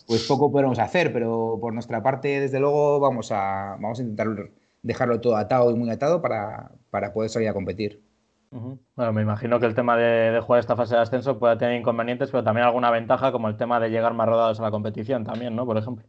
pues 0.05 0.27
poco 0.27 0.51
podemos 0.51 0.79
hacer, 0.79 1.13
pero 1.13 1.57
por 1.61 1.73
nuestra 1.73 2.03
parte, 2.03 2.41
desde 2.41 2.59
luego, 2.59 2.99
vamos 2.99 3.31
a, 3.31 3.77
vamos 3.79 3.97
a 3.99 4.01
intentar 4.01 4.49
dejarlo 4.81 5.21
todo 5.21 5.37
atado 5.37 5.71
y 5.71 5.75
muy 5.75 5.89
atado 5.89 6.21
para, 6.21 6.71
poder 7.13 7.29
salir 7.29 7.47
a 7.47 7.53
competir. 7.53 8.01
Bueno, 8.49 9.13
me 9.13 9.21
imagino 9.21 9.61
que 9.61 9.65
el 9.67 9.75
tema 9.75 9.95
de, 9.95 10.41
jugar 10.41 10.59
esta 10.59 10.75
fase 10.75 10.95
de 10.95 11.01
ascenso 11.01 11.39
puede 11.39 11.55
tener 11.55 11.79
inconvenientes, 11.79 12.31
pero 12.31 12.43
también 12.43 12.67
alguna 12.67 12.91
ventaja, 12.91 13.31
como 13.31 13.47
el 13.47 13.55
tema 13.55 13.79
de 13.79 13.91
llegar 13.91 14.13
más 14.13 14.27
rodados 14.27 14.59
a 14.59 14.63
la 14.63 14.71
competición 14.71 15.23
también, 15.23 15.55
¿no? 15.55 15.65
Por 15.65 15.77
ejemplo. 15.77 16.03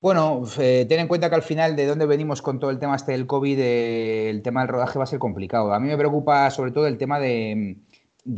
Bueno, 0.00 0.44
eh, 0.60 0.86
ten 0.88 1.00
en 1.00 1.08
cuenta 1.08 1.28
que 1.28 1.34
al 1.34 1.42
final 1.42 1.74
de 1.74 1.86
dónde 1.86 2.06
venimos 2.06 2.40
con 2.40 2.60
todo 2.60 2.70
el 2.70 2.78
tema 2.78 2.94
este 2.94 3.12
del 3.12 3.26
COVID, 3.26 3.58
eh, 3.58 4.30
el 4.30 4.42
tema 4.42 4.60
del 4.60 4.68
rodaje 4.68 4.96
va 4.96 5.04
a 5.04 5.08
ser 5.08 5.18
complicado. 5.18 5.72
A 5.74 5.80
mí 5.80 5.88
me 5.88 5.98
preocupa 5.98 6.48
sobre 6.50 6.70
todo 6.70 6.86
el 6.86 6.98
tema 6.98 7.18
de, 7.18 7.78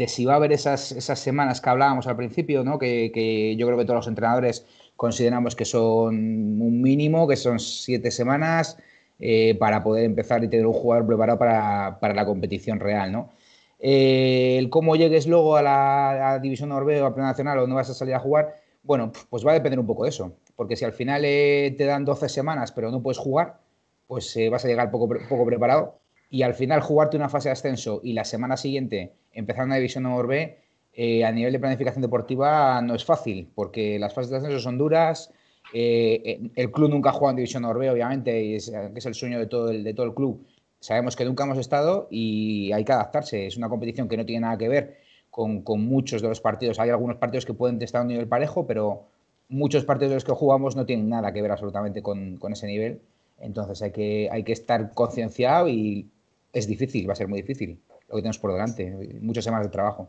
si 0.07 0.25
va 0.25 0.35
a 0.35 0.37
haber 0.37 0.53
esas, 0.53 0.81
semanas 0.81 1.61
que 1.61 1.69
hablábamos 1.69 2.07
al 2.07 2.17
principio, 2.17 2.65
¿no? 2.65 2.79
Que, 2.79 3.55
yo 3.59 3.67
creo 3.67 3.79
que 3.79 3.85
todos 3.85 3.97
los 3.97 4.07
entrenadores 4.09 4.65
consideramos 4.97 5.55
que 5.55 5.67
son 5.67 6.15
un 6.63 6.81
mínimo, 6.81 7.29
que 7.29 7.37
son 7.37 7.59
siete 7.61 8.11
semanas 8.11 8.79
eh, 9.19 9.55
para 9.59 9.83
poder 9.83 10.05
empezar 10.05 10.43
y 10.43 10.49
tener 10.49 10.67
un 10.67 10.73
jugador 10.73 11.07
preparado 11.07 11.39
para, 11.39 12.15
la 12.15 12.25
competición 12.25 12.81
real, 12.81 13.13
¿no? 13.13 13.31
El 13.79 14.71
cómo 14.71 14.97
llegues 14.97 15.27
luego 15.27 15.57
a 15.57 15.63
la, 15.63 16.39
División 16.43 16.71
Noruega 16.71 17.05
o 17.05 17.07
a 17.09 17.15
Plena 17.15 17.29
Nacional 17.31 17.59
o 17.59 17.67
no 17.67 17.75
vas 17.75 17.91
a 17.91 17.95
salir 17.95 18.15
a 18.15 18.19
jugar, 18.19 18.55
bueno, 18.83 19.13
pues 19.29 19.47
va 19.47 19.51
a 19.53 19.55
depender 19.55 19.79
un 19.79 19.87
poco 19.87 20.05
de 20.05 20.11
eso, 20.11 20.33
porque 20.61 20.77
si 20.77 20.85
al 20.85 20.93
final 20.93 21.23
eh, 21.25 21.75
te 21.79 21.87
dan 21.87 22.05
12 22.05 22.29
semanas 22.29 22.71
pero 22.71 22.91
no 22.91 23.01
puedes 23.01 23.17
jugar, 23.17 23.61
pues 24.07 24.39
vas 24.51 24.63
a 24.67 24.69
llegar 24.69 24.91
poco, 24.91 25.09
poco 25.27 25.47
preparado 25.47 26.01
y 26.29 26.43
al 26.43 26.53
final 26.53 26.83
jugarte 26.83 27.17
una 27.17 27.31
fase 27.31 27.49
de 27.49 27.55
ascenso 27.55 28.03
y 28.05 28.13
la 28.13 28.27
semana 28.27 28.59
siguiente 28.59 29.15
empezar 29.33 29.65
una 29.65 29.77
División 29.77 30.03
Noruega 30.03 30.53
eh, 30.93 31.25
a 31.25 31.33
nivel 31.33 31.55
de 31.55 31.61
planificación 31.61 32.03
deportiva 32.03 32.83
no 32.83 32.95
es 32.95 33.07
fácil, 33.07 33.51
porque 33.55 33.99
las 33.99 34.13
fases 34.13 34.33
de 34.33 34.37
ascenso 34.37 34.61
son 34.61 34.77
duras. 34.77 35.33
Eh, 35.73 36.51
el 36.55 36.71
club 36.71 36.91
nunca 36.91 37.09
ha 37.09 37.13
jugado 37.15 37.31
en 37.31 37.37
División 37.37 37.63
Norbe, 37.63 37.89
obviamente, 37.89 38.45
y 38.45 38.57
es, 38.57 38.71
que 38.71 38.99
es 38.99 39.07
el 39.07 39.15
sueño 39.15 39.39
de 39.39 39.47
todo 39.47 39.71
el, 39.71 39.83
de 39.83 39.95
todo 39.95 40.05
el 40.05 40.13
club. 40.13 40.47
Sabemos 40.79 41.17
que 41.17 41.25
nunca 41.25 41.45
hemos 41.45 41.57
estado 41.57 42.07
y 42.11 42.71
hay 42.73 42.85
que 42.85 42.93
adaptarse. 42.93 43.47
Es 43.47 43.57
una 43.57 43.71
competición 43.71 44.09
que 44.09 44.19
no 44.19 44.27
tiene 44.27 44.43
nada 44.43 44.59
que 44.59 44.69
ver 44.69 44.99
con, 45.31 45.63
muchos 45.65 46.23
de 46.23 46.29
los 46.29 46.41
partidos. 46.41 46.81
Hay 46.81 46.91
algunos 46.91 47.17
partidos 47.17 47.47
que 47.47 47.55
pueden 47.55 47.81
estar 47.81 48.01
a 48.01 48.03
un 48.03 48.09
nivel 48.09 48.27
parejo, 48.27 48.67
pero 48.67 49.07
muchos 49.51 49.85
partidos 49.85 50.11
de 50.11 50.17
los 50.17 50.25
que 50.25 50.33
jugamos 50.33 50.77
no 50.77 50.87
tienen 50.87 51.09
nada 51.09 51.33
que 51.33 51.43
ver 51.43 51.51
absolutamente 51.51 52.03
con, 52.03 52.39
ese 52.51 52.67
nivel. 52.67 53.03
Entonces 53.39 53.83
hay 53.83 53.91
que, 53.91 54.29
hay 54.31 54.45
que 54.45 54.53
estar 54.53 54.95
concienciado 54.95 55.69
y 55.69 56.09
es 56.53 56.67
difícil, 56.67 57.09
va 57.09 57.13
a 57.13 57.17
ser 57.17 57.29
muy 57.29 57.43
difícil 57.43 57.81
lo 58.09 58.17
que 58.17 58.23
tenemos 58.23 58.39
por 58.39 58.53
delante, 58.53 59.19
muchas 59.21 59.45
semanas 59.45 59.67
de 59.67 59.73
trabajo. 59.73 60.09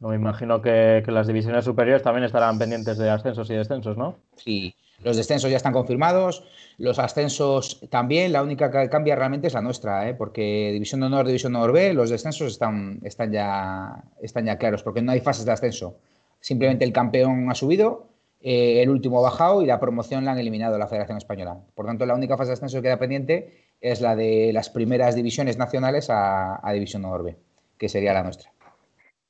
Me 0.00 0.16
imagino 0.16 0.62
que, 0.62 1.02
las 1.06 1.26
divisiones 1.26 1.64
superiores 1.64 2.02
también 2.02 2.24
estarán 2.24 2.58
pendientes 2.58 2.96
de 2.96 3.10
ascensos 3.10 3.50
y 3.50 3.54
descensos, 3.54 3.98
¿no? 3.98 4.16
Sí, 4.34 4.74
los 5.04 5.16
descensos 5.16 5.50
ya 5.50 5.58
están 5.58 5.74
confirmados, 5.74 6.42
los 6.78 6.98
ascensos 6.98 7.80
también, 7.90 8.32
la 8.32 8.42
única 8.42 8.70
que 8.70 8.88
cambia 8.88 9.14
realmente 9.14 9.48
es 9.48 9.54
la 9.54 9.60
nuestra, 9.60 10.08
¿eh? 10.08 10.14
porque 10.14 10.70
División 10.72 11.00
de 11.00 11.06
Honor, 11.06 11.26
División 11.26 11.52
de 11.52 11.58
Honor 11.58 11.72
B, 11.72 11.92
los 11.92 12.08
descensos 12.08 12.52
están, 12.52 13.00
están, 13.04 13.30
ya, 13.30 14.04
están 14.22 14.46
ya 14.46 14.56
claros, 14.56 14.82
porque 14.82 15.02
no 15.02 15.12
hay 15.12 15.20
fases 15.20 15.44
de 15.44 15.52
ascenso. 15.52 15.96
Simplemente 16.40 16.86
el 16.86 16.92
campeón 16.94 17.50
ha 17.50 17.54
subido, 17.54 18.09
eh, 18.40 18.82
el 18.82 18.90
último 18.90 19.18
ha 19.18 19.30
bajado 19.30 19.62
y 19.62 19.66
la 19.66 19.80
promoción 19.80 20.24
la 20.24 20.32
han 20.32 20.38
eliminado 20.38 20.78
la 20.78 20.88
Federación 20.88 21.18
Española. 21.18 21.58
Por 21.74 21.86
tanto, 21.86 22.06
la 22.06 22.14
única 22.14 22.36
fase 22.36 22.48
de 22.48 22.52
ascenso 22.54 22.78
que 22.78 22.82
queda 22.82 22.98
pendiente 22.98 23.66
es 23.80 24.00
la 24.00 24.16
de 24.16 24.52
las 24.52 24.70
primeras 24.70 25.14
divisiones 25.14 25.58
nacionales 25.58 26.10
a, 26.10 26.66
a 26.66 26.72
División 26.72 27.04
Honor 27.04 27.24
B, 27.24 27.36
que 27.78 27.88
sería 27.88 28.12
la 28.12 28.22
nuestra. 28.22 28.52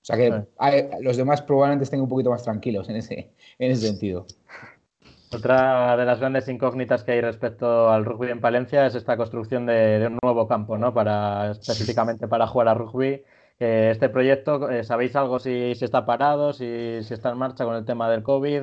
O 0.02 0.04
sea 0.04 0.16
que 0.16 0.32
los 1.02 1.16
demás 1.16 1.42
probablemente 1.42 1.84
estén 1.84 2.00
un 2.00 2.08
poquito 2.08 2.30
más 2.30 2.42
tranquilos 2.42 2.88
en 2.88 2.96
ese, 2.96 3.32
en 3.58 3.70
ese 3.70 3.86
sentido. 3.86 4.26
Otra 5.32 5.96
de 5.96 6.04
las 6.04 6.18
grandes 6.18 6.48
incógnitas 6.48 7.04
que 7.04 7.12
hay 7.12 7.20
respecto 7.20 7.90
al 7.90 8.04
rugby 8.04 8.30
en 8.30 8.40
Palencia 8.40 8.86
es 8.86 8.94
esta 8.94 9.16
construcción 9.16 9.66
de, 9.66 10.08
un 10.10 10.18
nuevo 10.22 10.48
campo, 10.48 10.78
¿no? 10.78 10.92
Para, 10.92 11.52
específicamente 11.52 12.26
para 12.26 12.46
jugar 12.46 12.68
a 12.68 12.74
rugby. 12.74 13.22
Eh, 13.60 13.90
este 13.92 14.08
proyecto, 14.08 14.70
eh, 14.70 14.82
¿sabéis 14.82 15.14
algo 15.14 15.38
si, 15.38 15.74
si, 15.74 15.84
está 15.84 16.06
parado, 16.06 16.52
si, 16.52 17.02
si, 17.02 17.14
está 17.14 17.30
en 17.30 17.38
marcha 17.38 17.64
con 17.64 17.76
el 17.76 17.84
tema 17.84 18.10
del 18.10 18.22
COVID? 18.22 18.62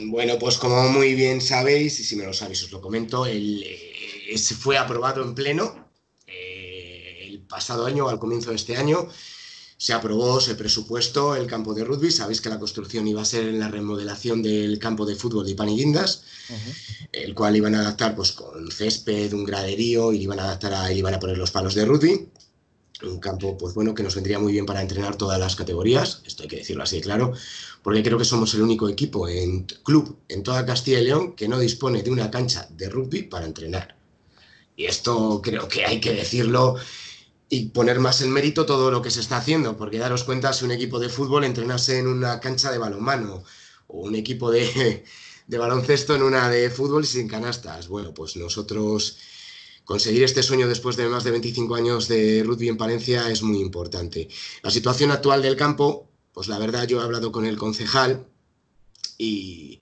Bueno, 0.00 0.38
pues 0.38 0.58
como 0.58 0.88
muy 0.88 1.14
bien 1.14 1.40
sabéis, 1.40 2.00
y 2.00 2.04
si 2.04 2.16
me 2.16 2.24
lo 2.24 2.32
sabéis 2.32 2.64
os 2.64 2.72
lo 2.72 2.80
comento, 2.80 3.26
el, 3.26 3.62
eh, 3.62 4.38
se 4.38 4.54
fue 4.54 4.76
aprobado 4.76 5.22
en 5.22 5.34
pleno 5.34 5.84
el 6.26 7.40
pasado 7.40 7.86
año, 7.86 8.08
al 8.08 8.18
comienzo 8.18 8.50
de 8.50 8.56
este 8.56 8.76
año, 8.76 9.08
se 9.76 9.92
aprobó, 9.92 10.40
se 10.40 10.54
presupuestó 10.54 11.36
el 11.36 11.46
campo 11.46 11.74
de 11.74 11.84
rugby. 11.84 12.10
Sabéis 12.10 12.40
que 12.40 12.48
la 12.48 12.58
construcción 12.58 13.06
iba 13.06 13.22
a 13.22 13.24
ser 13.24 13.48
en 13.48 13.58
la 13.58 13.68
remodelación 13.68 14.42
del 14.42 14.78
campo 14.78 15.04
de 15.04 15.16
fútbol 15.16 15.46
de 15.46 15.54
Paniguindas, 15.54 16.22
el 17.12 17.34
cual 17.34 17.56
iban 17.56 17.74
a 17.74 17.80
adaptar 17.80 18.14
pues, 18.14 18.32
con 18.32 18.70
césped, 18.70 19.32
un 19.32 19.44
graderío, 19.44 20.12
y 20.12 20.22
iban 20.22 20.38
a 20.40 20.44
adaptar 20.44 20.74
a, 20.74 20.92
iban 20.92 21.14
a 21.14 21.20
poner 21.20 21.36
los 21.36 21.50
palos 21.50 21.74
de 21.74 21.84
rugby. 21.84 22.28
Un 23.02 23.18
campo, 23.18 23.58
pues 23.58 23.74
bueno, 23.74 23.94
que 23.94 24.02
nos 24.02 24.14
vendría 24.14 24.38
muy 24.38 24.52
bien 24.52 24.64
para 24.64 24.80
entrenar 24.80 25.16
todas 25.16 25.38
las 25.38 25.56
categorías, 25.56 26.22
esto 26.24 26.44
hay 26.44 26.48
que 26.48 26.56
decirlo 26.56 26.84
así 26.84 26.96
de 26.96 27.02
claro, 27.02 27.34
porque 27.84 28.02
creo 28.02 28.16
que 28.16 28.24
somos 28.24 28.54
el 28.54 28.62
único 28.62 28.88
equipo 28.88 29.28
en 29.28 29.66
club 29.84 30.16
en 30.28 30.42
toda 30.42 30.64
Castilla 30.64 31.00
y 31.00 31.04
León 31.04 31.36
que 31.36 31.48
no 31.48 31.58
dispone 31.58 32.02
de 32.02 32.10
una 32.10 32.30
cancha 32.30 32.66
de 32.70 32.88
rugby 32.88 33.24
para 33.24 33.44
entrenar. 33.44 33.98
Y 34.74 34.86
esto 34.86 35.42
creo 35.42 35.68
que 35.68 35.84
hay 35.84 36.00
que 36.00 36.14
decirlo 36.14 36.76
y 37.50 37.66
poner 37.66 38.00
más 38.00 38.22
en 38.22 38.32
mérito 38.32 38.64
todo 38.64 38.90
lo 38.90 39.02
que 39.02 39.10
se 39.10 39.20
está 39.20 39.36
haciendo, 39.36 39.76
porque 39.76 39.98
daros 39.98 40.24
cuenta 40.24 40.54
si 40.54 40.64
un 40.64 40.72
equipo 40.72 40.98
de 40.98 41.10
fútbol 41.10 41.44
entrenase 41.44 41.98
en 41.98 42.06
una 42.06 42.40
cancha 42.40 42.72
de 42.72 42.78
balonmano 42.78 43.44
o 43.88 44.00
un 44.00 44.14
equipo 44.14 44.50
de, 44.50 45.04
de 45.46 45.58
baloncesto 45.58 46.16
en 46.16 46.22
una 46.22 46.48
de 46.48 46.70
fútbol 46.70 47.04
sin 47.04 47.28
canastas. 47.28 47.88
Bueno, 47.88 48.14
pues 48.14 48.34
nosotros 48.36 49.18
conseguir 49.84 50.22
este 50.22 50.42
sueño 50.42 50.66
después 50.68 50.96
de 50.96 51.06
más 51.06 51.22
de 51.22 51.32
25 51.32 51.74
años 51.74 52.08
de 52.08 52.42
rugby 52.46 52.68
en 52.68 52.78
Palencia 52.78 53.28
es 53.28 53.42
muy 53.42 53.58
importante. 53.58 54.26
La 54.62 54.70
situación 54.70 55.10
actual 55.10 55.42
del 55.42 55.54
campo, 55.54 56.08
pues 56.34 56.48
la 56.48 56.58
verdad 56.58 56.86
yo 56.86 57.00
he 57.00 57.04
hablado 57.04 57.32
con 57.32 57.46
el 57.46 57.56
concejal 57.56 58.26
y, 59.16 59.80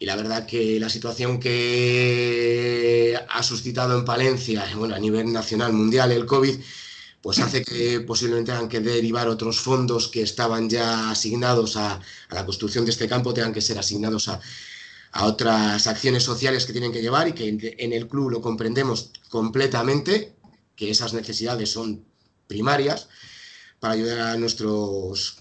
la 0.00 0.16
verdad 0.16 0.46
que 0.46 0.80
la 0.80 0.88
situación 0.88 1.38
que 1.38 3.18
ha 3.28 3.42
suscitado 3.42 3.98
en 3.98 4.04
Palencia, 4.04 4.66
bueno, 4.74 4.94
a 4.94 4.98
nivel 4.98 5.30
nacional, 5.30 5.74
mundial, 5.74 6.10
el 6.10 6.24
COVID, 6.24 6.58
pues 7.20 7.38
hace 7.38 7.62
que 7.62 8.00
posiblemente 8.00 8.50
tengan 8.50 8.68
que 8.68 8.80
derivar 8.80 9.28
otros 9.28 9.60
fondos 9.60 10.08
que 10.08 10.22
estaban 10.22 10.70
ya 10.70 11.10
asignados 11.10 11.76
a, 11.76 12.00
la 12.30 12.46
construcción 12.46 12.86
de 12.86 12.92
este 12.92 13.08
campo, 13.08 13.34
tengan 13.34 13.52
que 13.52 13.60
ser 13.60 13.78
asignados 13.78 14.28
a, 14.28 14.40
otras 15.22 15.86
acciones 15.86 16.22
sociales 16.22 16.64
que 16.64 16.72
tienen 16.72 16.92
que 16.92 17.02
llevar 17.02 17.28
y 17.28 17.32
que 17.32 17.76
en, 17.78 17.92
el 17.92 18.08
club 18.08 18.30
lo 18.30 18.40
comprendemos 18.40 19.10
completamente, 19.28 20.34
que 20.76 20.90
esas 20.90 21.12
necesidades 21.12 21.70
son 21.70 22.04
primarias 22.46 23.08
para 23.80 23.94
ayudar 23.94 24.20
a 24.20 24.36
nuestros 24.36 25.40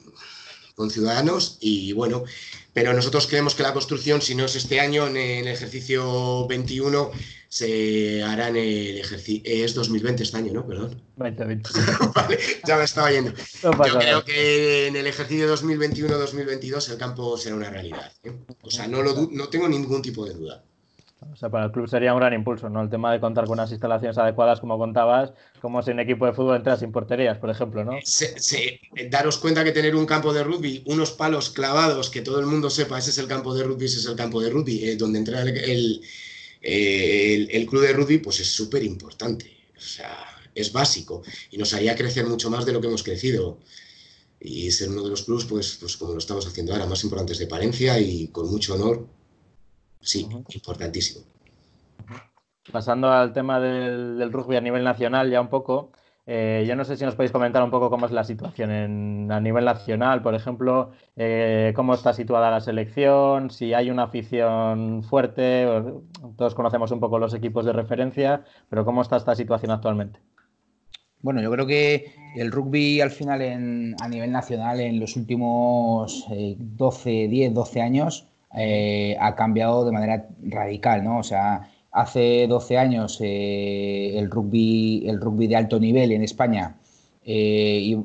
Ciudadanos 0.87 1.57
y 1.59 1.91
bueno, 1.91 2.23
pero 2.71 2.93
nosotros 2.93 3.27
creemos 3.27 3.55
que 3.55 3.63
la 3.63 3.73
construcción, 3.73 4.21
si 4.21 4.35
no 4.35 4.45
es 4.45 4.55
este 4.55 4.79
año, 4.79 5.07
en 5.07 5.17
el 5.17 5.47
ejercicio 5.49 6.47
21, 6.47 7.11
se 7.49 8.23
hará 8.23 8.47
en 8.47 8.55
el 8.55 8.97
ejercicio. 8.99 9.41
Es 9.43 9.73
2020 9.73 10.23
este 10.23 10.37
año, 10.37 10.53
¿no? 10.53 10.65
Perdón. 10.65 11.01
2020. 11.17 11.69
vale, 12.15 12.39
ya 12.65 12.77
me 12.77 12.83
estaba 12.85 13.11
yendo. 13.11 13.33
Yo 13.63 13.71
creo 13.99 14.23
que 14.23 14.87
en 14.87 14.95
el 14.95 15.07
ejercicio 15.07 15.53
2021-2022 15.53 16.91
el 16.91 16.97
campo 16.97 17.37
será 17.37 17.55
una 17.55 17.69
realidad. 17.69 18.13
¿eh? 18.23 18.31
O 18.61 18.71
sea, 18.71 18.87
no, 18.87 19.01
lo, 19.01 19.27
no 19.31 19.49
tengo 19.49 19.67
ningún 19.67 20.01
tipo 20.01 20.25
de 20.25 20.35
duda. 20.35 20.63
O 21.21 21.35
sea, 21.35 21.49
para 21.49 21.65
el 21.65 21.71
club 21.71 21.87
sería 21.89 22.13
un 22.13 22.19
gran 22.19 22.33
impulso, 22.33 22.69
¿no? 22.69 22.81
El 22.81 22.89
tema 22.89 23.11
de 23.11 23.19
contar 23.19 23.43
con 23.45 23.53
unas 23.53 23.71
instalaciones 23.71 24.17
adecuadas, 24.17 24.61
como 24.61 24.77
contabas, 24.77 25.33
como 25.61 25.83
si 25.83 25.91
un 25.91 25.99
equipo 25.99 26.25
de 26.25 26.31
fútbol 26.31 26.55
entra 26.55 26.77
sin 26.77 26.93
porterías, 26.93 27.37
por 27.37 27.49
ejemplo, 27.49 27.83
¿no? 27.83 27.91
Daros 29.09 29.37
cuenta 29.37 29.65
que 29.65 29.73
tener 29.73 29.95
un 29.95 30.05
campo 30.05 30.33
de 30.33 30.43
rugby, 30.43 30.81
unos 30.85 31.11
palos 31.11 31.49
clavados, 31.49 32.09
que 32.09 32.21
todo 32.21 32.39
el 32.39 32.45
mundo 32.45 32.69
sepa, 32.69 32.97
ese 32.97 33.09
es 33.09 33.17
el 33.17 33.27
campo 33.27 33.53
de 33.53 33.63
rugby, 33.63 33.85
ese 33.85 33.99
es 33.99 34.05
el 34.05 34.15
campo 34.15 34.41
de 34.41 34.49
rugby, 34.49 34.89
eh, 34.89 34.95
donde 34.95 35.19
entra 35.19 35.41
el, 35.41 36.01
el, 36.61 37.65
club 37.67 37.81
de 37.81 37.93
rugby, 37.93 38.19
pues 38.19 38.39
es 38.39 38.47
súper 38.47 38.83
importante. 38.83 39.57
O 39.77 39.81
sea, 39.81 40.25
es 40.55 40.71
básico 40.71 41.21
y 41.51 41.57
nos 41.57 41.73
haría 41.73 41.95
crecer 41.95 42.25
mucho 42.27 42.49
más 42.49 42.65
de 42.65 42.71
lo 42.71 42.79
que 42.79 42.87
hemos 42.87 43.03
crecido. 43.03 43.59
Y 44.41 44.71
ser 44.71 44.87
uno 44.87 45.03
de 45.03 45.09
los 45.09 45.23
clubes, 45.23 45.43
pues, 45.43 45.77
pues 45.81 45.97
como 45.97 46.13
lo 46.13 46.19
estamos 46.19 46.47
haciendo 46.47 46.71
ahora, 46.71 46.85
más 46.85 47.03
importantes 47.03 47.39
de 47.39 47.47
Palencia 47.47 47.99
y 47.99 48.29
con 48.29 48.49
mucho 48.49 48.75
honor 48.75 49.18
Sí, 50.01 50.27
importantísimo. 50.53 51.25
Pasando 52.71 53.11
al 53.11 53.33
tema 53.33 53.59
del, 53.59 54.31
rugby 54.31 54.55
a 54.55 54.61
nivel 54.61 54.83
nacional 54.83 55.29
ya 55.29 55.41
un 55.41 55.49
poco, 55.49 55.91
eh, 56.25 56.63
yo 56.67 56.75
no 56.75 56.85
sé 56.85 56.95
si 56.95 57.03
nos 57.03 57.15
podéis 57.15 57.31
comentar 57.31 57.63
un 57.63 57.71
poco 57.71 57.89
cómo 57.89 58.05
es 58.05 58.11
la 58.11 58.23
situación 58.23 59.31
a 59.31 59.39
nivel 59.39 59.65
nacional, 59.65 60.21
por 60.21 60.35
ejemplo, 60.35 60.91
eh, 61.15 61.73
cómo 61.75 61.95
está 61.95 62.13
situada 62.13 62.51
la 62.51 62.61
selección, 62.61 63.49
si 63.49 63.73
hay 63.73 63.89
una 63.89 64.03
afición 64.03 65.03
fuerte, 65.03 65.67
todos 66.37 66.53
conocemos 66.53 66.91
un 66.91 66.99
poco 66.99 67.17
los 67.17 67.33
equipos 67.33 67.65
de 67.65 67.73
referencia, 67.73 68.43
pero 68.69 68.85
cómo 68.85 69.01
está 69.01 69.17
esta 69.17 69.35
situación 69.35 69.71
actualmente. 69.71 70.19
Bueno, 71.21 71.41
yo 71.41 71.51
creo 71.51 71.65
que 71.65 72.13
el 72.35 72.51
rugby 72.51 73.01
al 73.01 73.11
final 73.11 73.41
a 73.99 74.07
nivel 74.07 74.31
nacional 74.31 74.79
en 74.79 74.99
los 74.99 75.17
últimos 75.17 76.25
12, 76.29 77.27
10, 77.27 77.53
12 77.53 77.81
años 77.81 78.29
eh, 78.55 79.15
ha 79.19 79.35
cambiado 79.35 79.85
de 79.85 79.91
manera 79.91 80.27
radical, 80.41 81.03
¿no? 81.03 81.19
O 81.19 81.23
sea, 81.23 81.69
hace 81.91 82.47
12 82.47 82.77
años 82.77 83.19
eh, 83.21 84.17
el, 84.17 84.29
rugby, 84.29 85.07
el 85.07 85.21
rugby 85.21 85.47
de 85.47 85.55
alto 85.55 85.79
nivel 85.79 86.11
en 86.11 86.23
España 86.23 86.75
eh, 87.23 87.95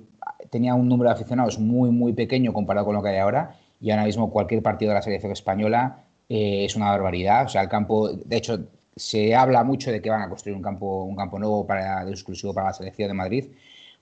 tenía 0.50 0.74
un 0.74 0.88
número 0.88 1.08
de 1.08 1.14
aficionados 1.14 1.58
muy, 1.58 1.90
muy 1.90 2.12
pequeño 2.12 2.52
comparado 2.52 2.86
con 2.86 2.94
lo 2.94 3.02
que 3.02 3.10
hay 3.10 3.18
ahora 3.18 3.56
y 3.80 3.90
ahora 3.90 4.04
mismo 4.04 4.30
cualquier 4.30 4.62
partido 4.62 4.90
de 4.90 4.96
la 4.96 5.02
selección 5.02 5.32
española 5.32 6.04
es 6.28 6.74
una 6.76 6.90
barbaridad. 6.90 7.46
O 7.46 7.48
sea, 7.48 7.62
el 7.62 7.68
campo, 7.68 8.08
de 8.08 8.36
hecho, 8.36 8.58
se 8.96 9.34
habla 9.34 9.62
mucho 9.64 9.90
de 9.92 10.00
que 10.00 10.10
van 10.10 10.22
a 10.22 10.28
construir 10.28 10.56
un 10.56 10.62
campo, 10.62 11.04
un 11.04 11.16
campo 11.16 11.38
nuevo 11.38 11.66
para, 11.66 12.08
exclusivo 12.08 12.54
para 12.54 12.68
la 12.68 12.72
selección 12.72 13.08
de 13.08 13.14
Madrid. 13.14 13.44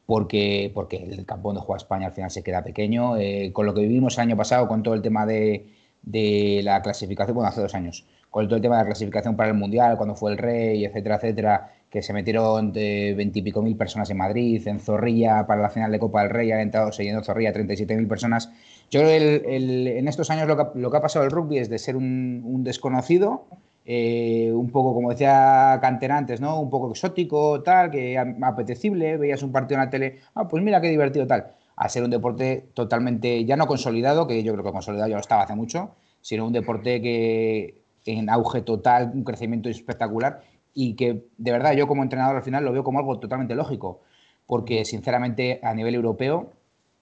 Porque, 0.06 0.70
porque 0.74 0.96
el 0.96 1.24
campo 1.24 1.48
donde 1.48 1.62
juega 1.62 1.78
España 1.78 2.06
al 2.06 2.12
final 2.12 2.30
se 2.30 2.42
queda 2.42 2.62
pequeño. 2.62 3.14
con 3.52 3.66
lo 3.66 3.74
que 3.74 3.80
vivimos 3.82 4.14
el 4.18 4.22
año 4.22 4.36
pasado, 4.36 4.68
con 4.68 4.82
todo 4.82 4.94
el 4.94 5.02
tema 5.02 5.26
de, 5.26 5.66
de 6.02 6.60
la 6.64 6.82
clasificación, 6.82 7.34
bueno, 7.34 7.48
hace 7.48 7.60
dos 7.60 7.74
años, 7.74 8.04
con 8.30 8.46
todo 8.46 8.56
el 8.56 8.62
tema 8.62 8.76
de 8.76 8.82
la 8.82 8.86
clasificación 8.86 9.36
para 9.36 9.50
el 9.50 9.56
Mundial, 9.56 9.96
cuando 9.96 10.14
fue 10.14 10.32
el 10.32 10.38
Rey, 10.38 10.84
etcétera, 10.84 11.16
etcétera, 11.16 11.70
que 11.90 12.02
se 12.02 12.14
metieron 12.14 12.72
veintipico 12.72 13.60
mil 13.60 13.76
personas 13.76 14.08
en 14.10 14.16
Madrid, 14.16 14.66
en 14.66 14.80
Zorrilla, 14.80 15.46
para 15.46 15.60
la 15.60 15.68
final 15.68 15.92
de 15.92 15.98
Copa 15.98 16.22
del 16.22 16.30
Rey, 16.30 16.50
han 16.50 16.60
entrado 16.60 16.90
siguiendo 16.92 17.22
Zorrilla 17.22 17.52
37 17.52 17.94
mil 17.96 18.08
personas. 18.08 18.50
Yo 18.90 19.00
creo 19.00 19.42
que 19.42 19.98
en 19.98 20.08
estos 20.08 20.30
años 20.30 20.48
lo 20.48 20.90
que, 20.90 20.96
ha 20.96 21.00
pasado 21.02 21.24
el 21.24 21.30
rugby 21.30 21.58
es 21.58 21.68
de 21.68 21.78
ser 21.78 21.96
un, 21.96 22.64
desconocido, 22.64 23.44
eh, 23.84 24.50
un 24.54 24.70
poco, 24.70 24.94
como 24.94 25.10
decía 25.10 25.78
Cantera 25.82 26.16
antes, 26.16 26.40
¿no? 26.40 26.58
Un 26.60 26.70
poco 26.70 26.90
exótico, 26.90 27.62
tal, 27.62 27.90
que 27.90 28.18
apetecible, 28.18 29.18
veías 29.18 29.42
un 29.42 29.52
partido 29.52 29.78
en 29.78 29.84
la 29.84 29.90
tele, 29.90 30.20
ah, 30.34 30.48
pues 30.48 30.62
mira 30.62 30.80
qué 30.80 30.88
divertido, 30.88 31.26
tal 31.26 31.52
a 31.76 31.88
ser 31.88 32.04
un 32.04 32.10
deporte 32.10 32.68
totalmente, 32.74 33.44
ya 33.44 33.56
no 33.56 33.66
consolidado, 33.66 34.26
que 34.26 34.42
yo 34.42 34.52
creo 34.52 34.64
que 34.64 34.72
consolidado 34.72 35.08
ya 35.08 35.16
lo 35.16 35.20
estaba 35.20 35.42
hace 35.42 35.54
mucho, 35.54 35.94
sino 36.20 36.46
un 36.46 36.52
deporte 36.52 37.00
que 37.00 37.82
en 38.04 38.30
auge 38.30 38.62
total, 38.62 39.12
un 39.14 39.24
crecimiento 39.24 39.68
espectacular 39.68 40.42
y 40.74 40.94
que 40.94 41.26
de 41.36 41.52
verdad 41.52 41.72
yo 41.74 41.86
como 41.86 42.02
entrenador 42.02 42.36
al 42.36 42.42
final 42.42 42.64
lo 42.64 42.72
veo 42.72 42.84
como 42.84 42.98
algo 42.98 43.18
totalmente 43.18 43.54
lógico, 43.54 44.00
porque 44.46 44.84
sinceramente 44.84 45.60
a 45.62 45.74
nivel 45.74 45.94
europeo 45.94 46.52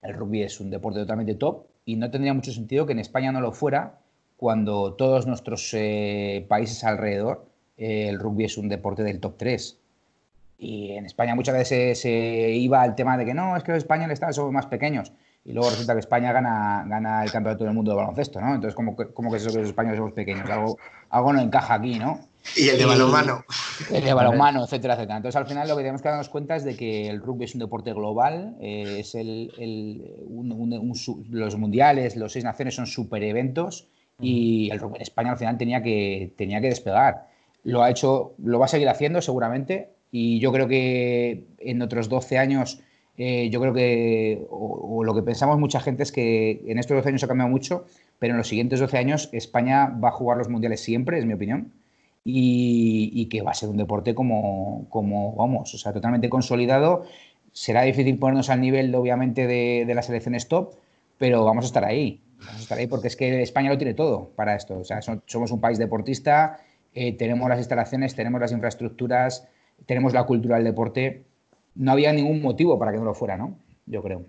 el 0.02 0.14
rugby 0.14 0.42
es 0.42 0.61
un 0.61 0.70
deporte 0.70 1.00
totalmente 1.00 1.35
top 1.35 1.66
y 1.85 1.96
no 1.96 2.11
tendría 2.11 2.35
mucho 2.35 2.52
sentido 2.52 2.87
que 2.87 2.92
en 2.92 2.98
España 2.98 3.33
no 3.33 3.40
lo 3.40 3.52
fuera 3.52 4.00
cuando 4.37 4.94
todos 4.94 5.26
nuestros 5.26 5.72
eh, 5.74 6.46
países 6.48 6.85
alrededor 6.85 7.46
eh, 7.76 8.09
el 8.09 8.18
rugby 8.18 8.44
es 8.44 8.59
un 8.59 8.68
deporte 8.68 9.02
del 9.02 9.20
top 9.20 9.37
3. 9.37 9.80
Y 10.62 10.92
en 10.92 11.07
España 11.07 11.35
muchas 11.35 11.55
veces 11.55 11.99
se, 11.99 12.51
iba 12.51 12.83
al 12.83 12.94
tema 12.94 13.16
de 13.16 13.25
que 13.25 13.33
no, 13.33 13.57
es 13.57 13.62
que 13.62 13.73
los 13.73 13.79
españoles 13.79 14.20
son 14.33 14.53
más 14.53 14.66
pequeños. 14.66 15.12
Y 15.42 15.53
luego 15.53 15.70
resulta 15.70 15.94
que 15.94 16.01
España 16.01 16.33
gana, 16.33 16.85
gana 16.87 17.25
el 17.25 17.33
campeonato 17.33 17.64
del 17.64 17.73
mundo 17.73 17.92
de 17.92 17.96
baloncesto, 17.96 18.42
¿no? 18.42 18.55
Entonces, 18.55 18.75
¿cómo, 18.75 18.94
cómo 18.94 19.31
que 19.31 19.38
es 19.38 19.42
eso 19.42 19.53
que 19.53 19.61
los 19.61 19.68
españoles 19.68 19.96
somos 19.96 20.12
pequeños? 20.12 20.49
Algo, 20.51 20.77
algo 21.09 21.33
no 21.33 21.40
encaja 21.40 21.75
aquí, 21.75 21.99
¿no? 21.99 22.20
Y 22.57 22.68
el 22.68 22.79
de 22.79 22.85
balonmano. 22.85 23.44
El 23.90 24.05
de 24.05 24.12
balonmano, 24.12 24.64
etcétera, 24.64 24.94
etcétera. 24.94 25.16
Entonces, 25.16 25.37
al 25.37 25.46
final 25.46 25.66
lo 25.66 25.77
que 25.77 25.83
tenemos 25.83 26.03
que 26.03 26.09
darnos 26.09 26.29
cuenta 26.29 26.57
es 26.57 26.64
de 26.64 26.77
que 26.77 27.09
el 27.09 27.23
rugby 27.23 27.44
es 27.44 27.55
un 27.55 27.61
deporte 27.61 27.94
global, 27.94 28.57
eh, 28.61 28.96
es 29.01 29.14
el, 29.14 29.53
el 29.59 30.05
los 31.31 31.57
mundiales, 31.57 32.16
los 32.16 32.33
seis 32.33 32.44
naciones 32.44 32.75
son 32.75 32.87
super 32.87 33.23
eventos 33.23 33.88
y 34.18 34.70
el 34.70 34.79
rugby 34.79 34.96
en 34.96 35.03
España 35.03 35.31
al 35.31 35.38
final 35.38 35.57
tenía 35.57 35.83
que, 35.83 36.35
tenía 36.37 36.61
que 36.61 36.68
despegar. 36.68 37.29
Lo 37.62 37.83
ha 37.83 37.90
hecho, 37.90 38.35
lo 38.42 38.59
va 38.59 38.66
a 38.66 38.68
seguir 38.68 38.88
haciendo 38.88 39.20
seguramente, 39.23 39.90
y 40.11 40.40
yo 40.40 40.53
creo 40.53 40.68
que 40.68 41.44
en 41.59 41.83
otros 41.83 42.09
12 42.09 42.38
años, 42.38 42.81
eh, 43.16 43.49
yo 43.51 43.61
creo 43.61 43.73
que, 43.73 44.46
o, 44.51 45.05
lo 45.05 45.14
que 45.14 45.23
pensamos 45.23 45.59
mucha 45.59 45.81
gente 45.81 46.03
es 46.03 46.12
que 46.12 46.62
en 46.66 46.79
estos 46.79 46.96
12 46.96 47.11
años 47.11 47.25
ha 47.25 47.29
cambiado 47.29 47.51
mucho, 47.51 47.87
pero 48.18 48.33
en 48.33 48.38
los 48.38 48.49
siguientes 48.49 48.81
12 48.81 48.99
años 48.99 49.29
España 49.33 49.87
va 49.87 50.09
a 50.09 50.12
jugar 50.12 50.38
los 50.38 50.49
mundiales 50.49 50.81
siempre, 50.81 51.18
es 51.18 51.27
mi 51.27 51.35
opinión, 51.35 51.73
y, 52.25 53.27
que 53.31 53.42
va 53.42 53.53
a 53.53 53.55
ser 53.55 53.68
un 53.68 53.77
deporte 53.77 54.14
como, 54.14 54.87
como, 54.90 55.35
vamos, 55.35 55.75
o 55.75 55.79
sea, 55.79 55.92
totalmente 55.92 56.29
consolidado. 56.29 57.05
Será 57.53 57.83
difícil 57.83 58.18
ponernos 58.18 58.51
al 58.51 58.61
nivel, 58.61 58.94
obviamente, 58.94 59.46
de, 59.46 59.85
de 59.87 59.94
las 59.94 60.07
selecciones 60.07 60.49
top, 60.49 60.75
pero 61.18 61.44
vamos 61.44 61.64
a 61.64 61.66
estar 61.66 61.85
ahí. 61.85 62.20
Vamos 62.38 62.57
a 62.57 62.62
estar 62.62 62.79
ahí 62.79 62.87
porque 62.87 63.09
es 63.09 63.16
que 63.16 63.42
España 63.42 63.70
lo 63.70 63.79
tiene 63.79 63.94
todo 63.94 64.31
para 64.37 64.55
esto. 64.55 64.79
O 64.79 64.85
sea, 64.85 65.01
somos 65.03 65.51
un 65.51 65.61
país 65.61 65.79
deportista, 65.79 66.61
eh, 66.94 67.12
tenemos 67.16 67.49
las 67.49 67.59
instalaciones, 67.59 68.14
tenemos 68.14 68.40
las 68.40 68.53
infraestructuras, 68.53 69.49
tenemos 69.87 70.12
la 70.12 70.25
cultura 70.25 70.57
del 70.57 70.64
deporte, 70.64 71.25
no 71.75 71.93
había 71.93 72.12
ningún 72.12 72.43
motivo 72.43 72.79
para 72.79 72.93
que 72.93 72.99
no 72.99 73.05
lo 73.05 73.14
fuera, 73.14 73.37
¿no? 73.37 73.57
Yo 73.87 74.03
creo. 74.03 74.25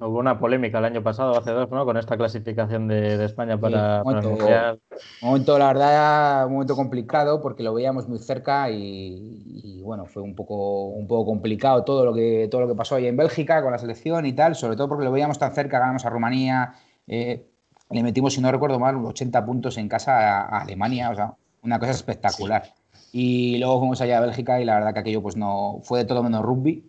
Hubo 0.00 0.18
una 0.18 0.38
polémica 0.38 0.78
el 0.78 0.84
año 0.84 1.02
pasado, 1.02 1.38
hace 1.38 1.50
dos, 1.52 1.70
¿no? 1.70 1.84
Con 1.86 1.96
esta 1.96 2.16
clasificación 2.16 2.86
de, 2.86 3.24
España 3.24 3.58
para, 3.58 4.02
un 4.02 4.78
momento, 5.22 5.58
la 5.58 5.68
verdad, 5.68 6.46
un 6.46 6.52
momento 6.52 6.76
complicado 6.76 7.40
porque 7.40 7.62
lo 7.62 7.72
veíamos 7.72 8.06
muy 8.06 8.18
cerca 8.18 8.68
y, 8.70 9.80
bueno, 9.82 10.04
fue 10.04 10.22
un 10.22 10.34
poco, 10.34 10.88
un 10.88 11.06
poco 11.06 11.24
complicado 11.24 11.84
todo 11.84 12.04
lo, 12.04 12.12
que, 12.12 12.48
todo 12.50 12.62
lo 12.62 12.68
que 12.68 12.74
pasó 12.74 12.96
ahí 12.96 13.06
en 13.06 13.16
Bélgica 13.16 13.62
con 13.62 13.72
la 13.72 13.78
selección 13.78 14.26
y 14.26 14.34
tal, 14.34 14.54
sobre 14.54 14.76
todo 14.76 14.88
porque 14.88 15.04
lo 15.04 15.12
veíamos 15.12 15.38
tan 15.38 15.54
cerca, 15.54 15.78
ganamos 15.78 16.04
a 16.04 16.10
Rumanía, 16.10 16.74
eh, 17.06 17.46
le 17.90 18.02
metimos, 18.02 18.34
si 18.34 18.40
no 18.40 18.52
recuerdo 18.52 18.78
mal, 18.78 18.96
80 18.96 19.46
puntos 19.46 19.78
en 19.78 19.88
casa 19.88 20.40
a, 20.40 20.58
a 20.58 20.60
Alemania, 20.62 21.10
o 21.10 21.14
sea, 21.14 21.34
una 21.62 21.78
cosa 21.78 21.92
espectacular. 21.92 22.64
Y 23.18 23.56
luego 23.56 23.78
fuimos 23.78 24.02
allá 24.02 24.18
a 24.18 24.20
Bélgica 24.20 24.60
y 24.60 24.66
la 24.66 24.74
verdad 24.74 24.92
que 24.92 25.00
aquello 25.00 25.22
pues 25.22 25.36
no 25.36 25.80
fue 25.84 26.00
de 26.00 26.04
todo 26.04 26.22
menos 26.22 26.42
rugby. 26.42 26.84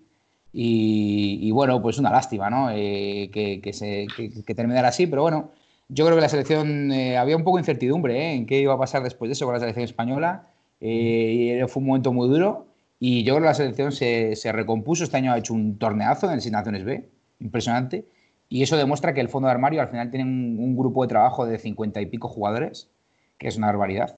Y, 0.51 1.49
bueno, 1.51 1.81
pues 1.81 1.99
una 1.99 2.09
lástima, 2.11 2.49
¿no? 2.49 2.69
Eh, 2.69 3.29
que, 3.31 3.71
se, 3.71 4.07
que, 4.45 4.55
terminara 4.55 4.89
así, 4.89 5.07
pero 5.07 5.21
bueno, 5.21 5.51
yo 5.87 6.03
creo 6.05 6.17
que 6.17 6.21
la 6.21 6.27
selección 6.27 6.91
eh, 6.91 7.17
había 7.17 7.37
un 7.37 7.45
poco 7.45 7.57
de 7.57 7.61
incertidumbre 7.61 8.17
¿eh? 8.17 8.33
en 8.33 8.45
qué 8.45 8.59
iba 8.59 8.73
a 8.73 8.77
pasar 8.77 9.03
después 9.03 9.29
de 9.29 9.33
eso 9.33 9.45
con 9.45 9.53
la 9.53 9.61
selección 9.61 9.85
española. 9.85 10.49
y 10.81 11.61
fue 11.69 11.81
un 11.81 11.87
momento 11.87 12.11
muy 12.11 12.27
duro 12.27 12.67
y 12.99 13.23
yo 13.23 13.35
creo 13.35 13.43
que 13.43 13.47
la 13.47 13.53
selección 13.53 13.93
se, 13.93 14.35
se 14.35 14.51
recompuso. 14.51 15.05
Este 15.05 15.15
año 15.15 15.31
ha 15.31 15.37
hecho 15.37 15.53
un 15.53 15.77
torneazo 15.79 16.29
en 16.29 16.39
el 16.39 16.51
Naciones 16.51 16.83
B, 16.83 17.09
impresionante. 17.39 18.05
Y 18.49 18.63
eso 18.63 18.75
demuestra 18.75 19.13
que 19.13 19.21
el 19.21 19.29
fondo 19.29 19.47
de 19.47 19.53
armario 19.53 19.79
al 19.79 19.87
final 19.87 20.11
tiene 20.11 20.25
un, 20.25 20.57
un 20.59 20.75
grupo 20.75 21.03
de 21.03 21.07
trabajo 21.07 21.45
de 21.45 21.57
cincuenta 21.57 22.01
y 22.01 22.07
pico 22.07 22.27
jugadores, 22.27 22.89
que 23.37 23.47
es 23.47 23.55
una 23.55 23.67
barbaridad. 23.67 24.17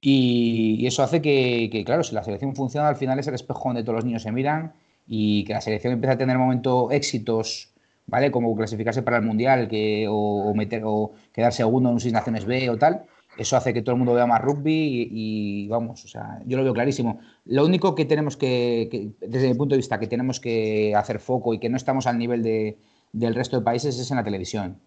Y, 0.00 0.86
eso 0.86 1.02
hace 1.02 1.22
que, 1.22 1.82
claro, 1.84 2.02
si 2.02 2.14
la 2.14 2.22
selección 2.22 2.54
funciona, 2.54 2.88
al 2.88 2.96
final 2.96 3.18
es 3.18 3.26
el 3.26 3.34
espejo 3.34 3.68
donde 3.68 3.82
todos 3.82 3.96
los 3.96 4.04
niños 4.04 4.22
se 4.22 4.32
miran 4.32 4.74
y 5.06 5.44
que 5.44 5.52
la 5.54 5.60
selección 5.60 5.92
empieza 5.94 6.14
a 6.14 6.18
tener 6.18 6.38
momentos 6.38 6.92
éxitos, 6.92 7.72
¿vale? 8.06 8.30
Como 8.30 8.54
clasificarse 8.56 9.02
para 9.02 9.18
el 9.18 9.24
Mundial 9.24 9.68
que, 9.68 10.06
o, 10.08 10.52
meter, 10.54 10.82
o 10.84 11.12
quedar 11.32 11.52
segundo 11.52 11.88
en 11.88 11.94
un 11.94 12.00
Seis 12.00 12.12
Naciones 12.12 12.44
B 12.44 12.70
o 12.70 12.76
tal. 12.76 13.06
Eso 13.38 13.56
hace 13.56 13.74
que 13.74 13.82
todo 13.82 13.92
el 13.92 13.98
mundo 13.98 14.14
vea 14.14 14.26
más 14.26 14.40
rugby 14.40 15.08
y, 15.10 15.68
vamos, 15.68 16.04
o 16.04 16.08
sea, 16.08 16.40
yo 16.46 16.56
lo 16.56 16.64
veo 16.64 16.72
clarísimo. 16.72 17.20
Lo 17.44 17.66
único 17.66 17.94
que 17.94 18.06
tenemos 18.06 18.36
que, 18.36 19.12
desde 19.20 19.48
mi 19.48 19.54
punto 19.54 19.74
de 19.74 19.78
vista, 19.78 20.00
que 20.00 20.06
tenemos 20.06 20.40
que 20.40 20.94
hacer 20.94 21.20
foco 21.20 21.52
y 21.52 21.58
que 21.58 21.68
no 21.68 21.76
estamos 21.76 22.06
al 22.06 22.18
nivel 22.18 22.42
de, 22.42 22.78
del 23.12 23.34
resto 23.34 23.58
de 23.58 23.64
países 23.64 23.98
es 23.98 24.10
en 24.10 24.16
la 24.16 24.24
televisión. 24.24 24.78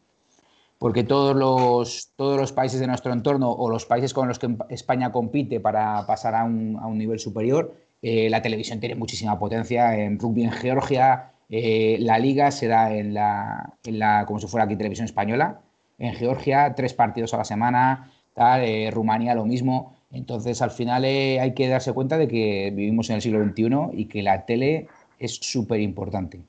Porque 0.80 1.04
todos 1.04 1.36
los, 1.36 2.14
todos 2.16 2.40
los 2.40 2.54
países 2.54 2.80
de 2.80 2.88
nuestro 2.88 3.12
entorno 3.12 3.52
o 3.52 3.70
los 3.70 3.86
países 3.86 4.14
con 4.14 4.30
los 4.30 4.40
que 4.40 4.56
España 4.70 5.12
compite 5.12 5.60
para 5.60 6.08
pasar 6.08 6.34
a 6.36 6.46
un, 6.46 6.78
a 6.82 6.88
un 6.88 6.98
nivel 6.98 7.20
superior, 7.20 7.76
eh, 8.02 8.30
la 8.30 8.42
televisión 8.42 8.80
tiene 8.80 8.96
muchísima 8.96 9.38
potencia. 9.38 9.96
En 9.98 10.18
rugby 10.18 10.44
en 10.44 10.52
Georgia, 10.52 11.34
eh, 11.50 11.98
la 12.00 12.18
liga 12.18 12.50
se 12.52 12.68
da 12.68 12.94
en 12.94 13.14
la, 13.14 13.74
en 13.84 14.00
la, 14.00 14.24
como 14.26 14.40
si 14.40 14.48
fuera 14.48 14.64
aquí 14.66 14.78
televisión 14.78 15.06
española. 15.06 15.60
En 15.98 16.14
Georgia, 16.14 16.74
tres 16.76 16.94
partidos 16.94 17.34
a 17.34 17.38
la 17.38 17.46
semana, 17.46 18.12
tal, 18.34 18.64
eh, 18.64 18.90
Rumanía 18.90 19.36
lo 19.36 19.46
mismo. 19.46 19.96
Entonces, 20.12 20.62
al 20.62 20.72
final 20.72 21.04
hay 21.04 21.54
que 21.54 21.68
darse 21.68 21.92
cuenta 21.92 22.18
de 22.18 22.28
que 22.30 22.72
vivimos 22.74 23.10
en 23.10 23.18
el 23.18 23.22
siglo 23.22 23.44
XXI 23.44 24.00
y 24.00 24.06
que 24.06 24.24
la 24.24 24.46
tele 24.46 24.88
es 25.20 25.36
súper 25.36 25.82
importante 25.82 26.40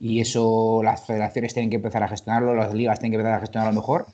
y 0.00 0.20
eso 0.20 0.80
las 0.82 1.04
federaciones 1.06 1.54
tienen 1.54 1.70
que 1.70 1.76
empezar 1.76 2.02
a 2.02 2.08
gestionarlo, 2.08 2.54
las 2.54 2.72
ligas 2.72 2.98
tienen 2.98 3.12
que 3.12 3.16
empezar 3.16 3.38
a 3.38 3.40
gestionarlo 3.40 3.74
mejor, 3.74 4.06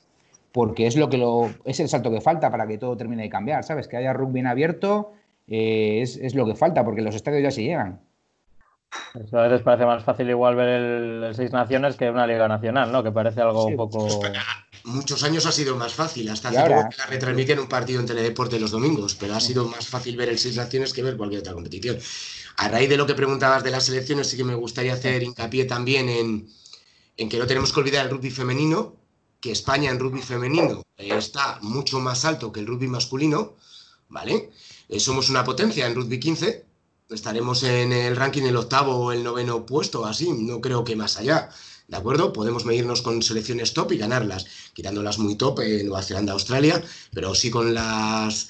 porque 0.51 0.87
es 0.87 0.95
lo 0.95 1.09
que 1.09 1.17
lo 1.17 1.49
es 1.65 1.79
el 1.79 1.89
salto 1.89 2.11
que 2.11 2.21
falta 2.21 2.49
para 2.49 2.65
que 2.67 2.77
todo 2.77 2.97
termine 2.97 3.23
de 3.23 3.29
cambiar, 3.29 3.63
¿sabes? 3.63 3.87
Que 3.87 3.97
haya 3.97 4.13
rugby 4.13 4.39
en 4.39 4.47
abierto 4.47 5.13
eh, 5.47 6.01
es, 6.01 6.33
lo 6.33 6.45
que 6.45 6.55
falta, 6.55 6.83
porque 6.83 7.01
los 7.01 7.15
estadios 7.15 7.43
ya 7.43 7.51
se 7.51 7.63
llegan. 7.63 8.01
Eso 9.13 9.37
a 9.37 9.47
veces 9.47 9.61
parece 9.61 9.85
más 9.85 10.03
fácil 10.03 10.29
igual 10.29 10.55
ver 10.55 10.69
el, 10.69 11.35
Seis 11.35 11.51
Naciones 11.51 11.97
que 11.97 12.09
una 12.09 12.25
Liga 12.25 12.47
Nacional, 12.47 12.91
¿no? 12.91 13.03
Que 13.03 13.11
parece 13.11 13.41
algo 13.41 13.65
un 13.65 13.75
poco... 13.75 14.07
muchos 14.85 15.23
años 15.23 15.45
ha 15.45 15.51
sido 15.51 15.75
más 15.75 15.93
fácil, 15.93 16.29
hasta 16.29 16.49
hace 16.49 16.61
poco 16.61 16.89
que 16.89 16.97
la 16.97 17.05
retransmiten 17.07 17.59
un 17.59 17.67
partido 17.67 17.99
en 17.99 18.05
Teledeporte 18.05 18.59
los 18.59 18.71
domingos, 18.71 19.15
pero 19.15 19.35
ha 19.35 19.41
sido 19.41 19.65
más 19.65 19.87
fácil 19.87 20.15
ver 20.15 20.29
el 20.29 20.39
Seis 20.39 20.55
Naciones 20.55 20.93
que 20.93 21.03
ver 21.03 21.17
cualquier 21.17 21.41
otra 21.41 21.53
competición. 21.53 21.97
A 22.57 22.69
raíz 22.69 22.89
de 22.89 22.97
lo 22.97 23.05
que 23.05 23.15
preguntabas 23.15 23.63
de 23.63 23.71
las 23.71 23.85
selecciones, 23.85 24.27
sí 24.27 24.37
que 24.37 24.43
me 24.43 24.55
gustaría 24.55 24.93
hacer 24.93 25.23
hincapié 25.23 25.65
también 25.65 26.07
en, 26.09 27.29
que 27.29 27.37
no 27.37 27.47
tenemos 27.47 27.73
que 27.73 27.79
olvidar 27.81 28.05
el 28.05 28.11
rugby 28.11 28.31
femenino, 28.31 28.95
que 29.41 29.51
España 29.51 29.91
en 29.91 29.99
rugby 29.99 30.21
femenino 30.21 30.83
está 30.97 31.59
mucho 31.61 31.99
más 31.99 32.23
alto 32.23 32.51
que 32.51 32.61
el 32.61 32.67
rugby 32.67 32.87
masculino, 32.87 33.55
¿vale? 34.07 34.51
Eh, 34.87 34.99
somos 34.99 35.29
una 35.29 35.43
potencia 35.43 35.85
en 35.85 35.95
rugby 35.95 36.19
15, 36.19 36.65
estaremos 37.09 37.63
en 37.63 37.91
el 37.91 38.15
ranking 38.15 38.43
el 38.43 38.55
octavo 38.55 38.95
o 38.95 39.11
el 39.11 39.23
noveno 39.23 39.65
puesto, 39.65 40.05
así, 40.05 40.31
no 40.31 40.61
creo 40.61 40.83
que 40.83 40.95
más 40.95 41.17
allá. 41.17 41.49
¿De 41.87 41.97
acuerdo? 41.97 42.33
Podemos 42.33 42.65
medirnos 42.65 43.01
con 43.01 43.21
selecciones 43.21 43.73
top 43.73 43.91
y 43.91 43.97
ganarlas, 43.97 44.45
quitándolas 44.73 45.19
muy 45.19 45.35
top 45.35 45.59
en 45.59 45.85
Nueva 45.85 46.01
Zelanda, 46.01 46.33
Australia, 46.33 46.83
pero 47.13 47.35
sí 47.35 47.51
con 47.51 47.75
las 47.75 48.49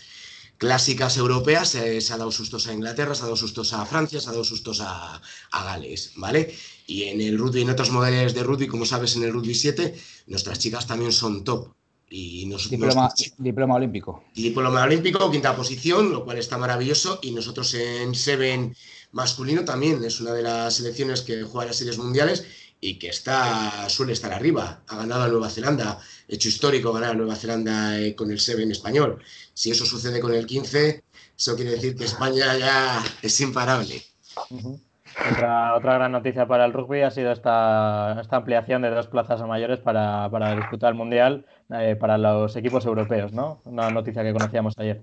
clásicas 0.58 1.18
europeas, 1.18 1.76
eh, 1.76 2.01
se 2.01 2.14
ha 2.14 2.18
dado 2.18 2.32
sustos 2.32 2.68
a 2.68 2.74
Inglaterra, 2.74 3.16
se 3.16 3.22
ha 3.22 3.26
dado 3.26 3.38
sustos 3.38 3.74
a 3.74 3.86
Francia, 3.86 4.20
se 4.20 4.30
ha 4.30 4.32
dado 4.32 4.43
sustos 4.43 4.82
a, 4.82 5.22
Gales, 5.51 6.14
¿vale? 6.16 6.53
Y 6.88 7.03
en 7.03 7.22
el 7.22 7.38
rugby, 7.38 7.62
en 7.62 7.70
otras 7.70 7.89
modalidades 7.89 8.34
de 8.34 8.43
rugby, 8.43 8.68
como 8.68 8.86
sabes, 8.86 9.16
en 9.16 9.24
el 9.24 9.34
rugby 9.34 9.56
7, 9.56 9.95
nuestras 10.28 10.60
chicas 10.60 10.88
también 10.88 11.12
son 11.12 11.43
top. 11.43 11.70
Y 12.08 12.47
diploma, 12.70 13.12
diploma 13.38 13.76
olímpico. 13.76 14.24
Diploma 14.36 14.84
olímpico, 14.84 15.30
quinta 15.32 15.56
posición, 15.56 16.12
lo 16.12 16.24
cual 16.24 16.38
está 16.38 16.58
maravilloso. 16.58 17.20
Y 17.24 17.32
nosotros 17.32 17.74
en 17.74 18.14
Seven 18.14 18.76
masculino 19.12 19.66
también 19.66 20.03
es 20.03 20.22
una 20.22 20.32
de 20.34 20.43
las 20.43 20.76
selecciones 20.76 21.22
que 21.22 21.43
juega 21.43 21.68
las 21.68 21.78
series 21.78 21.97
mundiales 21.97 22.45
y 22.80 22.99
que 22.99 23.08
está, 23.08 23.89
suele 23.89 24.14
estar 24.14 24.32
arriba. 24.32 24.84
Ha 24.88 24.97
ganado 24.97 25.24
a 25.24 25.28
Nueva 25.28 25.49
Zelanda, 25.49 25.99
hecho 26.28 26.49
histórico 26.49 26.93
ganar 26.93 27.11
a 27.11 27.13
Nueva 27.13 27.36
Zelanda 27.36 27.99
eh, 27.99 28.15
con 28.15 28.32
el 28.32 28.39
Seven 28.39 28.71
español. 28.71 29.19
Si 29.53 29.71
eso 29.71 29.86
sucede 29.86 30.19
con 30.19 30.34
el 30.34 30.45
15, 30.45 31.03
eso 31.38 31.55
quiere 31.55 31.71
decir 31.71 31.95
que 31.95 32.05
España 32.05 32.57
ya 32.57 33.03
es 33.21 33.39
imparable. 33.41 34.01
Otra, 35.32 35.76
otra, 35.76 35.93
gran 35.93 36.11
noticia 36.11 36.45
para 36.45 36.65
el 36.65 36.73
rugby 36.73 37.01
ha 37.01 37.11
sido 37.11 37.32
esta, 37.32 38.17
esta 38.19 38.36
ampliación 38.36 38.82
de 38.82 38.89
dos 38.89 39.07
plazas 39.07 39.39
a 39.41 39.47
mayores 39.47 39.80
para, 39.80 40.30
para 40.30 40.55
disputar 40.55 40.91
el 40.91 40.95
Mundial 40.95 41.45
eh, 41.69 41.95
para 41.95 42.17
los 42.17 42.55
equipos 42.57 42.86
europeos, 42.86 43.32
¿no? 43.32 43.61
Una 43.63 43.89
noticia 43.89 44.23
que 44.23 44.34
conocíamos 44.34 44.73
ayer. 44.78 45.01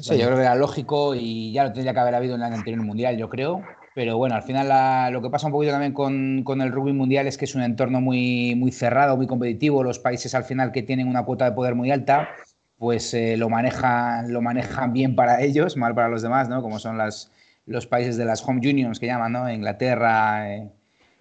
Sí, 0.00 0.18
yo 0.18 0.26
creo 0.26 0.36
que 0.36 0.42
era 0.42 0.54
lógico 0.56 1.14
y 1.14 1.52
ya 1.52 1.64
lo 1.64 1.72
tendría 1.72 1.92
que 1.92 2.00
haber 2.00 2.14
habido 2.16 2.34
en 2.34 2.42
el 2.42 2.52
anterior 2.52 2.82
Mundial, 2.82 3.16
yo 3.16 3.28
creo. 3.28 3.62
Pero 3.94 4.16
bueno, 4.16 4.34
al 4.34 4.42
final 4.42 5.12
lo 5.12 5.20
que 5.20 5.28
pasa 5.28 5.46
un 5.46 5.52
poquito 5.52 5.72
también 5.72 5.92
con, 5.92 6.60
el 6.60 6.72
rugby 6.72 6.92
mundial 6.92 7.26
es 7.26 7.36
que 7.36 7.44
es 7.44 7.54
un 7.54 7.62
entorno 7.62 8.00
muy, 8.00 8.70
cerrado, 8.72 9.16
muy 9.16 9.26
competitivo. 9.26 9.82
Los 9.82 9.98
países 9.98 10.34
al 10.34 10.44
final 10.44 10.72
que 10.72 10.82
tienen 10.82 11.08
una 11.08 11.24
cuota 11.24 11.44
de 11.44 11.52
poder 11.52 11.74
muy 11.74 11.90
alta, 11.90 12.30
pues 12.78 13.12
eh, 13.14 13.36
lo, 13.36 13.50
manejan, 13.50 14.32
lo 14.32 14.40
manejan 14.40 14.92
bien 14.92 15.14
para 15.14 15.42
ellos, 15.42 15.76
mal 15.76 15.94
para 15.94 16.08
los 16.08 16.22
demás, 16.22 16.48
¿no? 16.48 16.62
Como 16.62 16.78
son 16.78 16.96
las, 16.96 17.30
los 17.66 17.86
países 17.86 18.16
de 18.16 18.24
las 18.24 18.46
home 18.46 18.60
unions 18.66 18.98
que 18.98 19.06
llaman, 19.06 19.32
¿no? 19.32 19.52
Inglaterra, 19.52 20.54
eh, 20.54 20.70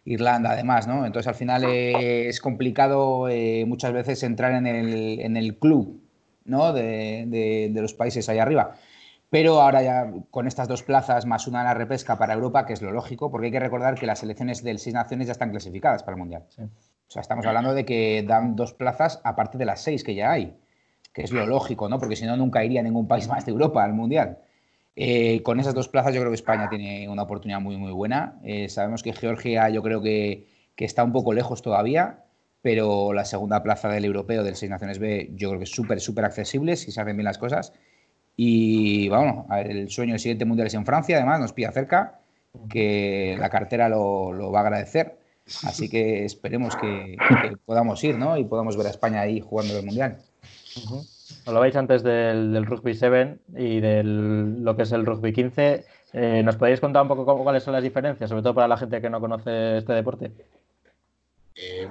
Irlanda, 0.05 0.51
además, 0.51 0.87
¿no? 0.87 1.05
Entonces 1.05 1.27
al 1.27 1.35
final 1.35 1.65
eh, 1.65 2.29
es 2.29 2.39
complicado 2.39 3.27
muchas 3.67 3.91
veces 3.91 4.23
entrar 4.23 4.53
en 4.53 4.65
el, 4.65 5.19
en 5.19 5.35
el 5.35 5.57
club, 5.57 6.01
¿no? 6.45 6.71
De, 6.71 7.25
de, 7.27 7.69
de 7.71 7.81
los 7.81 7.93
países 7.93 8.29
ahí 8.29 8.39
arriba. 8.39 8.75
Pero 9.31 9.61
ahora 9.61 9.81
ya 9.81 10.11
con 10.29 10.45
estas 10.45 10.67
dos 10.67 10.83
plazas 10.83 11.25
más 11.25 11.47
una 11.47 11.61
en 11.61 11.65
la 11.67 11.73
repesca 11.73 12.17
para 12.17 12.33
Europa, 12.33 12.65
que 12.65 12.73
es 12.73 12.81
lo 12.81 12.91
lógico, 12.91 13.31
porque 13.31 13.45
hay 13.45 13.51
que 13.53 13.61
recordar 13.61 13.95
que 13.95 14.05
las 14.05 14.19
selecciones 14.19 14.61
del 14.61 14.77
Seis 14.77 14.93
Naciones 14.93 15.27
ya 15.27 15.31
están 15.31 15.51
clasificadas 15.51 16.03
para 16.03 16.15
el 16.15 16.19
Mundial. 16.19 16.43
O 16.57 17.11
sea, 17.11 17.21
estamos 17.21 17.45
hablando 17.45 17.73
de 17.73 17.85
que 17.85 18.25
dan 18.27 18.57
dos 18.57 18.73
plazas 18.73 19.21
aparte 19.23 19.57
de 19.57 19.63
las 19.63 19.79
seis 19.81 20.03
que 20.03 20.15
ya 20.15 20.31
hay, 20.31 20.53
que 21.13 21.21
es 21.21 21.31
lo 21.31 21.47
lógico, 21.47 21.87
¿no? 21.87 21.97
Porque 21.97 22.17
si 22.17 22.25
no, 22.25 22.35
nunca 22.35 22.65
iría 22.65 22.83
ningún 22.83 23.07
país 23.07 23.29
más 23.29 23.45
de 23.45 23.53
Europa 23.53 23.81
al 23.85 23.93
Mundial. 23.93 24.39
Eh, 24.97 25.41
con 25.43 25.61
esas 25.61 25.73
dos 25.73 25.87
plazas 25.87 26.13
yo 26.13 26.19
creo 26.19 26.31
que 26.31 26.35
España 26.35 26.67
tiene 26.69 27.07
una 27.07 27.23
oportunidad 27.23 27.61
muy, 27.61 27.77
muy 27.77 27.93
buena. 27.93 28.37
Eh, 28.43 28.67
sabemos 28.67 29.01
que 29.01 29.13
Georgia 29.13 29.69
yo 29.69 29.81
creo 29.81 30.01
que, 30.01 30.45
que, 30.75 30.83
está 30.83 31.05
un 31.05 31.13
poco 31.13 31.31
lejos 31.31 31.61
todavía, 31.61 32.25
pero 32.61 33.13
la 33.13 33.23
segunda 33.23 33.63
plaza 33.63 33.87
del 33.87 34.03
europeo 34.03 34.43
del 34.43 34.57
Seis 34.57 34.69
Naciones 34.69 34.99
B 34.99 35.29
yo 35.35 35.47
creo 35.47 35.59
que 35.59 35.63
es 35.63 35.71
súper, 35.71 36.01
súper 36.01 36.25
accesible 36.25 36.75
si 36.75 36.91
se 36.91 36.99
hacen 36.99 37.15
bien 37.15 37.23
las 37.23 37.37
cosas. 37.37 37.71
Y 38.35 39.09
bueno, 39.09 39.47
el 39.55 39.89
sueño 39.89 40.13
del 40.13 40.19
siguiente 40.19 40.45
mundial 40.45 40.67
es 40.67 40.73
en 40.73 40.85
Francia, 40.85 41.17
además 41.17 41.39
nos 41.39 41.53
pilla 41.53 41.71
cerca, 41.71 42.19
que 42.69 43.35
la 43.39 43.49
cartera 43.49 43.89
lo, 43.89 44.51
va 44.51 44.59
a 44.59 44.63
agradecer. 44.63 45.17
Así 45.63 45.89
que 45.89 46.23
esperemos 46.25 46.75
que, 46.75 47.17
podamos 47.65 48.03
ir 48.03 48.17
¿no? 48.17 48.37
y 48.37 48.45
podamos 48.45 48.77
ver 48.77 48.87
a 48.87 48.91
España 48.91 49.21
ahí 49.21 49.41
jugando 49.41 49.77
el 49.77 49.85
mundial. 49.85 50.17
Lo 51.45 51.59
veis 51.59 51.75
antes 51.75 52.03
del, 52.03 52.65
Rugby 52.65 52.93
7 52.93 53.37
y 53.57 53.79
de 53.79 54.03
lo 54.03 54.75
que 54.75 54.83
es 54.83 54.91
el 54.91 55.05
Rugby 55.05 55.33
15. 55.33 55.85
Eh, 56.13 56.41
¿Nos 56.43 56.55
podéis 56.55 56.79
contar 56.79 57.01
un 57.01 57.07
poco 57.07 57.43
cuáles 57.43 57.63
son 57.63 57.73
las 57.73 57.83
diferencias, 57.83 58.29
sobre 58.29 58.43
todo 58.43 58.53
para 58.53 58.67
la 58.67 58.77
gente 58.77 59.01
que 59.01 59.09
no 59.09 59.19
conoce 59.19 59.77
este 59.77 59.93
deporte? 59.93 60.31
Eh, 61.55 61.87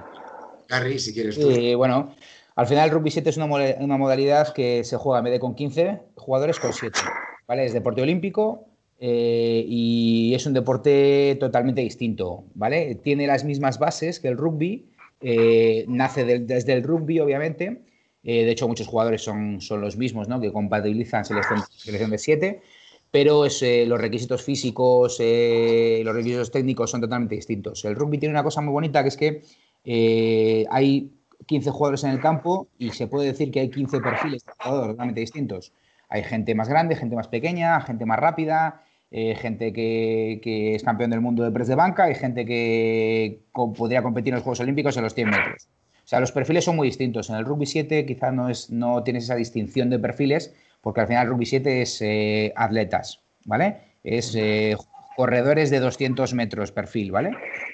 Gary, 0.67 0.99
si 0.99 1.13
quieres 1.13 1.37
tú. 1.37 1.49
bueno, 1.77 2.15
al 2.61 2.67
final 2.67 2.89
el 2.89 2.91
rugby 2.91 3.09
7 3.09 3.27
es 3.27 3.37
una, 3.37 3.97
modalidad 3.97 4.53
que 4.53 4.83
se 4.83 4.95
juega 4.95 5.17
en 5.17 5.23
vez 5.23 5.33
de 5.33 5.39
con 5.39 5.55
15 5.55 5.97
jugadores, 6.15 6.59
con 6.59 6.71
7. 6.71 6.99
¿vale? 7.47 7.65
Es 7.65 7.73
deporte 7.73 8.03
olímpico 8.03 8.67
eh, 8.99 9.65
y 9.67 10.35
es 10.35 10.45
un 10.45 10.53
deporte 10.53 11.37
totalmente 11.39 11.81
distinto. 11.81 12.43
¿vale? 12.53 12.93
Tiene 12.93 13.25
las 13.25 13.45
mismas 13.45 13.79
bases 13.79 14.19
que 14.19 14.27
el 14.27 14.37
rugby, 14.37 14.85
eh, 15.21 15.85
nace 15.87 16.23
desde 16.23 16.73
el 16.73 16.83
rugby, 16.83 17.19
obviamente. 17.19 17.81
Eh, 18.23 18.45
de 18.45 18.51
hecho, 18.51 18.67
muchos 18.67 18.85
jugadores 18.85 19.23
son, 19.23 19.59
son 19.59 19.81
los 19.81 19.97
mismos, 19.97 20.27
¿no? 20.27 20.39
que 20.39 20.51
compatibilizan 20.51 21.25
selección, 21.25 21.61
selección 21.75 22.11
de 22.11 22.17
7 22.19 22.61
pero 23.09 23.43
los 23.43 24.01
requisitos 24.01 24.41
físicos, 24.41 25.19
los 25.19 26.15
requisitos 26.15 26.49
técnicos 26.49 26.91
son 26.91 27.01
totalmente 27.01 27.35
distintos. 27.35 27.83
El 27.83 27.95
rugby 27.95 28.17
tiene 28.17 28.31
una 28.31 28.41
cosa 28.41 28.61
muy 28.61 28.71
bonita 28.71 29.01
que 29.01 29.09
es 29.09 29.17
que 29.17 30.67
hay 30.69 31.11
15 31.51 31.69
jugadores 31.69 32.03
en 32.05 32.11
el 32.11 32.21
campo 32.21 32.69
y 32.77 32.91
se 32.91 33.07
puede 33.07 33.27
decir 33.27 33.51
que 33.51 33.59
hay 33.59 33.69
15 33.69 33.99
perfiles 33.99 34.45
de 34.45 34.53
jugadores 34.57 34.93
totalmente 34.93 35.19
distintos. 35.19 35.73
Hay 36.07 36.23
gente 36.23 36.55
más 36.55 36.69
grande, 36.69 36.95
gente 36.95 37.13
más 37.13 37.27
pequeña, 37.27 37.81
gente 37.81 38.05
más 38.05 38.19
rápida, 38.19 38.83
eh, 39.11 39.35
gente 39.35 39.73
que, 39.73 40.75
es 40.75 40.81
campeón 40.81 41.09
del 41.09 41.19
mundo 41.19 41.43
de 41.43 41.51
press 41.51 41.67
de 41.67 41.75
banca 41.75 42.09
y 42.09 42.15
gente 42.15 42.45
que 42.45 43.41
podría 43.51 44.01
competir 44.01 44.31
en 44.31 44.35
los 44.35 44.43
Juegos 44.43 44.61
Olímpicos 44.61 44.95
en 44.95 45.03
los 45.03 45.13
100 45.13 45.29
metros. 45.29 45.67
O 46.05 46.07
sea, 46.07 46.21
los 46.21 46.31
perfiles 46.31 46.63
son 46.63 46.77
muy 46.77 46.87
distintos. 46.87 47.29
En 47.29 47.35
el 47.35 47.43
rugby 47.43 47.65
7 47.65 48.05
quizás 48.05 48.33
no, 48.33 48.47
es, 48.47 48.69
no 48.69 49.03
tienes 49.03 49.25
esa 49.25 49.35
distinción 49.35 49.89
de 49.89 49.99
perfiles 49.99 50.53
porque 50.79 51.01
al 51.01 51.07
final 51.07 51.25
el 51.25 51.33
rugby 51.33 51.45
7 51.45 51.81
es 51.81 52.01
eh, 52.01 52.53
atletas, 52.55 53.19
¿vale? 53.43 53.75
Es 54.05 54.33
eh, 54.35 54.77
corredores 55.15 55.69
de 55.69 55.79
200 55.79 56.33
metros 56.33 56.71
perfil, 56.71 57.11
¿vale? 57.11 57.31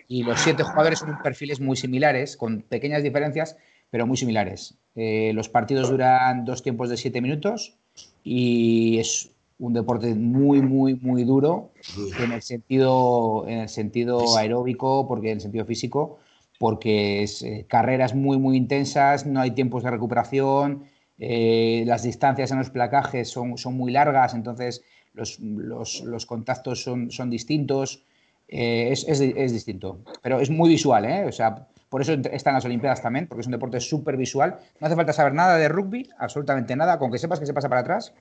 Y 0.08 0.24
los 0.24 0.40
siete 0.40 0.64
jugadores 0.64 1.00
son 1.00 1.18
perfiles 1.22 1.60
muy 1.60 1.76
similares, 1.76 2.38
con 2.38 2.62
pequeñas 2.62 3.04
diferencias, 3.04 3.58
pero 3.90 4.08
muy 4.08 4.18
similares. 4.18 4.78
Eh, 4.96 5.32
los 5.34 5.50
partidos 5.50 5.90
duran 5.90 6.46
dos 6.46 6.64
tiempos 6.64 6.90
de 6.90 6.98
siete 6.98 7.22
minutos 7.22 7.78
y 8.24 8.98
es 9.00 9.32
un 9.60 9.74
deporte 9.74 10.14
muy, 10.14 10.62
muy, 10.62 10.96
muy 10.96 11.24
duro 11.24 11.72
en 12.20 12.32
el 12.32 12.42
sentido, 12.42 13.46
en 13.48 13.60
el 13.60 13.70
sentido 13.70 14.38
aeróbico, 14.38 15.08
porque 15.08 15.32
en 15.32 15.38
el 15.38 15.42
sentido 15.42 15.66
físico, 15.66 16.20
porque 16.60 17.24
es 17.24 17.42
eh, 17.42 17.66
carreras 17.68 18.14
muy, 18.14 18.38
muy 18.38 18.58
intensas, 18.58 19.26
no 19.26 19.42
hay 19.42 19.52
tiempos 19.52 19.84
de 19.84 19.92
recuperación, 19.92 20.84
eh, 21.20 21.84
las 21.88 22.04
distancias 22.04 22.52
en 22.52 22.60
los 22.60 22.70
placajes 22.70 23.30
son, 23.30 23.58
son 23.58 23.76
muy 23.76 23.92
largas, 23.92 24.36
entonces 24.36 24.84
los, 25.18 26.26
contactos 26.26 26.84
son, 26.84 27.12
son 27.12 27.30
distintos, 27.30 28.04
eh, 28.48 28.90
es, 28.92 29.52
distinto, 29.52 30.00
pero 30.22 30.40
es 30.40 30.50
muy 30.50 30.70
visual, 30.70 31.06
¿eh? 31.06 31.26
O 31.26 31.32
sea, 31.32 31.68
por 31.90 32.02
eso 32.02 32.14
están 32.32 32.54
las 32.54 32.66
Olimpiadas 32.66 33.02
también, 33.02 33.28
porque 33.28 33.42
es 33.42 33.48
un 33.48 33.52
deporte 33.52 33.80
súper 33.80 34.18
visual. 34.18 34.58
No 34.80 34.88
hace 34.88 34.96
falta 34.96 35.14
saber 35.14 35.34
nada 35.34 35.58
de 35.58 35.70
rugby, 35.70 36.10
absolutamente 36.18 36.76
nada, 36.76 37.00
con 37.00 37.12
que 37.12 37.18
sepas 37.18 37.40
que 37.40 37.46
se 37.46 37.54
pasa 37.54 37.70
para 37.70 37.82
atrás. 37.82 38.14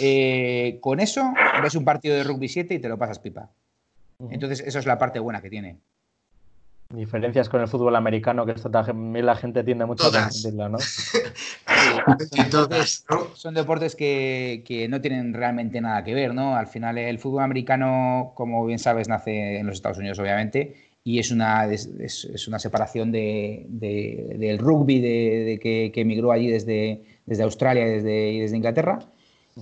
Eh, 0.00 0.78
con 0.80 1.00
eso 1.00 1.32
ves 1.62 1.74
un 1.74 1.84
partido 1.84 2.16
de 2.16 2.24
rugby 2.24 2.48
7 2.48 2.74
y 2.74 2.78
te 2.78 2.88
lo 2.88 2.98
pasas 2.98 3.18
pipa. 3.18 3.50
Entonces, 4.30 4.60
eso 4.60 4.78
es 4.78 4.86
la 4.86 4.98
parte 4.98 5.18
buena 5.18 5.42
que 5.42 5.50
tiene. 5.50 5.78
Diferencias 6.92 7.48
con 7.48 7.60
el 7.60 7.68
fútbol 7.68 7.96
americano, 7.96 8.44
que 8.44 8.52
esto 8.52 8.70
también 8.70 9.24
la 9.24 9.34
gente 9.34 9.64
tiende 9.64 9.86
mucho 9.86 10.08
a 10.08 10.12
confundirlo, 10.12 10.68
¿no? 10.70 10.78
Son 13.34 13.54
deportes 13.54 13.96
que, 13.96 14.62
que, 14.66 14.88
no 14.88 15.00
tienen 15.00 15.32
realmente 15.32 15.80
nada 15.80 16.04
que 16.04 16.14
ver, 16.14 16.34
¿no? 16.34 16.54
Al 16.54 16.66
final, 16.66 16.98
el 16.98 17.18
fútbol 17.18 17.42
americano, 17.42 18.32
como 18.34 18.66
bien 18.66 18.78
sabes, 18.78 19.08
nace 19.08 19.58
en 19.58 19.66
los 19.66 19.76
Estados 19.76 19.98
Unidos, 19.98 20.18
obviamente, 20.18 20.92
y 21.04 21.18
es 21.18 21.30
una, 21.30 21.66
es, 21.66 21.86
es 21.98 22.46
una 22.48 22.58
separación 22.58 23.10
de, 23.10 23.66
de, 23.68 24.36
del 24.38 24.58
rugby 24.58 25.00
de, 25.00 25.58
que, 25.60 25.90
que, 25.92 26.00
emigró 26.02 26.30
allí 26.30 26.48
desde, 26.48 27.02
desde 27.26 27.42
Australia 27.42 27.86
y 27.86 27.90
desde, 27.90 28.40
desde 28.40 28.56
Inglaterra. 28.56 29.00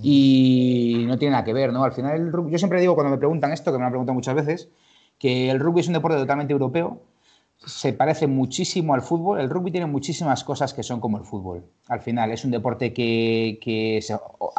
Y 0.01 1.03
no 1.07 1.17
tiene 1.17 1.31
nada 1.33 1.43
que 1.43 1.53
ver, 1.53 1.73
¿no? 1.73 1.83
Al 1.83 1.91
final, 1.91 2.15
el 2.15 2.31
rugby, 2.31 2.51
yo 2.51 2.57
siempre 2.57 2.79
digo 2.79 2.95
cuando 2.95 3.11
me 3.11 3.17
preguntan 3.17 3.51
esto, 3.51 3.71
que 3.71 3.77
me 3.77 3.81
lo 3.81 3.85
han 3.87 3.91
preguntado 3.91 4.13
muchas 4.13 4.35
veces, 4.35 4.69
que 5.17 5.49
el 5.49 5.59
rugby 5.59 5.81
es 5.81 5.87
un 5.87 5.93
deporte 5.93 6.17
totalmente 6.17 6.53
europeo, 6.53 7.01
se 7.63 7.93
parece 7.93 8.25
muchísimo 8.25 8.95
al 8.95 9.03
fútbol. 9.03 9.39
El 9.39 9.49
rugby 9.49 9.69
tiene 9.69 9.85
muchísimas 9.85 10.43
cosas 10.43 10.73
que 10.73 10.81
son 10.81 10.99
como 10.99 11.19
el 11.19 11.25
fútbol. 11.25 11.63
Al 11.89 11.99
final 11.99 12.31
es 12.31 12.43
un 12.43 12.49
deporte 12.49 12.91
que, 12.91 14.03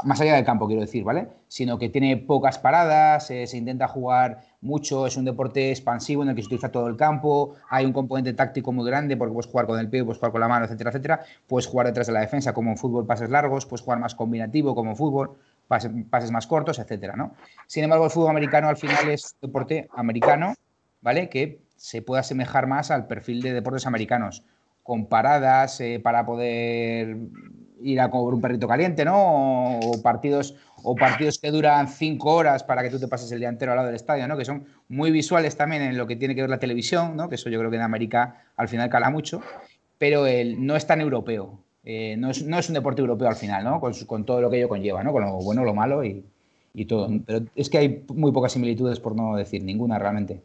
más 0.04 0.20
allá 0.20 0.36
del 0.36 0.44
campo, 0.44 0.66
quiero 0.68 0.82
decir, 0.82 1.02
¿vale? 1.02 1.26
Sino 1.48 1.78
que 1.78 1.88
tiene 1.88 2.16
pocas 2.16 2.58
paradas, 2.58 3.28
eh, 3.32 3.46
se 3.48 3.56
intenta 3.56 3.88
jugar 3.88 4.44
mucho, 4.60 5.06
es 5.06 5.16
un 5.16 5.24
deporte 5.24 5.70
expansivo 5.70 6.22
en 6.22 6.28
el 6.28 6.36
que 6.36 6.42
se 6.42 6.46
utiliza 6.46 6.70
todo 6.70 6.86
el 6.86 6.96
campo, 6.96 7.56
hay 7.68 7.84
un 7.84 7.92
componente 7.92 8.34
táctico 8.34 8.70
muy 8.70 8.86
grande 8.86 9.16
porque 9.16 9.34
puedes 9.34 9.50
jugar 9.50 9.66
con 9.66 9.80
el 9.80 9.88
pie, 9.90 10.04
puedes 10.04 10.18
jugar 10.18 10.30
con 10.30 10.40
la 10.40 10.48
mano, 10.48 10.66
etcétera, 10.66 10.90
etcétera. 10.90 11.20
Puedes 11.48 11.66
jugar 11.66 11.88
detrás 11.88 12.06
de 12.06 12.12
la 12.12 12.20
defensa 12.20 12.54
como 12.54 12.70
en 12.70 12.76
fútbol, 12.76 13.04
pases 13.04 13.30
largos, 13.30 13.66
puedes 13.66 13.82
jugar 13.82 13.98
más 13.98 14.14
combinativo 14.14 14.76
como 14.76 14.90
en 14.90 14.96
fútbol, 14.96 15.36
pases, 15.66 15.90
pases 16.08 16.30
más 16.30 16.46
cortos, 16.46 16.78
etcétera, 16.78 17.16
¿no? 17.16 17.34
Sin 17.66 17.82
embargo, 17.82 18.04
el 18.04 18.12
fútbol 18.12 18.30
americano 18.30 18.68
al 18.68 18.76
final 18.76 19.08
es 19.08 19.34
un 19.40 19.48
deporte 19.48 19.88
americano, 19.92 20.54
¿vale? 21.00 21.28
Que 21.28 21.58
se 21.82 22.00
puede 22.00 22.20
asemejar 22.20 22.68
más 22.68 22.92
al 22.92 23.08
perfil 23.08 23.42
de 23.42 23.52
deportes 23.52 23.88
americanos, 23.88 24.44
con 24.84 25.06
paradas 25.06 25.80
eh, 25.80 25.98
para 26.00 26.24
poder 26.24 27.16
ir 27.82 28.00
a 28.00 28.08
comer 28.08 28.34
un 28.34 28.40
perrito 28.40 28.68
caliente, 28.68 29.04
¿no? 29.04 29.80
O, 29.80 30.00
partidos, 30.00 30.54
o 30.84 30.94
partidos 30.94 31.40
que 31.40 31.50
duran 31.50 31.88
cinco 31.88 32.34
horas 32.34 32.62
para 32.62 32.84
que 32.84 32.90
tú 32.90 33.00
te 33.00 33.08
pases 33.08 33.32
el 33.32 33.40
día 33.40 33.48
entero 33.48 33.72
al 33.72 33.76
lado 33.76 33.88
del 33.88 33.96
estadio, 33.96 34.28
¿no? 34.28 34.36
Que 34.36 34.44
son 34.44 34.64
muy 34.88 35.10
visuales 35.10 35.56
también 35.56 35.82
en 35.82 35.98
lo 35.98 36.06
que 36.06 36.14
tiene 36.14 36.36
que 36.36 36.42
ver 36.42 36.50
la 36.50 36.60
televisión, 36.60 37.16
¿no? 37.16 37.28
Que 37.28 37.34
eso 37.34 37.50
yo 37.50 37.58
creo 37.58 37.68
que 37.68 37.78
en 37.78 37.82
América 37.82 38.44
al 38.56 38.68
final 38.68 38.88
cala 38.88 39.10
mucho, 39.10 39.42
pero 39.98 40.28
el, 40.28 40.64
no 40.64 40.76
es 40.76 40.86
tan 40.86 41.00
europeo. 41.00 41.64
Eh, 41.82 42.14
no, 42.16 42.30
es, 42.30 42.46
no, 42.46 42.60
es, 42.60 42.68
un 42.68 42.74
deporte 42.74 43.00
europeo 43.00 43.26
al 43.26 43.34
final, 43.34 43.64
¿no? 43.64 43.80
Con, 43.80 43.92
con, 44.06 44.24
todo 44.24 44.40
lo 44.40 44.48
que 44.50 44.58
ello 44.58 44.68
conlleva, 44.68 45.02
¿no? 45.02 45.10
Con 45.10 45.24
lo 45.24 45.32
bueno, 45.38 45.64
lo 45.64 45.74
malo 45.74 46.04
y 46.04 46.24
todo. 46.86 47.10
Pero 47.26 47.44
es 47.56 47.68
que 47.68 47.78
hay 47.78 48.04
muy 48.06 48.30
pocas 48.30 48.52
similitudes, 48.52 49.00
por 49.00 49.16
no 49.16 49.34
decir 49.34 49.64
ninguna 49.64 49.98
realmente. 49.98 50.42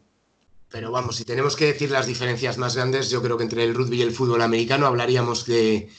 Pero 0.70 0.90
vamos, 0.92 1.16
si 1.16 1.24
tenemos 1.24 1.56
que 1.56 1.66
decir 1.66 1.90
las 1.90 2.06
diferencias 2.06 2.58
más 2.58 2.76
grandes, 2.76 3.08
yo 3.10 3.22
creo 3.22 3.36
que 3.38 3.44
entre 3.44 3.64
el 3.64 3.74
rugby 3.74 3.98
y 3.98 4.02
el 4.02 4.12
fútbol 4.12 4.42
americano 4.42 4.86
hablaríamos 4.86 5.46
de... 5.46 5.90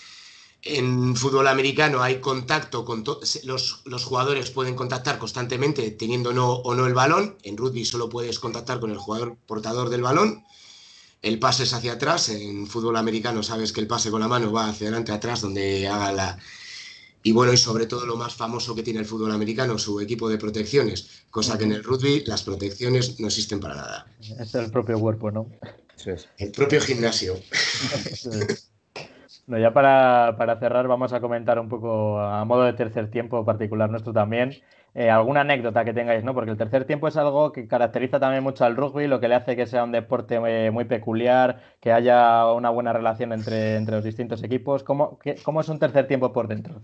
En 0.62 1.16
fútbol 1.16 1.48
americano 1.48 2.04
hay 2.04 2.20
contacto 2.20 2.84
con 2.84 3.06
los, 3.44 3.82
los, 3.86 4.04
jugadores 4.04 4.52
pueden 4.52 4.76
contactar 4.76 5.18
constantemente 5.18 5.90
teniendo 5.92 6.34
no 6.34 6.52
o 6.52 6.76
no 6.76 6.86
el 6.86 6.94
balón. 6.94 7.38
En 7.44 7.56
rugby 7.56 7.86
solo 7.86 8.10
puedes 8.10 8.40
contactar 8.40 8.82
con 8.82 8.92
el 8.92 8.98
jugador 8.98 9.38
portador 9.48 9.90
del 9.90 10.02
balón. 10.02 10.44
El 11.22 11.40
pase 11.40 11.64
es 11.64 11.74
hacia 11.74 11.94
atrás. 11.94 12.28
En 12.28 12.68
fútbol 12.68 12.98
americano 12.98 13.42
sabes 13.42 13.72
que 13.72 13.80
el 13.80 13.88
pase 13.88 14.12
con 14.12 14.20
la 14.20 14.28
mano 14.28 14.52
va 14.52 14.68
hacia 14.68 14.88
adelante, 14.88 15.14
atrás, 15.14 15.42
donde 15.42 15.88
haga 15.88 16.12
la, 16.12 16.40
y 17.22 17.32
bueno, 17.32 17.52
y 17.52 17.58
sobre 17.58 17.86
todo 17.86 18.06
lo 18.06 18.16
más 18.16 18.36
famoso 18.36 18.74
que 18.74 18.84
tiene 18.84 19.00
el 19.00 19.06
fútbol 19.06 19.32
americano, 19.32 19.78
su 19.78 20.00
equipo 20.00 20.30
de 20.30 20.38
protecciones, 20.38 21.26
cosa 21.30 21.58
que 21.58 21.66
en 21.66 21.74
el 21.74 21.84
rugby 21.84 22.24
las 22.26 22.44
protecciones 22.44 23.20
no 23.20 23.28
existen 23.28 23.60
para 23.60 23.76
nada. 23.76 24.08
Es 24.40 24.56
el 24.56 24.72
propio 24.72 25.00
cuerpo, 25.00 25.30
¿no? 25.32 25.48
El 26.38 26.52
propio 26.52 26.80
gimnasio. 26.82 27.36
No, 29.48 29.58
ya 29.58 29.74
para, 29.74 30.60
cerrar 30.60 30.88
vamos 30.88 31.12
a 31.12 31.20
comentar 31.20 31.58
un 31.58 31.70
poco 31.70 32.20
a 32.20 32.46
modo 32.46 32.66
de 32.66 32.74
tercer 32.74 33.10
tiempo 33.10 33.44
particular 33.44 33.90
nuestro 33.90 34.14
también. 34.14 34.54
Eh, 34.94 35.10
alguna 35.10 35.42
anécdota 35.42 35.84
que 35.84 35.94
tengáis, 35.94 36.24
¿no? 36.24 36.36
Porque 36.36 36.52
el 36.52 36.58
tercer 36.58 36.86
tiempo 36.86 37.08
es 37.08 37.18
algo 37.18 37.52
que 37.52 37.68
caracteriza 37.68 38.20
también 38.20 38.44
mucho 38.44 38.64
al 38.64 38.76
rugby, 38.76 39.08
lo 39.08 39.20
que 39.20 39.28
le 39.28 39.34
hace 39.34 39.56
que 39.56 39.66
sea 39.66 39.84
un 39.84 39.92
deporte 39.92 40.40
eh, 40.46 40.70
muy, 40.70 40.86
peculiar, 40.86 41.62
que 41.80 41.92
haya 41.92 42.52
una 42.52 42.70
buena 42.70 42.94
relación 42.94 43.34
entre, 43.34 43.76
entre 43.76 43.96
los 43.96 44.04
distintos 44.04 44.44
equipos. 44.44 44.84
¿Cómo, 44.84 45.18
¿Cómo 45.44 45.62
es 45.62 45.70
un 45.70 45.80
tercer 45.80 46.08
tiempo 46.08 46.32
por 46.32 46.48
dentro? 46.48 46.80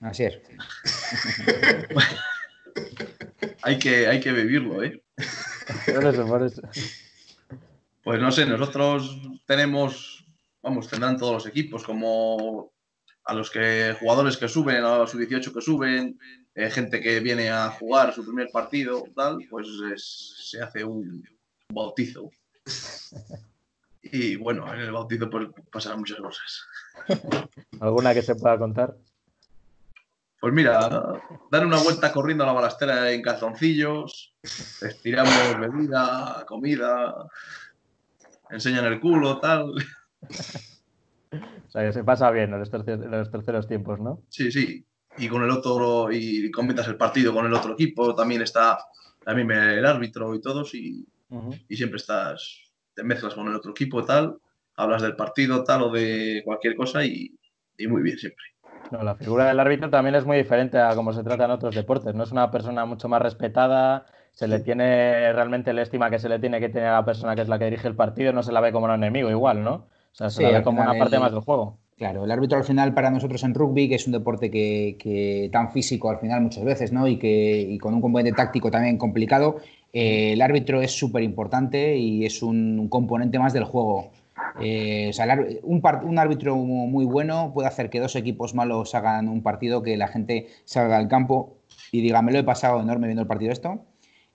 Así 0.00 0.24
es. 0.24 0.38
hay, 3.62 3.78
que, 3.78 4.06
hay 4.06 4.20
que 4.20 4.32
vivirlo, 4.32 4.82
¿eh? 4.82 5.02
Por 5.86 6.06
eso, 6.06 6.26
por 6.26 6.42
eso. 6.42 6.62
Pues 8.02 8.20
no 8.20 8.30
sé, 8.30 8.46
nosotros 8.46 9.18
tenemos, 9.46 10.24
vamos, 10.62 10.88
tendrán 10.88 11.18
todos 11.18 11.32
los 11.32 11.46
equipos, 11.46 11.84
como 11.84 12.72
a 13.24 13.34
los 13.34 13.50
que 13.50 13.94
jugadores 14.00 14.36
que 14.36 14.48
suben, 14.48 14.84
a 14.84 14.98
los 14.98 15.16
18 15.16 15.52
que 15.52 15.60
suben, 15.60 16.18
eh, 16.54 16.70
gente 16.70 17.00
que 17.00 17.20
viene 17.20 17.50
a 17.50 17.70
jugar 17.70 18.14
su 18.14 18.24
primer 18.24 18.48
partido, 18.50 19.04
tal, 19.14 19.38
pues 19.50 19.68
se 20.50 20.62
hace 20.62 20.84
un 20.84 21.22
bautizo. 21.72 22.30
Y 24.00 24.36
bueno, 24.36 24.72
en 24.72 24.80
el 24.80 24.92
bautizo 24.92 25.28
pues, 25.28 25.48
pasarán 25.70 25.98
muchas 25.98 26.18
cosas. 26.18 26.64
¿Alguna 27.80 28.14
que 28.14 28.22
se 28.22 28.34
pueda 28.34 28.58
contar? 28.58 28.96
Pues 30.40 30.52
mira, 30.54 30.88
dar 31.50 31.66
una 31.66 31.82
vuelta 31.82 32.12
corriendo 32.12 32.44
a 32.44 32.46
la 32.46 32.52
balastera 32.52 33.10
en 33.10 33.22
calzoncillos, 33.22 34.34
estiramos 34.80 35.58
bebida, 35.58 36.44
comida, 36.46 37.26
enseñan 38.48 38.84
el 38.84 39.00
culo, 39.00 39.40
tal. 39.40 39.72
O 41.32 41.70
sea, 41.70 41.84
que 41.84 41.92
se 41.92 42.04
pasa 42.04 42.30
bien 42.30 42.54
en 42.54 42.60
los, 42.60 42.70
terceros, 43.30 43.66
tiempos, 43.66 43.98
¿no? 43.98 44.22
Sí, 44.28 44.52
sí. 44.52 44.84
Y 45.18 45.28
con 45.28 45.42
el 45.42 45.50
otro, 45.50 46.12
y 46.12 46.50
comentas 46.52 46.86
el 46.86 46.96
partido 46.96 47.34
con 47.34 47.44
el 47.44 47.52
otro 47.52 47.72
equipo, 47.72 48.14
también 48.14 48.42
está 48.42 48.78
también 49.24 49.50
el 49.50 49.84
árbitro 49.84 50.34
y 50.34 50.40
todos, 50.40 50.72
y, 50.74 51.04
y 51.68 51.76
siempre 51.76 51.96
estás, 51.96 52.72
te 52.94 53.02
mezclas 53.02 53.34
con 53.34 53.48
el 53.48 53.56
otro 53.56 53.72
equipo, 53.72 54.04
tal, 54.04 54.38
hablas 54.76 55.02
del 55.02 55.16
partido, 55.16 55.64
tal, 55.64 55.82
o 55.82 55.90
de 55.90 56.42
cualquier 56.44 56.76
cosa, 56.76 57.04
y, 57.04 57.36
y 57.76 57.86
muy 57.88 58.02
bien 58.02 58.16
siempre. 58.16 58.44
No, 58.90 59.02
la 59.02 59.14
figura 59.14 59.46
del 59.46 59.60
árbitro 59.60 59.90
también 59.90 60.14
es 60.14 60.24
muy 60.24 60.36
diferente 60.36 60.78
a 60.78 60.94
cómo 60.94 61.12
se 61.12 61.22
trata 61.22 61.44
en 61.44 61.50
otros 61.50 61.74
deportes. 61.74 62.14
No 62.14 62.24
es 62.24 62.32
una 62.32 62.50
persona 62.50 62.84
mucho 62.84 63.08
más 63.08 63.20
respetada, 63.20 64.06
se 64.32 64.46
le 64.46 64.60
tiene 64.60 65.32
realmente 65.32 65.72
la 65.72 65.82
estima 65.82 66.10
que 66.10 66.18
se 66.18 66.28
le 66.28 66.38
tiene 66.38 66.60
que 66.60 66.68
tener 66.68 66.88
a 66.88 67.00
la 67.00 67.04
persona 67.04 67.34
que 67.34 67.42
es 67.42 67.48
la 67.48 67.58
que 67.58 67.64
dirige 67.64 67.88
el 67.88 67.96
partido, 67.96 68.32
no 68.32 68.42
se 68.42 68.52
la 68.52 68.60
ve 68.60 68.72
como 68.72 68.86
un 68.86 68.92
enemigo 68.92 69.30
igual, 69.30 69.62
¿no? 69.62 69.72
O 69.74 69.86
sea, 70.12 70.30
se 70.30 70.42
la 70.42 70.58
ve 70.58 70.62
como 70.62 70.80
una 70.80 70.94
parte 70.94 71.18
más 71.18 71.32
del 71.32 71.40
juego. 71.40 71.76
Claro, 71.96 72.24
el 72.24 72.30
árbitro 72.30 72.56
al 72.56 72.64
final 72.64 72.94
para 72.94 73.10
nosotros 73.10 73.42
en 73.42 73.54
rugby, 73.54 73.88
que 73.88 73.96
es 73.96 74.06
un 74.06 74.12
deporte 74.12 74.48
que, 74.52 75.50
tan 75.52 75.72
físico 75.72 76.08
al 76.08 76.18
final 76.18 76.42
muchas 76.42 76.64
veces, 76.64 76.92
¿no? 76.92 77.08
Y 77.08 77.18
que 77.18 77.60
y 77.60 77.76
con 77.78 77.92
un 77.92 78.00
componente 78.00 78.32
táctico 78.32 78.70
también 78.70 78.96
complicado, 78.96 79.56
eh, 79.92 80.34
el 80.34 80.40
árbitro 80.40 80.80
es 80.80 80.92
súper 80.92 81.24
importante 81.24 81.96
y 81.96 82.24
es 82.24 82.40
un 82.40 82.88
componente 82.88 83.40
más 83.40 83.52
del 83.52 83.64
juego. 83.64 84.12
Eh, 84.60 85.12
un, 85.62 86.18
árbitro 86.18 86.56
muy 86.56 87.04
bueno 87.04 87.52
puede 87.54 87.68
hacer 87.68 87.90
que 87.90 88.00
dos 88.00 88.16
equipos 88.16 88.54
malos 88.54 88.94
hagan 88.94 89.28
un 89.28 89.42
partido 89.42 89.82
que 89.82 89.96
la 89.96 90.08
gente 90.08 90.48
salga 90.64 90.96
al 90.96 91.08
campo 91.08 91.56
y 91.92 92.00
diga, 92.00 92.22
me 92.22 92.32
lo 92.32 92.38
he 92.38 92.44
pasado 92.44 92.80
enorme 92.80 93.06
viendo 93.06 93.22
el 93.22 93.28
partido 93.28 93.52
esto, 93.52 93.84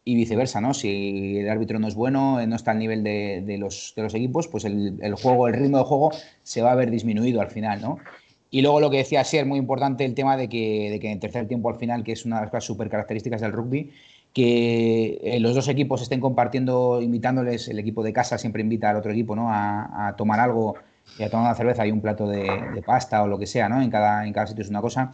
y 0.05 0.16
viceversa, 0.16 0.59
¿no? 0.59 0.74
Si 0.74 1.38
el 1.38 1.49
árbitro 1.49 1.80
no 1.80 1.88
es 1.88 1.95
bueno, 1.95 2.39
eh, 2.39 2.47
no 2.47 2.55
está 2.55 2.72
al 2.72 2.80
nivel 2.80 3.03
de, 3.03 3.57
los, 3.57 3.93
equipos, 3.95 4.47
pues 4.47 4.66
el, 4.66 5.16
juego, 5.16 5.47
el 5.47 5.53
ritmo 5.53 5.78
de 5.78 5.84
juego 5.84 6.11
se 6.43 6.61
va 6.61 6.72
a 6.72 6.76
ver 6.76 6.91
disminuido 6.91 7.41
al 7.41 7.49
final, 7.49 7.82
¿no? 7.82 7.99
Y 8.49 8.61
luego 8.61 8.80
lo 8.80 8.91
que 8.91 8.97
decía 8.97 9.24
Ser, 9.24 9.47
muy 9.47 9.57
importante 9.57 10.05
el 10.05 10.14
tema 10.14 10.38
de 10.38 10.47
que, 10.47 10.89
de 10.91 10.99
que 10.99 11.09
en 11.09 11.20
tercer 11.20 11.47
tiempo 11.47 11.70
al 11.70 11.78
final, 11.78 12.03
que 12.03 12.11
es 12.11 12.26
una 12.26 12.36
de 12.36 12.41
las 12.43 12.51
cosas 12.51 12.66
súper 12.66 12.89
características 12.89 13.41
del 13.41 13.51
rugby, 13.51 13.91
que 14.34 15.20
eh, 15.24 15.40
los 15.40 15.54
dos 15.54 15.68
equipos 15.68 16.02
estén 16.02 16.20
compartiendo, 16.20 17.02
invitándoles, 17.02 17.68
el 17.68 17.78
equipo 17.78 18.04
de 18.04 18.14
casa 18.14 18.40
siempre 18.40 18.64
invita 18.64 18.90
al 18.90 18.98
otro 18.98 19.12
equipo 19.12 19.36
¿no? 19.36 19.50
a, 19.50 20.16
tomar 20.18 20.40
algo 20.40 20.76
y 21.20 21.24
a 21.24 21.30
tomar 21.30 21.46
una 21.46 21.56
cerveza 21.56 21.86
y 21.86 21.92
un 21.92 22.02
plato 22.02 22.28
de, 22.28 22.82
pasta 22.86 23.22
o 23.22 23.28
lo 23.28 23.38
que 23.38 23.46
sea, 23.46 23.70
¿no? 23.70 23.82
En 23.82 23.92
cada, 23.92 24.26
en 24.26 24.34
cada 24.34 24.48
sitio 24.48 24.64
es 24.64 24.70
una 24.70 24.82
cosa. 24.82 25.12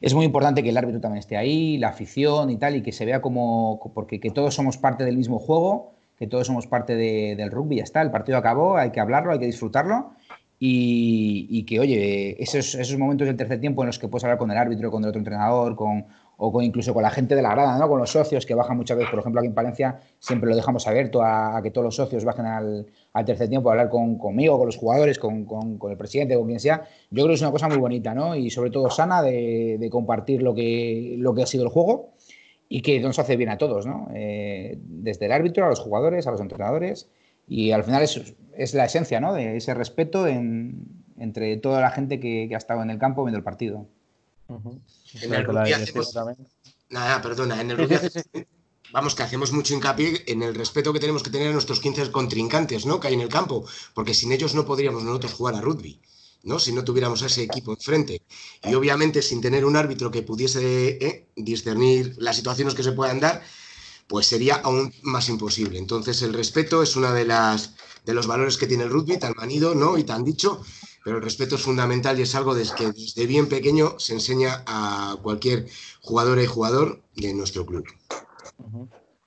Es 0.00 0.14
muy 0.14 0.24
importante 0.24 0.62
que 0.62 0.70
el 0.70 0.76
árbitro 0.76 1.00
también 1.00 1.20
esté 1.20 1.36
ahí, 1.36 1.78
la 1.78 1.88
afición 1.88 2.50
y 2.50 2.56
tal, 2.56 2.76
y 2.76 2.82
que 2.82 2.92
se 2.92 3.06
vea 3.06 3.22
como, 3.22 3.80
porque 3.94 4.20
que 4.20 4.30
todos 4.30 4.54
somos 4.54 4.76
parte 4.76 5.04
del 5.04 5.16
mismo 5.16 5.38
juego, 5.38 5.92
que 6.18 6.26
todos 6.26 6.46
somos 6.46 6.66
parte 6.66 6.96
del 6.96 7.50
rugby, 7.50 7.76
ya 7.76 7.84
está, 7.84 8.02
el 8.02 8.10
partido 8.10 8.38
acabó, 8.38 8.76
hay 8.76 8.90
que 8.90 9.00
hablarlo, 9.00 9.32
hay 9.32 9.38
que 9.38 9.46
disfrutarlo. 9.46 10.12
Y, 10.60 11.62
que, 11.68 11.78
oye, 11.78 12.42
esos, 12.42 12.74
esos 12.74 12.98
momentos 12.98 13.28
del 13.28 13.36
tercer 13.36 13.60
tiempo 13.60 13.82
en 13.82 13.86
los 13.86 13.98
que 14.00 14.08
puedes 14.08 14.24
hablar 14.24 14.38
con 14.38 14.50
el 14.50 14.56
árbitro, 14.56 14.90
con 14.90 15.04
el 15.04 15.10
otro 15.10 15.20
entrenador, 15.20 15.76
con, 15.76 16.06
o 16.40 16.52
con, 16.52 16.64
incluso 16.64 16.94
con 16.94 17.02
la 17.02 17.10
gente 17.10 17.34
de 17.34 17.42
la 17.42 17.50
grada, 17.50 17.78
¿no? 17.78 17.88
con 17.88 17.98
los 17.98 18.10
socios 18.10 18.46
que 18.46 18.54
bajan 18.54 18.76
muchas 18.76 18.96
veces, 18.96 19.10
por 19.10 19.20
ejemplo, 19.20 19.40
aquí 19.40 19.48
en 19.48 19.54
Palencia 19.54 20.00
siempre 20.18 20.48
lo 20.48 20.56
dejamos 20.56 20.86
abierto 20.86 21.22
a, 21.22 21.60
que 21.62 21.70
todos 21.70 21.84
los 21.84 21.96
socios 21.96 22.24
bajen 22.24 22.46
al, 22.46 22.86
tercer 23.26 23.48
tiempo 23.48 23.68
a 23.68 23.72
hablar 23.72 23.90
con, 23.90 24.16
conmigo, 24.16 24.56
con 24.56 24.66
los 24.66 24.76
jugadores, 24.76 25.18
con, 25.18 25.46
el 25.90 25.96
presidente, 25.96 26.36
con 26.36 26.46
quien 26.46 26.60
sea. 26.60 26.84
Yo 27.10 27.24
creo 27.24 27.28
que 27.28 27.34
es 27.34 27.42
una 27.42 27.50
cosa 27.50 27.68
muy 27.68 27.78
bonita 27.78 28.14
¿no? 28.14 28.36
y 28.36 28.50
sobre 28.50 28.70
todo 28.70 28.88
sana 28.88 29.20
de, 29.20 29.88
compartir 29.90 30.42
lo 30.42 30.54
que, 30.54 31.16
lo 31.18 31.34
que 31.34 31.42
ha 31.42 31.46
sido 31.46 31.64
el 31.64 31.70
juego 31.70 32.14
y 32.68 32.82
que 32.82 33.00
nos 33.00 33.18
hace 33.18 33.36
bien 33.36 33.50
a 33.50 33.58
todos, 33.58 33.86
¿no? 33.86 34.08
Eh, 34.14 34.78
desde 34.80 35.26
el 35.26 35.32
árbitro 35.32 35.64
a 35.64 35.68
los 35.68 35.80
jugadores, 35.80 36.26
a 36.26 36.30
los 36.30 36.40
entrenadores 36.40 37.10
y 37.48 37.72
al 37.72 37.82
final 37.82 38.02
es, 38.02 38.36
es 38.58 38.74
la 38.74 38.84
esencia 38.84 39.20
¿no? 39.20 39.32
de 39.32 39.56
ese 39.56 39.72
respeto 39.72 40.26
entre 40.26 41.56
toda 41.56 41.80
la 41.80 41.90
gente 41.90 42.20
que, 42.20 42.50
ha 42.52 42.58
estado 42.58 42.82
en 42.82 42.90
el 42.90 42.98
campo 42.98 43.24
viendo 43.24 43.38
el 43.38 43.44
partido. 43.44 43.86
En 44.48 45.34
el 45.34 45.44
rugby 45.44 45.72
hacemos... 45.72 46.14
Nada, 46.90 47.20
perdona, 47.20 47.60
en 47.60 47.70
el 47.70 47.78
rugby 47.78 47.96
vamos, 48.92 49.14
que 49.14 49.22
hacemos 49.22 49.52
mucho 49.52 49.74
hincapié 49.74 50.24
en 50.26 50.42
el 50.42 50.54
respeto 50.54 50.92
que 50.92 51.00
tenemos 51.00 51.22
que 51.22 51.30
tener 51.30 51.48
a 51.48 51.52
nuestros 51.52 51.80
15 51.80 52.10
contrincantes, 52.10 52.86
¿no? 52.86 52.98
Que 52.98 53.08
hay 53.08 53.14
en 53.14 53.20
el 53.20 53.28
campo, 53.28 53.66
porque 53.94 54.14
sin 54.14 54.32
ellos 54.32 54.54
no 54.54 54.64
podríamos 54.64 55.02
nosotros 55.02 55.34
jugar 55.34 55.54
a 55.54 55.60
rugby. 55.60 56.00
¿no? 56.44 56.58
si 56.58 56.72
no 56.72 56.84
tuviéramos 56.84 57.22
a 57.22 57.26
ese 57.26 57.42
equipo 57.42 57.72
enfrente. 57.72 58.22
Y 58.62 58.72
obviamente 58.74 59.22
sin 59.22 59.40
tener 59.40 59.64
un 59.64 59.76
árbitro 59.76 60.10
que 60.10 60.22
pudiese 60.22 61.04
eh, 61.04 61.28
discernir 61.36 62.14
las 62.18 62.36
situaciones 62.36 62.74
que 62.74 62.84
se 62.84 62.92
puedan 62.92 63.20
dar, 63.20 63.42
pues 64.06 64.26
sería 64.26 64.54
aún 64.56 64.94
más 65.02 65.28
imposible. 65.28 65.78
Entonces 65.78 66.22
el 66.22 66.32
respeto 66.32 66.82
es 66.82 66.96
una 66.96 67.12
de 67.12 67.26
las 67.26 67.74
de 68.04 68.14
los 68.14 68.26
valores 68.26 68.56
que 68.56 68.66
tiene 68.66 68.84
el 68.84 68.90
rugby, 68.90 69.18
tan 69.18 69.34
manido, 69.36 69.74
¿no? 69.74 69.98
Y 69.98 70.04
tan 70.04 70.24
dicho, 70.24 70.62
pero 71.04 71.18
el 71.18 71.22
respeto 71.22 71.54
es 71.54 71.62
fundamental 71.62 72.18
y 72.18 72.22
es 72.22 72.34
algo 72.34 72.54
desde 72.54 72.74
que 72.76 72.86
desde 72.92 73.26
bien 73.26 73.48
pequeño 73.48 73.98
se 73.98 74.14
enseña 74.14 74.62
a 74.66 75.16
cualquier 75.22 75.66
jugador 76.00 76.38
y 76.38 76.46
jugador 76.46 77.00
de 77.16 77.34
nuestro 77.34 77.64
club. 77.64 77.84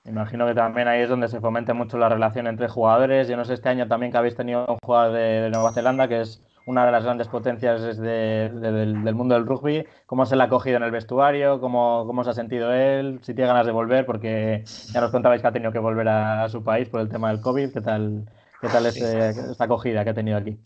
Imagino 0.04 0.46
que 0.46 0.54
también 0.54 0.88
ahí 0.88 1.02
es 1.02 1.08
donde 1.08 1.28
se 1.28 1.40
fomenta 1.40 1.74
mucho 1.74 1.96
la 1.96 2.08
relación 2.08 2.48
entre 2.48 2.68
jugadores. 2.68 3.28
Yo 3.28 3.36
no 3.36 3.44
sé 3.44 3.54
este 3.54 3.68
año 3.68 3.86
también 3.86 4.10
que 4.10 4.18
habéis 4.18 4.34
tenido 4.34 4.66
un 4.66 4.78
jugador 4.84 5.12
de, 5.14 5.50
Nueva 5.50 5.72
Zelanda 5.72 6.08
que 6.08 6.22
es 6.22 6.42
una 6.66 6.84
de 6.86 6.92
las 6.92 7.04
grandes 7.04 7.28
potencias 7.28 7.98
del, 7.98 9.14
mundo 9.14 9.34
del 9.34 9.46
rugby. 9.46 9.84
¿Cómo 10.06 10.26
se 10.26 10.34
le 10.34 10.42
ha 10.42 10.48
cogido 10.48 10.76
en 10.76 10.82
el 10.82 10.90
vestuario? 10.90 11.60
¿Cómo, 11.60 12.04
¿Cómo, 12.06 12.24
se 12.24 12.30
ha 12.30 12.34
sentido 12.34 12.72
él? 12.72 13.20
Si 13.22 13.34
tiene 13.34 13.48
ganas 13.48 13.66
de 13.66 13.72
volver, 13.72 14.04
porque 14.04 14.64
ya 14.92 15.00
nos 15.00 15.12
contabais 15.12 15.40
que 15.40 15.48
ha 15.48 15.52
tenido 15.52 15.72
que 15.72 15.78
volver 15.78 16.08
a, 16.08 16.48
su 16.48 16.64
país 16.64 16.88
por 16.88 17.00
el 17.00 17.08
tema 17.08 17.30
del 17.30 17.40
COVID. 17.40 17.72
¿Qué 17.72 17.80
tal, 17.80 18.28
qué 18.60 18.68
tal 18.68 18.86
es, 18.86 18.96
esta 18.96 19.64
acogida 19.64 20.02
que 20.02 20.10
ha 20.10 20.14
tenido 20.14 20.36
aquí? 20.36 20.58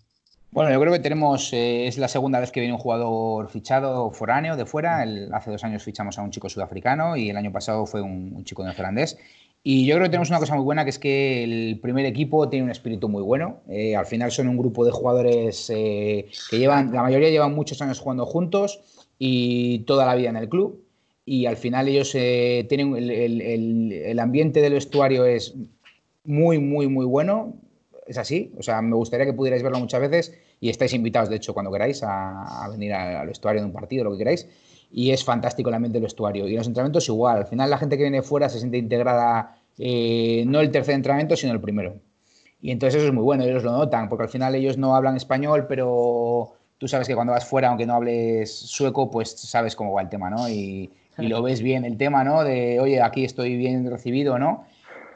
Bueno, 0.56 0.72
yo 0.72 0.80
creo 0.80 0.94
que 0.94 1.00
tenemos, 1.00 1.52
eh, 1.52 1.86
es 1.86 1.98
la 1.98 2.08
segunda 2.08 2.40
vez 2.40 2.50
que 2.50 2.60
viene 2.60 2.72
un 2.72 2.80
jugador 2.80 3.50
fichado 3.50 4.10
foráneo 4.10 4.56
de 4.56 4.64
fuera. 4.64 5.04
hace 5.32 5.50
dos 5.50 5.62
años 5.64 5.82
fichamos 5.82 6.18
a 6.18 6.22
un 6.22 6.30
chico 6.30 6.48
sudafricano 6.48 7.14
y 7.14 7.28
el 7.28 7.36
año 7.36 7.52
pasado 7.52 7.84
fue 7.84 8.00
un, 8.00 8.42
chico 8.42 8.64
neozelandés. 8.64 9.18
Y 9.62 9.84
yo 9.84 9.96
creo 9.96 10.06
que 10.06 10.12
tenemos 10.12 10.30
una 10.30 10.38
cosa 10.38 10.54
muy 10.54 10.64
buena, 10.64 10.84
que 10.84 10.88
es 10.88 10.98
que 10.98 11.44
el 11.44 11.78
primer 11.82 12.06
equipo 12.06 12.48
tiene 12.48 12.64
un 12.64 12.70
espíritu 12.70 13.06
muy 13.06 13.22
bueno. 13.22 13.60
Eh, 13.68 13.96
al 13.96 14.06
final 14.06 14.32
son 14.32 14.48
un 14.48 14.56
grupo 14.56 14.82
de 14.86 14.92
jugadores 14.92 15.68
eh, 15.68 16.24
que 16.48 16.58
llevan, 16.58 16.90
la 16.90 17.02
mayoría 17.02 17.28
llevan 17.28 17.54
muchos 17.54 17.82
años 17.82 18.00
jugando 18.00 18.24
juntos 18.24 18.80
y 19.18 19.80
toda 19.80 20.06
la 20.06 20.14
vida 20.14 20.30
en 20.30 20.36
el 20.36 20.48
club. 20.48 20.82
Y 21.26 21.44
al 21.44 21.58
final 21.58 21.86
ellos 21.86 22.12
tienen, 22.12 22.96
el, 22.96 23.92
el 23.92 24.18
ambiente 24.18 24.62
del 24.62 24.72
vestuario 24.72 25.26
es 25.26 25.54
muy, 26.24 26.58
muy, 26.58 26.88
muy 26.88 27.04
bueno 27.04 27.56
es 28.06 28.16
así. 28.18 28.52
O 28.56 28.62
sea, 28.62 28.80
me 28.80 28.96
gustaría 28.96 29.26
que 29.26 29.32
pudierais 29.32 29.62
verlo 29.62 29.78
muchas 29.78 30.00
veces 30.00 30.32
y 30.60 30.70
estáis 30.70 30.94
invitados, 30.94 31.28
de 31.28 31.36
hecho, 31.36 31.52
cuando 31.52 31.70
queráis 31.70 32.02
a, 32.02 32.68
venir 32.70 32.92
al 32.94 33.26
vestuario 33.26 33.60
de 33.60 33.66
un 33.66 33.72
partido, 33.72 34.04
lo 34.04 34.12
que 34.12 34.18
queráis. 34.18 34.48
Y 34.90 35.10
es 35.10 35.24
fantástico 35.24 35.68
el 35.68 35.74
ambiente 35.74 35.96
del 35.96 36.04
vestuario. 36.04 36.46
Y 36.46 36.52
en 36.52 36.58
los 36.58 36.66
entrenamientos 36.66 37.08
igual. 37.08 37.38
Al 37.38 37.46
final 37.46 37.68
la 37.68 37.78
gente 37.78 37.96
que 37.96 38.04
viene 38.04 38.22
fuera 38.22 38.48
se 38.48 38.58
siente 38.58 38.78
integrada, 38.78 39.58
eh, 39.78 40.44
no 40.46 40.60
el 40.60 40.70
tercer 40.70 40.94
entrenamiento, 40.94 41.36
sino 41.36 41.52
el 41.52 41.60
primero. 41.60 41.96
Y 42.60 42.70
entonces 42.70 42.96
eso 42.96 43.08
es 43.08 43.12
muy 43.12 43.22
bueno, 43.22 43.44
ellos 43.44 43.64
lo 43.64 43.72
notan, 43.72 44.08
porque 44.08 44.24
al 44.24 44.28
final 44.30 44.54
ellos 44.54 44.78
no 44.78 44.96
hablan 44.96 45.16
español, 45.16 45.66
pero 45.68 46.54
tú 46.78 46.88
sabes 46.88 47.06
que 47.06 47.14
cuando 47.14 47.32
vas 47.32 47.44
fuera, 47.44 47.68
aunque 47.68 47.86
no 47.86 47.94
hables 47.94 48.50
sueco, 48.50 49.10
pues 49.10 49.30
sabes 49.30 49.76
cómo 49.76 49.92
va 49.92 50.02
el 50.02 50.08
tema, 50.08 50.30
¿no? 50.30 50.48
Y, 50.48 50.90
y 51.18 51.26
lo 51.28 51.42
ves 51.42 51.62
bien 51.62 51.84
el 51.84 51.96
tema, 51.96 52.24
¿no? 52.24 52.44
De, 52.44 52.80
oye, 52.80 53.00
aquí 53.02 53.24
estoy 53.24 53.56
bien 53.56 53.90
recibido, 53.90 54.38
¿no? 54.38 54.64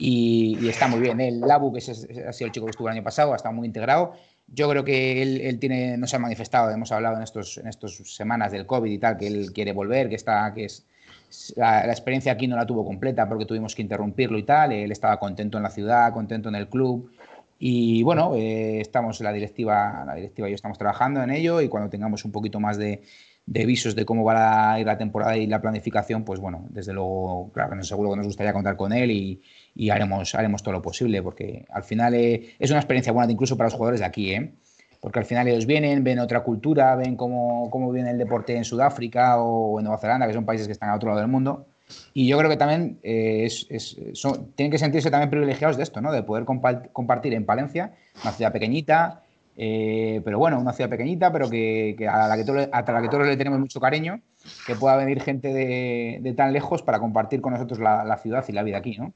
Y, 0.00 0.68
está 0.68 0.88
muy 0.88 1.00
bien. 1.00 1.20
El 1.20 1.40
Labu, 1.40 1.72
que 1.72 1.78
es, 1.78 1.88
ha 1.88 2.32
sido 2.32 2.46
el 2.46 2.52
chico 2.52 2.66
que 2.66 2.70
estuvo 2.70 2.88
el 2.88 2.94
año 2.94 3.04
pasado, 3.04 3.34
ha 3.34 3.36
estado 3.36 3.54
muy 3.54 3.66
integrado. 3.66 4.14
Yo 4.48 4.68
creo 4.68 4.82
que 4.82 5.22
él, 5.22 5.40
él 5.42 5.58
tiene, 5.60 5.96
nos 5.96 6.12
ha 6.14 6.18
manifestado, 6.18 6.70
hemos 6.70 6.90
hablado 6.90 7.16
en 7.16 7.22
estos, 7.22 7.58
en 7.58 7.68
estos 7.68 8.16
semanas 8.16 8.50
del 8.50 8.66
COVID 8.66 8.90
y 8.90 8.98
tal, 8.98 9.16
que 9.18 9.26
él 9.26 9.52
quiere 9.52 9.72
volver, 9.72 10.08
que 10.08 10.16
está, 10.16 10.52
que 10.54 10.64
es, 10.64 10.86
la, 11.56 11.86
experiencia 11.86 12.32
aquí 12.32 12.48
no 12.48 12.56
la 12.56 12.66
tuvo 12.66 12.84
completa 12.84 13.28
porque 13.28 13.46
tuvimos 13.46 13.74
que 13.74 13.82
interrumpirlo 13.82 14.38
y 14.38 14.42
tal. 14.42 14.72
Él 14.72 14.90
estaba 14.90 15.18
contento 15.18 15.58
en 15.58 15.62
la 15.62 15.70
ciudad, 15.70 16.12
contento 16.12 16.48
en 16.48 16.54
el 16.54 16.68
club. 16.68 17.10
Y 17.58 18.02
bueno, 18.02 18.34
eh, 18.36 18.80
estamos 18.80 19.20
la 19.20 19.32
directiva, 19.32 20.02
la 20.06 20.14
directiva 20.14 20.48
y 20.48 20.52
yo 20.52 20.54
estamos 20.54 20.78
trabajando 20.78 21.22
en 21.22 21.30
ello 21.30 21.60
y 21.60 21.68
cuando 21.68 21.90
tengamos 21.90 22.24
un 22.24 22.32
poquito 22.32 22.58
más 22.58 22.78
de, 22.78 23.02
de 23.50 23.66
visos 23.66 23.96
de 23.96 24.04
cómo 24.04 24.22
va 24.22 24.72
a 24.72 24.78
ir 24.78 24.86
la 24.86 24.96
temporada 24.96 25.36
y 25.36 25.48
la 25.48 25.60
planificación, 25.60 26.24
pues 26.24 26.38
bueno, 26.38 26.66
desde 26.70 26.92
luego, 26.92 27.50
claro 27.52 27.76
que 27.76 27.82
seguro 27.82 28.10
que 28.10 28.18
nos 28.18 28.26
gustaría 28.26 28.52
contar 28.52 28.76
con 28.76 28.92
él 28.92 29.10
y, 29.10 29.42
y 29.74 29.90
haremos, 29.90 30.36
haremos 30.36 30.62
todo 30.62 30.74
lo 30.74 30.80
posible, 30.80 31.20
porque 31.20 31.66
al 31.68 31.82
final 31.82 32.14
eh, 32.14 32.54
es 32.60 32.70
una 32.70 32.78
experiencia 32.78 33.12
buena 33.12 33.32
incluso 33.32 33.56
para 33.56 33.66
los 33.66 33.74
jugadores 33.74 33.98
de 33.98 34.06
aquí, 34.06 34.32
¿eh? 34.32 34.52
porque 35.00 35.18
al 35.18 35.24
final 35.24 35.48
ellos 35.48 35.66
vienen, 35.66 36.04
ven 36.04 36.20
otra 36.20 36.44
cultura, 36.44 36.94
ven 36.94 37.16
cómo, 37.16 37.68
cómo 37.70 37.90
viene 37.90 38.12
el 38.12 38.18
deporte 38.18 38.56
en 38.56 38.64
Sudáfrica 38.64 39.40
o 39.40 39.80
en 39.80 39.84
Nueva 39.84 39.98
Zelanda, 39.98 40.28
que 40.28 40.32
son 40.32 40.44
países 40.44 40.68
que 40.68 40.72
están 40.72 40.90
a 40.90 40.94
otro 40.94 41.08
lado 41.08 41.20
del 41.20 41.28
mundo. 41.28 41.66
Y 42.14 42.28
yo 42.28 42.38
creo 42.38 42.48
que 42.48 42.56
también 42.56 43.00
eh, 43.02 43.46
es, 43.46 43.96
tienen 44.54 44.70
que 44.70 44.78
sentirse 44.78 45.10
también 45.10 45.28
privilegiados 45.28 45.76
de 45.76 45.82
esto, 45.82 46.00
¿no? 46.00 46.12
de 46.12 46.22
poder 46.22 46.44
compartir 46.44 47.34
en 47.34 47.44
Palencia, 47.44 47.94
una 48.22 48.30
ciudad 48.30 48.52
pequeñita, 48.52 49.24
eh, 49.56 50.20
pero 50.24 50.38
bueno, 50.38 50.58
una 50.58 50.72
ciudad 50.72 50.90
pequeñita, 50.90 51.32
pero 51.32 51.50
que, 51.50 51.96
a, 52.10 52.28
la 52.28 52.36
que 52.36 52.44
todos, 52.44 52.68
la 52.70 53.02
que 53.02 53.08
todos 53.08 53.26
le 53.26 53.36
tenemos 53.36 53.58
mucho 53.58 53.80
cariño, 53.80 54.20
que 54.66 54.74
pueda 54.74 54.96
venir 54.96 55.20
gente 55.20 55.52
de, 55.52 56.34
tan 56.36 56.52
lejos 56.52 56.82
para 56.82 56.98
compartir 56.98 57.40
con 57.40 57.52
nosotros 57.52 57.78
la, 57.78 58.04
la, 58.04 58.16
ciudad 58.16 58.44
y 58.48 58.52
la 58.52 58.62
vida 58.62 58.78
aquí. 58.78 58.96
¿no? 58.98 59.12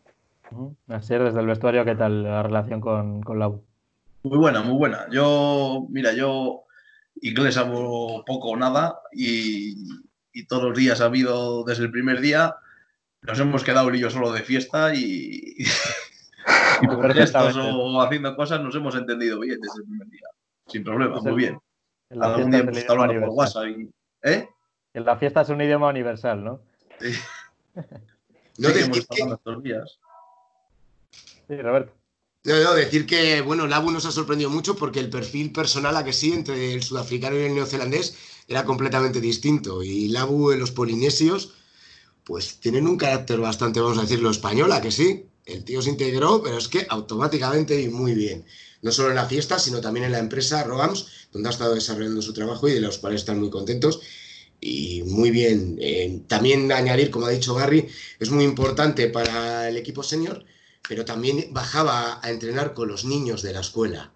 Así 0.89 1.15
desde 1.15 1.41
el 1.41 1.47
vestuario, 1.47 1.85
¿qué 1.85 1.95
tal 1.95 2.23
la 2.23 2.43
relación 2.43 2.81
con, 2.81 3.23
con 3.23 3.39
la 3.39 3.49
U? 3.49 3.63
Muy 4.23 4.39
buena, 4.39 4.63
muy 4.63 4.77
buena. 4.77 5.07
Yo, 5.11 5.87
mira, 5.91 6.13
yo 6.13 6.65
inglés 7.21 7.57
hago 7.57 8.25
poco 8.25 8.51
o 8.51 8.57
nada 8.57 9.01
y, 9.13 9.75
todos 10.49 10.65
los 10.65 10.77
días 10.77 11.01
ha 11.01 11.05
habido 11.05 11.63
desde 11.65 11.85
el 11.85 11.91
primer 11.91 12.21
día. 12.21 12.57
Nos 13.23 13.39
hemos 13.39 13.63
quedado 13.63 13.89
él 13.89 13.97
y 13.97 14.01
yo 14.01 14.11
solo 14.11 14.33
de 14.33 14.43
fiesta 14.43 14.95
y, 14.95 15.65
y 16.83 16.87
por 16.87 17.13
gestos 17.15 17.57
o 17.57 18.01
haciendo 18.01 18.35
cosas 18.37 18.61
nos 18.61 18.75
hemos 18.75 18.95
entendido 18.95 19.41
bien 19.41 19.61
desde 19.61 19.81
el 19.81 19.85
primer 19.85 20.09
día. 20.09 20.27
Sin 20.67 20.85
problema, 20.85 21.21
muy 21.21 21.35
bien. 21.35 21.59
Algún 22.21 22.51
día 22.51 22.61
hemos 22.61 22.77
estado 22.77 23.03
hablando 23.03 23.27
por 23.27 23.37
WhatsApp. 23.37 23.65
¿eh? 24.23 24.49
En 24.95 25.05
la 25.05 25.17
fiesta 25.17 25.43
es 25.43 25.49
un 25.49 25.61
idioma 25.61 25.89
universal, 25.89 26.45
¿no? 26.45 26.61
Sí. 27.01 27.13
no 28.59 28.69
sí, 28.71 28.79
hemos 28.81 28.99
estado 28.99 29.35
estos 29.35 29.63
días. 29.63 29.99
Sí, 31.49 31.57
Roberto. 31.61 31.93
No, 32.45 32.63
no, 32.63 32.75
decir 32.75 33.07
que, 33.07 33.41
bueno, 33.41 33.67
Labu 33.67 33.91
nos 33.91 34.05
ha 34.05 34.13
sorprendido 34.13 34.51
mucho 34.51 34.77
porque 34.77 35.01
el 35.01 35.09
perfil 35.09 35.51
personal 35.51 35.97
a 35.97 36.05
que 36.05 36.13
sí 36.13 36.33
entre 36.33 36.75
el 36.75 36.83
sudafricano 36.83 37.37
y 37.37 37.45
el 37.45 37.55
neozelandés 37.55 38.17
era 38.47 38.65
completamente 38.65 39.21
distinto. 39.21 39.83
Y 39.83 40.09
Labu 40.09 40.53
en 40.53 40.61
los 40.61 40.71
polinesios, 40.71 41.55
pues 42.23 42.61
tienen 42.61 42.87
un 42.87 42.99
carácter 42.99 43.41
bastante, 43.41 43.81
vamos 43.81 43.97
a 43.97 44.03
decirlo, 44.03 44.31
español, 44.31 44.73
a 44.73 44.83
que 44.83 44.91
sí. 44.91 45.27
El 45.47 45.65
tío 45.65 45.83
se 45.83 45.91
integró, 45.91 46.43
pero 46.43 46.59
es 46.59 46.69
que 46.69 46.87
automáticamente 46.89 47.81
y 47.81 47.89
muy 47.89 48.15
bien. 48.15 48.45
No 48.83 48.93
solo 48.93 49.11
en 49.11 49.17
la 49.17 49.27
fiesta, 49.27 49.59
sino 49.59 49.81
también 49.81 50.07
en 50.07 50.13
la 50.13 50.19
empresa 50.19 50.65
Rogams, 50.65 51.07
donde 51.33 51.49
ha 51.49 51.53
estado 51.53 51.75
desarrollando 51.75 52.23
su 52.23 52.33
trabajo 52.33 52.69
y 52.69 52.73
de 52.73 52.81
los 52.81 52.99
cuales 52.99 53.21
están 53.21 53.41
muy 53.41 53.51
contentos. 53.51 54.01
Y 54.61 55.03
muy 55.05 55.31
bien. 55.31 55.79
Eh, 55.81 56.23
también 56.27 56.71
añadir, 56.73 57.11
como 57.11 57.27
ha 57.27 57.31
dicho 57.31 57.55
Gary, 57.55 57.87
es 58.19 58.31
muy 58.31 58.45
importante 58.45 59.09
para 59.09 59.69
el 59.69 59.77
equipo 59.77 60.03
senior 60.03 60.45
pero 60.89 61.05
también 61.05 61.49
bajaba 61.53 62.21
a 62.23 62.31
entrenar 62.31 62.75
con 62.75 62.89
los 62.89 63.05
niños 63.05 63.43
de 63.43 63.53
la 63.53 63.61
escuela. 63.61 64.13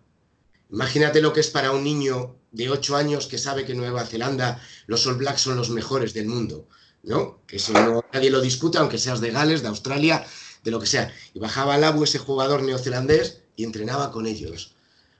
Imagínate 0.71 1.23
lo 1.23 1.33
que 1.33 1.41
es 1.41 1.49
para 1.49 1.73
un 1.73 1.83
niño 1.83 2.37
de 2.53 2.69
8 2.69 2.97
años 2.97 3.27
que 3.27 3.39
sabe 3.39 3.65
que 3.65 3.75
Nueva 3.75 4.05
Zelanda 4.05 4.61
los 4.87 5.07
All 5.07 5.17
Blacks 5.17 5.41
son 5.41 5.57
los 5.57 5.71
mejores 5.71 6.13
del 6.13 6.27
mundo, 6.27 6.69
¿no? 7.03 7.41
Que 7.47 7.57
eso 7.57 7.73
no, 7.73 8.05
nadie 8.13 8.31
lo 8.31 8.41
discute, 8.41 8.79
aunque 8.79 8.99
seas 8.99 9.21
de 9.21 9.31
Gales, 9.31 9.63
de 9.63 9.69
Australia, 9.69 10.27
de 10.69 10.73
lo 10.73 10.81
que 10.81 10.87
sea. 10.87 11.11
Y 11.35 11.39
bajaba 11.39 11.75
al 11.75 11.85
Abu 11.85 12.05
ese 12.05 12.19
jugador 12.19 12.63
neozelandés 12.63 13.43
y 13.57 13.65
entrenaba 13.65 14.11
con 14.13 14.27
ellos. 14.27 14.77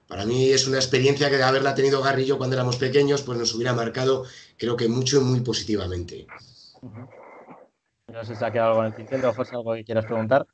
Para 0.07 0.25
mí 0.25 0.51
es 0.51 0.67
una 0.67 0.79
experiencia 0.79 1.29
que 1.29 1.37
de 1.37 1.43
haberla 1.43 1.75
tenido 1.75 2.03
Garrillo 2.03 2.39
cuando 2.39 2.57
éramos 2.57 2.77
pequeños, 2.77 3.23
pues 3.23 3.39
nos 3.39 3.55
hubiera 3.55 3.75
marcado, 3.75 4.25
creo 4.57 4.77
que 4.77 4.89
mucho 4.89 5.21
y 5.21 5.25
muy 5.25 5.41
positivamente. 5.41 6.27
No 8.07 8.25
sé 8.25 8.35
si 8.35 8.45
ha 8.45 8.51
quedado 8.51 8.71
algo 8.71 8.81
en 8.83 8.87
el 8.87 8.95
tintero, 8.95 9.35
José, 9.35 9.57
algo 9.57 9.75
que 9.75 9.85
quieras 9.85 10.07
preguntar. 10.07 10.47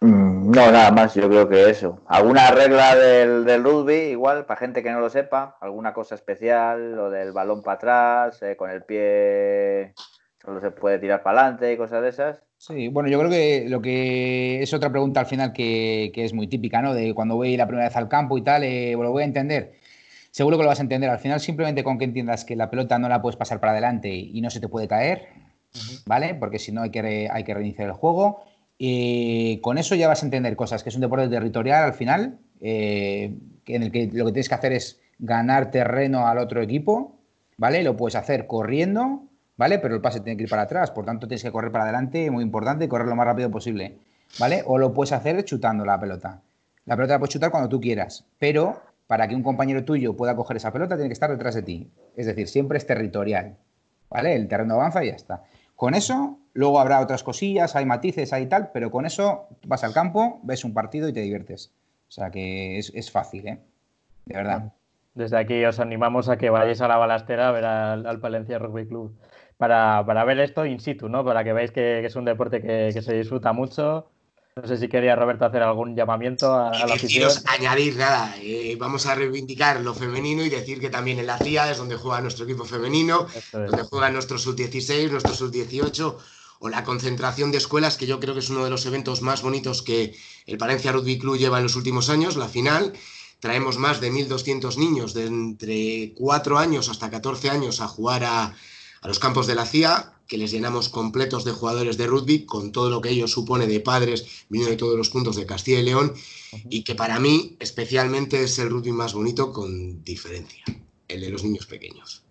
Mm, 0.00 0.50
no, 0.50 0.70
nada 0.70 0.92
más, 0.92 1.14
yo 1.14 1.28
creo 1.28 1.48
que 1.48 1.68
eso. 1.68 2.00
¿Alguna 2.06 2.50
regla 2.52 2.94
del, 2.94 3.64
rugby, 3.64 4.10
igual, 4.10 4.46
para 4.46 4.60
gente 4.60 4.82
que 4.82 4.90
no 4.90 5.00
lo 5.00 5.10
sepa? 5.10 5.56
¿Alguna 5.60 5.92
cosa 5.92 6.14
especial? 6.14 6.94
Lo 6.94 7.10
del 7.10 7.32
balón 7.32 7.62
para 7.62 7.74
atrás, 7.74 8.42
eh, 8.42 8.56
con 8.56 8.70
el 8.70 8.84
pie 8.84 9.94
Solo 10.44 10.60
se 10.60 10.72
puede 10.72 10.98
tirar 10.98 11.22
para 11.22 11.40
adelante 11.40 11.72
y 11.72 11.76
cosas 11.76 12.02
de 12.02 12.08
esas. 12.08 12.42
Sí, 12.64 12.86
bueno, 12.86 13.08
yo 13.08 13.18
creo 13.18 13.28
que 13.28 13.64
lo 13.68 13.82
que 13.82 14.62
es 14.62 14.72
otra 14.72 14.88
pregunta 14.88 15.18
al 15.18 15.26
final 15.26 15.52
que, 15.52 16.12
es 16.14 16.32
muy 16.32 16.46
típica, 16.46 16.80
¿no? 16.80 16.94
De 16.94 17.12
cuando 17.12 17.34
voy 17.34 17.56
la 17.56 17.66
primera 17.66 17.88
vez 17.88 17.96
al 17.96 18.08
campo 18.08 18.38
y 18.38 18.42
tal, 18.42 18.62
eh, 18.62 18.92
lo 18.92 19.10
voy 19.10 19.24
a 19.24 19.26
entender. 19.26 19.72
Seguro 20.30 20.56
que 20.56 20.62
lo 20.62 20.68
vas 20.68 20.78
a 20.78 20.82
entender. 20.82 21.10
Al 21.10 21.18
final, 21.18 21.40
simplemente 21.40 21.82
con 21.82 21.98
que 21.98 22.04
entiendas 22.04 22.44
que 22.44 22.54
la 22.54 22.70
pelota 22.70 23.00
no 23.00 23.08
la 23.08 23.20
puedes 23.20 23.34
pasar 23.36 23.58
para 23.58 23.72
adelante 23.72 24.14
y 24.14 24.40
no 24.40 24.48
se 24.48 24.60
te 24.60 24.68
puede 24.68 24.86
caer, 24.86 25.26
¿vale? 26.06 26.36
Porque 26.36 26.60
si 26.60 26.70
no 26.70 26.82
hay 26.82 26.90
que, 26.90 27.28
hay 27.28 27.42
que 27.42 27.52
reiniciar 27.52 27.88
el 27.88 27.94
juego. 27.94 28.44
Eh, 28.78 29.58
con 29.60 29.76
eso 29.76 29.96
ya 29.96 30.06
vas 30.06 30.22
a 30.22 30.26
entender 30.26 30.54
cosas, 30.54 30.84
que 30.84 30.90
es 30.90 30.94
un 30.94 31.00
deporte 31.00 31.28
territorial 31.28 31.82
al 31.82 31.94
final, 31.94 32.38
eh, 32.60 33.34
en 33.66 33.82
el 33.82 33.90
que 33.90 34.08
lo 34.12 34.26
que 34.26 34.32
tienes 34.32 34.48
que 34.48 34.54
hacer 34.54 34.72
es 34.72 35.00
ganar 35.18 35.72
terreno 35.72 36.28
al 36.28 36.38
otro 36.38 36.62
equipo, 36.62 37.18
¿vale? 37.56 37.82
Lo 37.82 37.96
puedes 37.96 38.14
hacer 38.14 38.46
corriendo 38.46 39.31
¿vale? 39.62 39.78
Pero 39.78 39.94
el 39.94 40.00
pase 40.00 40.18
tiene 40.18 40.36
que 40.36 40.42
ir 40.42 40.48
para 40.50 40.62
atrás, 40.62 40.90
por 40.90 41.04
tanto 41.04 41.28
tienes 41.28 41.44
que 41.44 41.52
correr 41.52 41.70
para 41.70 41.84
adelante, 41.84 42.28
muy 42.32 42.42
importante, 42.42 42.88
correr 42.88 43.06
lo 43.06 43.14
más 43.14 43.26
rápido 43.26 43.48
posible, 43.48 43.96
¿vale? 44.40 44.64
O 44.66 44.76
lo 44.76 44.92
puedes 44.92 45.12
hacer 45.12 45.44
chutando 45.44 45.84
la 45.84 46.00
pelota. 46.00 46.40
La 46.84 46.96
pelota 46.96 47.14
la 47.14 47.18
puedes 47.20 47.32
chutar 47.32 47.52
cuando 47.52 47.68
tú 47.68 47.80
quieras, 47.80 48.26
pero 48.40 48.82
para 49.06 49.28
que 49.28 49.36
un 49.36 49.44
compañero 49.44 49.84
tuyo 49.84 50.16
pueda 50.16 50.34
coger 50.34 50.56
esa 50.56 50.72
pelota 50.72 50.96
tiene 50.96 51.10
que 51.10 51.12
estar 51.12 51.30
detrás 51.30 51.54
de 51.54 51.62
ti. 51.62 51.88
Es 52.16 52.26
decir, 52.26 52.48
siempre 52.48 52.76
es 52.76 52.88
territorial, 52.88 53.54
¿vale? 54.10 54.34
El 54.34 54.48
terreno 54.48 54.74
avanza 54.74 55.04
y 55.04 55.10
ya 55.10 55.14
está. 55.14 55.44
Con 55.76 55.94
eso, 55.94 56.40
luego 56.54 56.80
habrá 56.80 56.98
otras 56.98 57.22
cosillas, 57.22 57.76
hay 57.76 57.86
matices, 57.86 58.32
hay 58.32 58.46
tal, 58.46 58.70
pero 58.74 58.90
con 58.90 59.06
eso 59.06 59.46
vas 59.64 59.84
al 59.84 59.92
campo, 59.92 60.40
ves 60.42 60.64
un 60.64 60.74
partido 60.74 61.08
y 61.08 61.12
te 61.12 61.20
diviertes. 61.20 61.70
O 62.08 62.10
sea 62.10 62.32
que 62.32 62.78
es, 62.78 63.10
fácil, 63.12 63.46
¿eh? 63.46 63.60
De 64.26 64.34
verdad. 64.34 64.72
Desde 65.14 65.38
aquí 65.38 65.64
os 65.64 65.78
animamos 65.78 66.28
a 66.28 66.36
que 66.36 66.50
vayáis 66.50 66.80
a 66.80 66.88
la 66.88 66.96
balastera 66.96 67.48
a 67.48 67.52
ver 67.52 67.64
al 67.64 68.18
Palencia 68.18 68.58
Rugby 68.58 68.88
Club 68.88 69.14
para, 69.62 70.04
para, 70.04 70.24
ver 70.24 70.40
esto 70.40 70.66
in 70.66 70.80
situ, 70.80 71.08
¿no? 71.08 71.24
Para 71.24 71.44
que 71.44 71.52
veáis 71.52 71.70
que, 71.70 72.04
es 72.04 72.16
un 72.16 72.24
deporte 72.24 72.60
que, 72.60 72.90
se 73.00 73.14
disfruta 73.14 73.52
mucho. 73.52 74.10
No 74.56 74.66
sé 74.66 74.76
si 74.76 74.88
quería 74.88 75.14
Roberto 75.14 75.44
hacer 75.44 75.62
algún 75.62 75.94
llamamiento 75.94 76.52
a, 76.52 76.72
la 76.84 76.94
afición. 76.94 77.30
añadir 77.46 77.94
nada, 77.94 78.34
eh, 78.42 78.74
vamos 78.76 79.06
a 79.06 79.14
reivindicar 79.14 79.80
lo 79.80 79.94
femenino 79.94 80.42
y 80.42 80.48
decir 80.48 80.80
que 80.80 80.90
también 80.90 81.20
en 81.20 81.28
la 81.28 81.38
CIA 81.38 81.70
es 81.70 81.78
donde 81.78 81.94
juega 81.94 82.20
nuestro 82.20 82.44
equipo 82.44 82.64
femenino, 82.64 83.28
donde 83.52 83.84
juega 83.84 84.10
nuestro 84.10 84.36
sub-16, 84.36 85.12
nuestro 85.12 85.32
sub-18 85.32 86.16
o 86.58 86.68
la 86.68 86.82
concentración 86.82 87.52
de 87.52 87.58
escuelas, 87.58 87.96
que 87.96 88.08
yo 88.08 88.18
creo 88.18 88.34
que 88.34 88.40
es 88.40 88.50
uno 88.50 88.64
de 88.64 88.70
los 88.70 88.84
eventos 88.84 89.22
más 89.22 89.42
bonitos 89.42 89.82
que 89.82 90.16
el 90.46 90.58
Palencia 90.58 90.90
Rugby 90.90 91.20
Club 91.20 91.38
lleva 91.38 91.58
en 91.58 91.62
los 91.62 91.76
últimos 91.76 92.10
años, 92.10 92.34
la 92.34 92.48
final. 92.48 92.94
Traemos 93.38 93.78
más 93.78 94.00
de 94.00 94.10
1.200 94.10 94.76
niños 94.76 95.14
de 95.14 95.26
entre 95.26 96.14
4 96.16 96.58
años 96.58 96.88
hasta 96.88 97.10
14 97.10 97.48
años 97.50 97.80
a 97.80 97.86
jugar 97.86 98.24
a, 98.24 98.54
a 99.02 99.08
los 99.08 99.18
campos 99.18 99.46
de 99.46 99.54
la 99.54 99.66
CIA, 99.66 100.14
que 100.26 100.38
les 100.38 100.50
llenamos 100.50 100.88
completos 100.88 101.44
de 101.44 101.52
jugadores 101.52 101.98
de 101.98 102.06
rugby, 102.06 102.46
con 102.46 102.72
todo 102.72 102.88
lo 102.88 103.00
que 103.00 103.10
ello 103.10 103.26
supone 103.26 103.66
de 103.66 103.80
padres 103.80 104.46
viniendo 104.48 104.70
de 104.70 104.78
todos 104.78 104.96
los 104.96 105.10
puntos 105.10 105.36
de 105.36 105.44
Castilla 105.44 105.80
y 105.80 105.84
León, 105.84 106.14
y 106.70 106.84
que 106.84 106.94
para 106.94 107.18
mí 107.18 107.56
especialmente 107.60 108.42
es 108.42 108.58
el 108.58 108.70
rugby 108.70 108.92
más 108.92 109.12
bonito 109.12 109.52
con 109.52 110.02
diferencia, 110.04 110.64
el 111.08 111.20
de 111.20 111.30
los 111.30 111.44
niños 111.44 111.66
pequeños. 111.66 112.24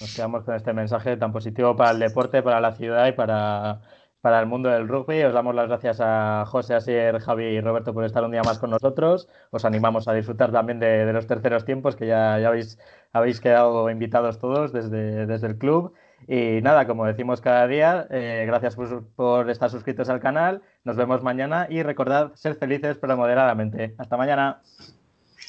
Nos 0.00 0.14
quedamos 0.14 0.44
con 0.44 0.54
este 0.54 0.72
mensaje 0.72 1.16
tan 1.16 1.32
positivo 1.32 1.76
para 1.76 1.90
el 1.90 1.98
deporte, 1.98 2.42
para 2.42 2.60
la 2.60 2.74
ciudad 2.74 3.06
y 3.06 3.12
para, 3.12 3.82
para 4.20 4.40
el 4.40 4.46
mundo 4.46 4.68
del 4.68 4.88
rugby. 4.88 5.22
Os 5.24 5.34
damos 5.34 5.54
las 5.54 5.68
gracias 5.68 5.98
a 6.00 6.44
José, 6.46 6.74
Asier, 6.74 7.18
Javi 7.18 7.44
y 7.44 7.60
Roberto 7.60 7.92
por 7.92 8.04
estar 8.04 8.24
un 8.24 8.30
día 8.30 8.42
más 8.42 8.58
con 8.58 8.70
nosotros. 8.70 9.28
Os 9.50 9.64
animamos 9.64 10.08
a 10.08 10.14
disfrutar 10.14 10.50
también 10.50 10.80
de, 10.80 11.12
los 11.12 11.26
terceros 11.26 11.64
tiempos, 11.64 11.96
que 11.96 12.06
ya, 12.06 12.38
ya 12.38 12.48
habéis, 12.48 12.78
habéis 13.12 13.40
quedado 13.40 13.90
invitados 13.90 14.38
todos 14.38 14.72
desde, 14.72 15.26
desde 15.26 15.46
el 15.46 15.58
club. 15.58 15.92
Y 16.28 16.60
nada, 16.62 16.86
como 16.86 17.06
decimos 17.06 17.40
cada 17.40 17.66
día, 17.66 18.06
eh, 18.10 18.44
gracias 18.46 18.76
por, 19.16 19.50
estar 19.50 19.70
suscritos 19.70 20.08
al 20.08 20.20
canal. 20.20 20.62
Nos 20.84 20.96
vemos 20.96 21.22
mañana 21.22 21.66
y 21.68 21.82
recordad 21.82 22.32
ser 22.34 22.54
felices 22.56 22.98
pero 23.00 23.16
moderadamente. 23.16 23.94
Hasta 23.98 24.16
mañana. 24.16 24.60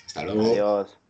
Hasta 0.08 0.24
luego. 0.24 0.42
Adiós. 0.42 1.03